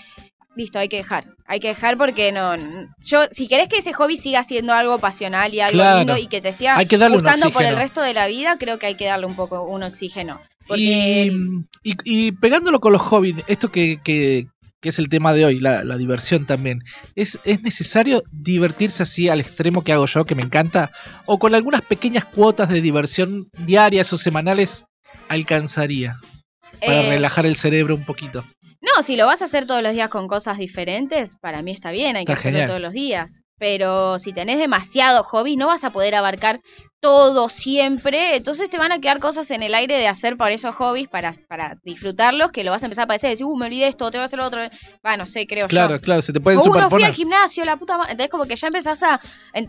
Listo, 0.56 0.78
hay 0.78 0.88
que 0.88 0.96
dejar. 0.96 1.26
Hay 1.46 1.60
que 1.60 1.68
dejar 1.68 1.96
porque 1.96 2.32
no. 2.32 2.56
Yo, 3.04 3.20
si 3.30 3.46
querés 3.46 3.68
que 3.68 3.76
ese 3.78 3.92
hobby 3.92 4.16
siga 4.16 4.42
siendo 4.42 4.72
algo 4.72 4.98
pasional 4.98 5.54
y 5.54 5.60
algo 5.60 5.74
Claro. 5.74 5.98
lindo 5.98 6.16
y 6.16 6.26
que 6.28 6.40
te 6.40 6.52
siga 6.54 6.76
Hay 6.78 6.86
que 6.86 6.96
darle 6.98 7.18
un 7.18 7.22
gustando 7.22 7.50
por 7.52 7.62
el 7.62 7.76
resto 7.76 8.00
de 8.00 8.14
la 8.14 8.26
vida, 8.26 8.56
creo 8.58 8.78
que 8.78 8.86
hay 8.86 8.94
que 8.96 9.04
darle 9.04 9.26
un 9.26 9.36
poco 9.36 9.62
un 9.64 9.82
oxígeno. 9.82 10.40
Porque 10.66 10.80
Y, 10.80 11.30
y- 11.84 11.96
y 12.04 12.32
pegándolo 12.32 12.80
con 12.80 12.92
los 12.92 13.02
hobbies, 13.02 13.36
esto 13.48 13.70
que, 13.70 14.00
que- 14.02 14.46
que 14.80 14.88
es 14.88 14.98
el 14.98 15.08
tema 15.08 15.32
de 15.32 15.44
hoy, 15.44 15.60
la, 15.60 15.84
la 15.84 15.96
diversión 15.96 16.46
también, 16.46 16.82
¿es, 17.14 17.38
¿es 17.44 17.62
necesario 17.62 18.22
divertirse 18.32 19.02
así 19.02 19.28
al 19.28 19.40
extremo 19.40 19.84
que 19.84 19.92
hago 19.92 20.06
yo, 20.06 20.24
que 20.24 20.34
me 20.34 20.42
encanta? 20.42 20.90
¿O 21.26 21.38
con 21.38 21.54
algunas 21.54 21.82
pequeñas 21.82 22.24
cuotas 22.24 22.68
de 22.68 22.80
diversión 22.80 23.48
diarias 23.58 24.12
o 24.12 24.18
semanales 24.18 24.84
alcanzaría 25.28 26.16
para 26.80 27.02
eh, 27.02 27.10
relajar 27.10 27.46
el 27.46 27.56
cerebro 27.56 27.94
un 27.94 28.04
poquito? 28.04 28.44
No, 28.82 29.02
si 29.02 29.16
lo 29.16 29.26
vas 29.26 29.42
a 29.42 29.44
hacer 29.44 29.66
todos 29.66 29.82
los 29.82 29.92
días 29.92 30.08
con 30.08 30.26
cosas 30.26 30.56
diferentes, 30.58 31.36
para 31.36 31.60
mí 31.62 31.70
está 31.70 31.90
bien, 31.90 32.16
hay 32.16 32.24
que 32.24 32.32
Está 32.32 32.40
hacerlo 32.40 32.56
genial. 32.60 32.68
todos 32.68 32.80
los 32.80 32.92
días. 32.92 33.42
Pero 33.58 34.18
si 34.18 34.32
tenés 34.32 34.58
demasiado 34.58 35.22
hobby, 35.22 35.56
no 35.56 35.66
vas 35.66 35.84
a 35.84 35.92
poder 35.92 36.14
abarcar 36.14 36.62
todo 36.98 37.50
siempre. 37.50 38.36
Entonces 38.36 38.70
te 38.70 38.78
van 38.78 38.90
a 38.90 39.00
quedar 39.00 39.18
cosas 39.18 39.50
en 39.50 39.62
el 39.62 39.74
aire 39.74 39.98
de 39.98 40.08
hacer 40.08 40.38
para 40.38 40.54
esos 40.54 40.74
hobbies, 40.76 41.08
para, 41.08 41.30
para 41.46 41.76
disfrutarlos, 41.84 42.52
que 42.52 42.64
lo 42.64 42.70
vas 42.70 42.82
a 42.82 42.86
empezar 42.86 43.04
a 43.04 43.08
padecer. 43.08 43.28
Decir, 43.28 43.44
uh, 43.44 43.54
me 43.58 43.66
olvidé 43.66 43.88
esto, 43.88 44.10
tengo 44.10 44.22
que 44.22 44.26
hacer 44.26 44.38
lo 44.38 44.46
otro. 44.46 44.62
Va, 45.06 45.18
no 45.18 45.26
sé, 45.26 45.46
creo 45.46 45.68
Claro, 45.68 45.96
yo. 45.96 46.00
claro, 46.00 46.22
se 46.22 46.32
te 46.32 46.40
pueden 46.40 46.58
O 46.58 46.62
uno 46.62 46.70
fui 46.72 46.80
superponer. 46.80 47.06
al 47.08 47.12
gimnasio, 47.12 47.64
la 47.66 47.76
puta 47.76 47.98
madre. 47.98 48.12
Entonces, 48.12 48.30
como 48.30 48.46
que 48.46 48.56
ya 48.56 48.68
empezás 48.68 49.02
a. 49.02 49.20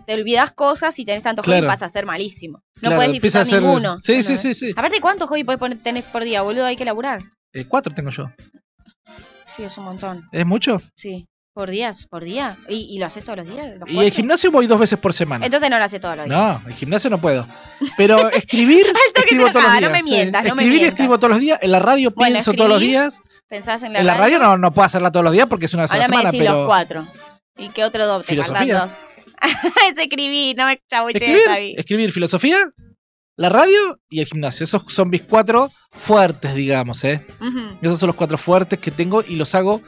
Te 0.06 0.13
olvidás 0.13 0.54
cosas 0.54 0.97
y 0.97 1.04
tenés 1.04 1.24
tantos 1.24 1.43
Claro. 1.43 1.60
hobbies, 1.60 1.67
vas 1.67 1.84
a 1.84 1.89
ser 1.89 2.06
malísimo. 2.06 2.60
No 2.76 2.82
Claro, 2.82 2.95
puedes 2.95 3.12
disfrutar 3.12 3.41
a 3.41 3.45
ser- 3.45 3.62
ninguno. 3.62 3.97
Sí, 3.97 4.24
sí, 4.24 4.32
¿entendés? 4.34 4.41
sí, 4.41 4.54
sí. 4.54 4.71
Aparte, 4.74 5.02
¿cuántos 5.02 5.28
hobbies 5.28 5.45
podés 5.45 5.84
tenés 5.84 6.06
por 6.06 6.24
día, 6.24 6.43
boludo? 6.43 6.65
Hay 6.65 6.78
que 6.78 6.86
laburar. 6.86 7.19
Eh, 7.52 7.65
cuatro 7.67 7.93
tengo 7.93 8.10
yo. 8.12 8.28
Sí, 9.56 9.64
es 9.64 9.78
un 9.78 9.86
montón. 9.86 10.28
¿Es 10.32 10.46
mucho? 10.46 10.82
Sí. 10.96 11.28
¿Por 11.54 11.70
días? 11.70 12.08
¿Por 12.10 12.24
día? 12.24 12.58
¿Y, 12.70 12.96
y 12.96 12.98
lo 13.00 13.08
haces 13.08 13.26
todos 13.26 13.40
los 13.40 13.48
días? 13.48 13.68
los 13.78 13.90
Y 13.90 13.94
cuatro? 13.96 14.12
gimnasio 14.16 14.52
voy 14.52 14.68
dos 14.68 14.80
veces 14.80 14.98
por 14.98 15.14
semana. 15.14 15.46
Entonces 15.46 15.70
no 15.70 15.78
lo 15.78 15.84
haces 15.84 16.00
todos 16.00 16.16
los 16.16 16.26
días. 16.26 16.38
No, 16.64 16.70
el 16.70 16.74
gimnasio 16.76 17.10
no 17.10 17.20
puedo. 17.20 17.46
Pero 17.98 18.30
escribir, 18.32 18.86
escribo 19.16 19.52
todos 19.52 19.66
los 19.66 19.74
días. 19.78 19.82
no 19.82 19.90
me 19.90 20.02
sí. 20.02 20.10
mientas, 20.12 20.44
no 20.46 20.56
me 20.56 20.62
escribir 20.64 20.80
mientas. 20.82 20.94
escribo 20.94 21.18
todos 21.20 21.32
los 21.32 21.40
días. 21.42 21.60
En 21.62 21.72
la 21.72 21.80
radio 21.80 22.12
Bueno, 22.16 22.34
pienso 22.36 22.54
todos 22.54 22.70
los 22.70 22.80
días. 22.80 23.22
¿Pensás 23.50 23.84
en 23.84 23.92
la 23.92 24.00
En 24.00 24.06
la 24.06 24.14
radio 24.14 24.40
radio? 24.40 24.52
no, 24.52 24.58
no 24.60 24.74
puedo 24.74 24.86
hacerla 24.86 25.12
todos 25.12 25.26
los 25.26 25.34
días 25.34 25.48
porque 25.50 25.66
es 25.66 25.74
una 25.74 25.84
vez 25.84 25.92
a 25.92 25.98
la 25.98 26.06
semana, 26.06 26.32
pero. 26.32 26.54
los 26.54 26.68
cuatro. 26.68 27.06
¿Y 27.58 27.68
qué 27.70 27.84
otro 27.84 28.08
dos? 28.08 28.22
Te 28.26 28.30
Filosofía. 28.30 28.80
dos. 28.80 29.00
es 29.92 29.98
escribir, 29.98 30.56
no 30.56 30.68
me 30.68 30.80
chabuché 30.90 31.18
Escribir, 31.18 31.80
escribir 31.80 32.12
filosofía, 32.14 32.58
la 33.41 33.49
radio 33.49 33.99
y 34.10 34.19
el 34.21 34.27
gimnasio. 34.27 34.63
Esos 34.63 34.84
son 34.88 35.10
mis 35.10 35.21
cuatro 35.23 35.69
fuertes, 35.91 36.56
digamos, 36.56 37.04
¿eh? 37.04 37.25
Esos 37.82 37.99
son 37.99 38.08
los 38.08 38.15
cuatro 38.15 38.38
fuertes 38.38 38.80
que 38.80 38.91
tengo 38.91 39.23
y 39.27 39.36
los 39.36 39.54
hago 39.56 39.82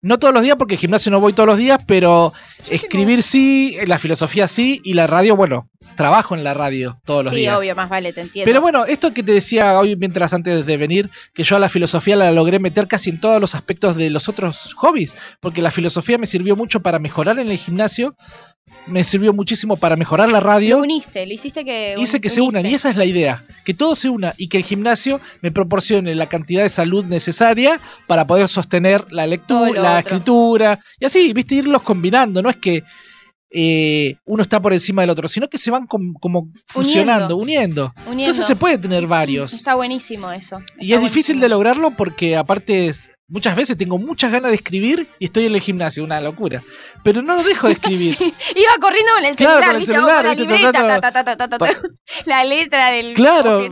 no 0.00 0.20
todos 0.20 0.32
los 0.32 0.44
días 0.44 0.54
porque 0.56 0.74
el 0.74 0.80
gimnasio 0.80 1.10
no 1.10 1.18
voy 1.18 1.32
todos 1.32 1.48
los 1.48 1.58
días, 1.58 1.80
pero 1.84 2.32
escribir 2.70 3.20
sí, 3.24 3.76
la 3.86 3.98
filosofía 3.98 4.46
sí 4.46 4.80
y 4.84 4.94
la 4.94 5.08
radio, 5.08 5.34
bueno, 5.34 5.68
trabajo 5.96 6.36
en 6.36 6.44
la 6.44 6.54
radio 6.54 7.00
todos 7.04 7.24
los 7.24 7.32
Sí, 7.34 7.40
días. 7.40 7.58
obvio, 7.58 7.74
más 7.74 7.88
vale, 7.88 8.12
te 8.12 8.20
entiendo. 8.20 8.48
Pero 8.48 8.60
bueno, 8.60 8.84
esto 8.84 9.12
que 9.12 9.24
te 9.24 9.32
decía 9.32 9.76
hoy 9.76 9.96
mientras 9.96 10.32
antes 10.32 10.64
de 10.64 10.76
venir, 10.76 11.10
que 11.34 11.42
yo 11.42 11.56
a 11.56 11.58
la 11.58 11.68
filosofía 11.68 12.14
la 12.14 12.30
logré 12.30 12.60
meter 12.60 12.86
casi 12.86 13.10
en 13.10 13.18
todos 13.20 13.40
los 13.40 13.56
aspectos 13.56 13.96
de 13.96 14.08
los 14.10 14.28
otros 14.28 14.72
hobbies, 14.76 15.16
porque 15.40 15.62
la 15.62 15.72
filosofía 15.72 16.16
me 16.16 16.26
sirvió 16.26 16.54
mucho 16.54 16.80
para 16.80 17.00
mejorar 17.00 17.40
en 17.40 17.50
el 17.50 17.58
gimnasio, 17.58 18.14
me 18.86 19.04
sirvió 19.04 19.32
muchísimo 19.32 19.76
para 19.76 19.96
mejorar 19.96 20.28
la 20.30 20.40
Lo 20.40 20.46
radio. 20.46 20.78
uniste, 20.78 21.26
lo 21.26 21.32
hiciste 21.34 21.64
que. 21.64 21.94
un- 21.96 22.02
Hice 22.02 22.20
que 22.20 22.30
se 22.30 22.40
unan 22.40 22.64
y 22.66 22.74
esa 22.74 22.90
es 22.90 22.96
la 22.96 23.04
idea, 23.04 23.44
que 23.64 23.74
todo 23.74 23.94
se 23.94 24.08
una 24.08 24.34
y 24.38 24.48
que 24.48 24.56
el 24.58 24.64
gimnasio 24.64 25.20
me 25.42 25.50
proporcione 25.50 26.14
la 26.14 26.28
cantidad 26.28 26.62
de 26.62 26.68
salud 26.68 27.04
necesaria 27.04 27.80
para 28.06 28.26
poder 28.26 28.48
sostener 28.48 29.04
la 29.12 29.26
lectura, 29.26 29.66
lo 29.68 29.82
la 29.82 29.98
otro. 29.98 29.98
escritura 29.98 30.80
y 31.00 31.04
así, 31.04 31.32
viste, 31.32 31.56
irlos 31.56 31.82
combinando, 31.82 32.42
no 32.42 32.50
es 32.50 32.56
que 32.56 32.82
eh, 33.50 34.16
uno 34.26 34.42
está 34.42 34.60
por 34.60 34.74
encima 34.74 35.00
del 35.02 35.10
otro, 35.10 35.26
sino 35.26 35.48
que 35.48 35.56
se 35.56 35.70
van 35.70 35.86
com- 35.86 36.12
como 36.20 36.50
fusionando, 36.66 37.36
uniendo. 37.38 37.94
Uniendo. 38.04 38.20
Entonces 38.24 38.44
se 38.46 38.56
puede 38.56 38.76
tener 38.76 39.06
varios. 39.06 39.54
Está 39.54 39.74
buenísimo 39.74 40.30
eso. 40.32 40.60
Y 40.78 40.92
es 40.92 41.00
difícil 41.00 41.40
de 41.40 41.48
lograrlo 41.48 41.90
porque 41.92 42.36
aparte 42.36 42.88
es- 42.88 43.10
muchas 43.28 43.54
veces 43.54 43.76
tengo 43.76 43.98
muchas 43.98 44.32
ganas 44.32 44.50
de 44.50 44.56
escribir 44.56 45.06
y 45.18 45.26
estoy 45.26 45.46
en 45.46 45.54
el 45.54 45.60
gimnasio, 45.60 46.02
una 46.02 46.20
locura. 46.20 46.62
Pero 47.04 47.22
no 47.22 47.42
dejo 47.42 47.66
de 47.68 47.74
escribir. 47.74 48.16
Iba 48.20 48.72
corriendo 48.80 49.12
con 49.14 49.24
el 49.24 49.36
Claro, 49.36 49.60
celular, 49.60 49.66
con 49.66 49.70
el 49.70 49.76
¿viste? 49.78 49.92
celular, 49.92 50.16
con 50.16 50.26
la 50.26 50.34
libreta, 50.34 50.70
tratando- 50.72 51.00
ta, 51.00 51.12
ta, 51.12 51.24
ta, 51.24 51.36
ta, 51.36 51.48
ta, 51.48 51.58
Pa- 51.58 51.66
ta, 51.68 51.80
la 52.26 52.44
letra 52.44 52.90
del. 52.90 53.12
claro, 53.14 53.68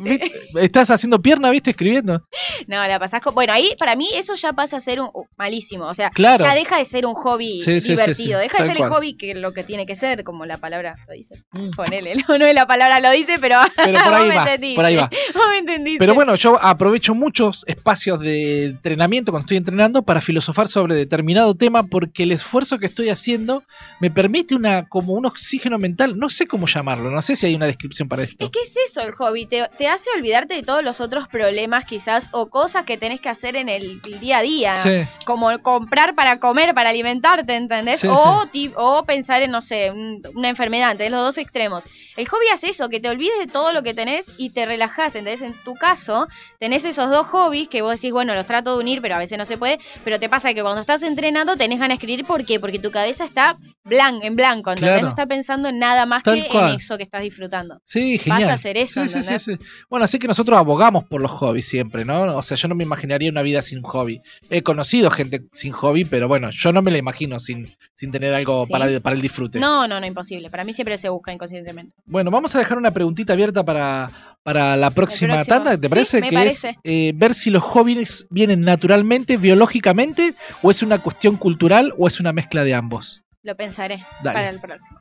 estás 0.61 0.91
haciendo 0.91 1.21
pierna, 1.21 1.51
¿viste? 1.51 1.71
Escribiendo. 1.71 2.23
No, 2.67 2.87
la 2.87 2.99
pasás 2.99 3.21
con... 3.23 3.35
Bueno, 3.35 3.53
ahí 3.53 3.75
para 3.79 3.97
mí 3.97 4.09
eso 4.15 4.35
ya 4.35 4.53
pasa 4.53 4.77
a 4.77 4.81
ser 4.81 5.01
un 5.01 5.09
uh, 5.13 5.25
malísimo. 5.37 5.85
O 5.87 5.95
sea, 5.95 6.11
Claro. 6.11 6.45
ya 6.45 6.55
deja 6.55 6.79
de 6.79 6.85
ser 6.85 7.07
un 7.07 7.15
hobby 7.15 7.59
Sí, 7.59 7.65
sí, 7.65 7.81
sí, 7.81 7.89
divertido. 7.91 8.39
sí, 8.39 8.43
Deja 8.45 8.59
de 8.63 8.69
ser 8.69 8.77
cual. 8.77 8.89
el 8.91 8.95
hobby 8.95 9.17
que 9.17 9.35
lo 9.35 9.53
que 9.53 9.65
tiene 9.65 9.87
que 9.87 9.95
ser, 9.95 10.23
como 10.25 10.45
la 10.47 10.59
palabra 10.59 10.97
lo 11.09 11.15
dice. 11.15 11.35
Mm. 11.53 11.71
Ponele, 11.71 12.15
no, 12.29 12.39
no 12.39 12.47
es 12.47 12.55
la 12.55 12.67
palabra 12.67 13.01
lo 13.01 13.11
dice, 13.11 13.39
pero, 13.41 13.59
Pero 13.77 13.99
por 14.01 14.15
ahí 14.15 14.29
va, 14.29 14.47
por 14.75 14.85
ahí 14.85 14.97
va. 14.97 15.11
Vos 15.35 15.45
me 15.51 15.59
entendiste. 15.59 15.99
Pero 15.99 16.15
bueno, 16.15 16.35
yo 16.35 16.59
aprovecho 16.63 17.15
muchos 17.15 17.65
espacios 17.67 18.21
de 18.21 18.67
entrenamiento 18.67 19.33
cuando 19.33 19.46
estoy 19.47 19.57
entrenando 19.57 20.03
para 20.03 20.21
filosofar 20.21 20.67
sobre 20.69 20.95
determinado 20.97 21.55
tema 21.55 21.85
porque 21.85 22.25
el 22.25 22.33
esfuerzo 22.33 22.79
que 22.79 22.87
estoy 22.87 23.09
haciendo 23.09 23.63
me 24.01 24.11
permite 24.11 24.55
una 24.55 24.87
como 24.89 25.13
un 25.15 25.25
oxígeno 25.25 25.79
mental, 25.79 26.19
no 26.19 26.29
sé 26.29 26.47
cómo 26.47 26.67
llamarlo, 26.67 27.11
no 27.11 27.23
sé 27.23 27.37
si 27.37 27.47
hay 27.47 27.55
una 27.55 27.67
descripción 27.67 28.09
para 28.09 28.25
esto. 28.25 28.45
Es 28.45 28.51
que 28.51 28.61
es 28.61 28.77
eso 28.87 29.01
el 29.03 29.13
hobby, 29.13 29.47
te, 29.47 29.69
te 29.79 29.89
hace 29.89 30.11
olvidarte 30.17 30.55
de 30.55 30.63
todos 30.63 30.83
los 30.83 31.01
otros 31.01 31.29
problemas 31.29 31.85
quizás 31.85 32.29
o 32.33 32.51
cosas 32.51 32.85
que 32.85 32.99
tenés 32.99 33.21
que 33.21 33.29
hacer 33.29 33.55
en 33.57 33.69
el, 33.69 34.01
el 34.05 34.21
día 34.21 34.39
a 34.39 34.43
día. 34.43 34.75
Sí. 34.75 35.05
Como 35.25 35.57
comprar 35.63 36.15
para 36.15 36.41
comer, 36.41 36.75
para 36.75 36.91
alimentarte, 36.91 37.55
¿entendés? 37.55 38.01
Sí, 38.01 38.09
o, 38.11 38.47
ti- 38.53 38.73
o 38.77 39.05
pensar 39.05 39.43
en, 39.43 39.51
no 39.53 39.63
sé, 39.63 39.91
un- 39.93 40.23
una 40.35 40.49
enfermedad, 40.49 40.91
¿entendés? 40.93 41.13
Los 41.13 41.23
dos 41.23 41.39
extremos. 41.39 41.85
El 42.17 42.27
hobby 42.29 42.47
hace 42.53 42.71
eso, 42.71 42.89
que 42.89 42.99
te 42.99 43.09
olvides 43.09 43.39
de 43.39 43.47
todo 43.47 43.73
lo 43.73 43.83
que 43.83 43.95
tenés 43.95 44.33
y 44.39 44.51
te 44.51 44.67
relajás, 44.67 45.15
¿entendés? 45.15 45.43
En 45.43 45.55
tu 45.63 45.75
caso, 45.75 46.27
tenés 46.59 46.85
esos 46.85 47.11
dos 47.11 47.27
hobbies 47.29 47.69
que 47.69 47.83
vos 47.83 47.93
decís, 47.93 48.11
bueno, 48.11 48.35
los 48.35 48.47
trato 48.47 48.75
de 48.75 48.81
unir, 48.83 49.03
pero 49.03 49.15
a 49.15 49.19
veces 49.19 49.36
no 49.37 49.45
se 49.45 49.59
puede, 49.59 49.79
pero 50.05 50.19
te 50.19 50.29
pasa 50.29 50.53
que 50.55 50.63
cuando 50.63 50.81
estás 50.81 51.03
entrenando 51.03 51.57
tenés 51.57 51.79
ganas 51.79 51.91
de 51.99 52.05
escribir, 52.07 52.25
¿por 52.27 52.45
qué? 52.45 52.61
Porque 52.61 52.79
tu 52.79 52.91
cabeza 52.91 53.25
está 53.25 53.57
blan 53.85 54.21
en 54.23 54.35
blanco. 54.37 54.75
Claro. 54.75 55.03
No 55.03 55.09
está 55.11 55.27
pensando 55.27 55.69
en 55.69 55.79
nada 55.79 56.07
más 56.07 56.23
Tal 56.25 56.43
que 56.43 56.49
cual. 56.49 56.71
en 56.71 56.77
eso 56.77 56.97
que 56.97 57.05
estás 57.05 57.23
disfrutando. 57.23 57.81
Sí, 57.85 58.17
Vas 58.17 58.25
genial. 58.25 58.51
a 58.51 58.55
hacer 58.55 58.77
eso, 58.77 59.07
Sí, 59.07 59.23
sí, 59.23 59.39
sí. 59.39 59.57
Bueno, 59.89 60.05
así 60.05 60.19
que 60.19 60.27
nosotros 60.27 60.59
abogamos 60.59 61.05
por 61.05 61.21
los 61.21 61.31
hobbies 61.31 61.69
siempre, 61.69 62.05
¿no? 62.05 62.37
O 62.37 62.43
sea, 62.43 62.57
yo 62.57 62.67
no 62.69 62.75
me 62.75 62.85
imaginaría 62.85 63.31
una 63.31 63.43
vida 63.43 63.63
sin 63.63 63.83
hobby. 63.83 64.21
He 64.51 64.63
conocido 64.63 65.11
gente 65.11 65.43
sin 65.53 65.73
hobby, 65.73 66.05
pero 66.05 66.27
bueno, 66.29 66.51
yo 66.51 66.73
no 66.73 66.83
me 66.83 66.91
la 66.91 66.99
imagino 66.99 67.39
sin, 67.39 67.69
sin 67.95 68.11
tener 68.11 68.35
algo 68.35 68.67
para, 68.67 69.01
para 69.01 69.15
el 69.15 69.23
disfrute. 69.23 69.61
No, 69.61 69.87
no, 69.87 70.01
no, 70.01 70.07
imposible. 70.07 70.51
Para 70.51 70.65
mí 70.65 70.73
siempre 70.73 70.99
se 70.99 71.09
busca 71.09 71.33
inconscientemente. 71.33 71.95
Bueno, 72.05 72.31
vamos 72.31 72.55
a 72.57 72.59
dejar 72.59 72.79
una 72.79 72.91
preguntita 72.91 73.35
abierta 73.35 73.65
para, 73.65 74.11
para 74.47 74.77
la 74.77 74.93
próxima 74.93 75.45
tanda, 75.45 75.77
¿te 75.77 75.89
Sí, 75.89 75.91
parece? 75.91 76.21
me 76.21 76.29
que 76.31 76.35
parece. 76.37 76.69
es 76.71 76.77
eh, 76.85 77.13
ver 77.17 77.35
si 77.35 77.51
los 77.51 77.65
hobbies 77.65 78.27
vienen 78.31 78.61
naturalmente, 78.61 79.39
biológicamente, 79.39 80.35
o 80.63 80.71
es 80.71 80.85
una 80.85 80.99
cuestión 81.01 81.37
cultural, 81.37 81.93
o 81.99 82.07
es 82.07 82.21
una 82.21 82.33
mezcla 82.33 82.63
de 82.63 82.73
ambos. 82.75 83.25
Lo 83.43 83.57
pensaré 83.57 84.05
Dale. 84.23 84.35
para 84.39 84.51
el 84.51 84.61
próximo. 84.61 85.01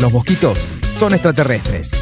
Los 0.00 0.10
mosquitos 0.10 0.66
son 0.90 1.12
extraterrestres. 1.12 1.92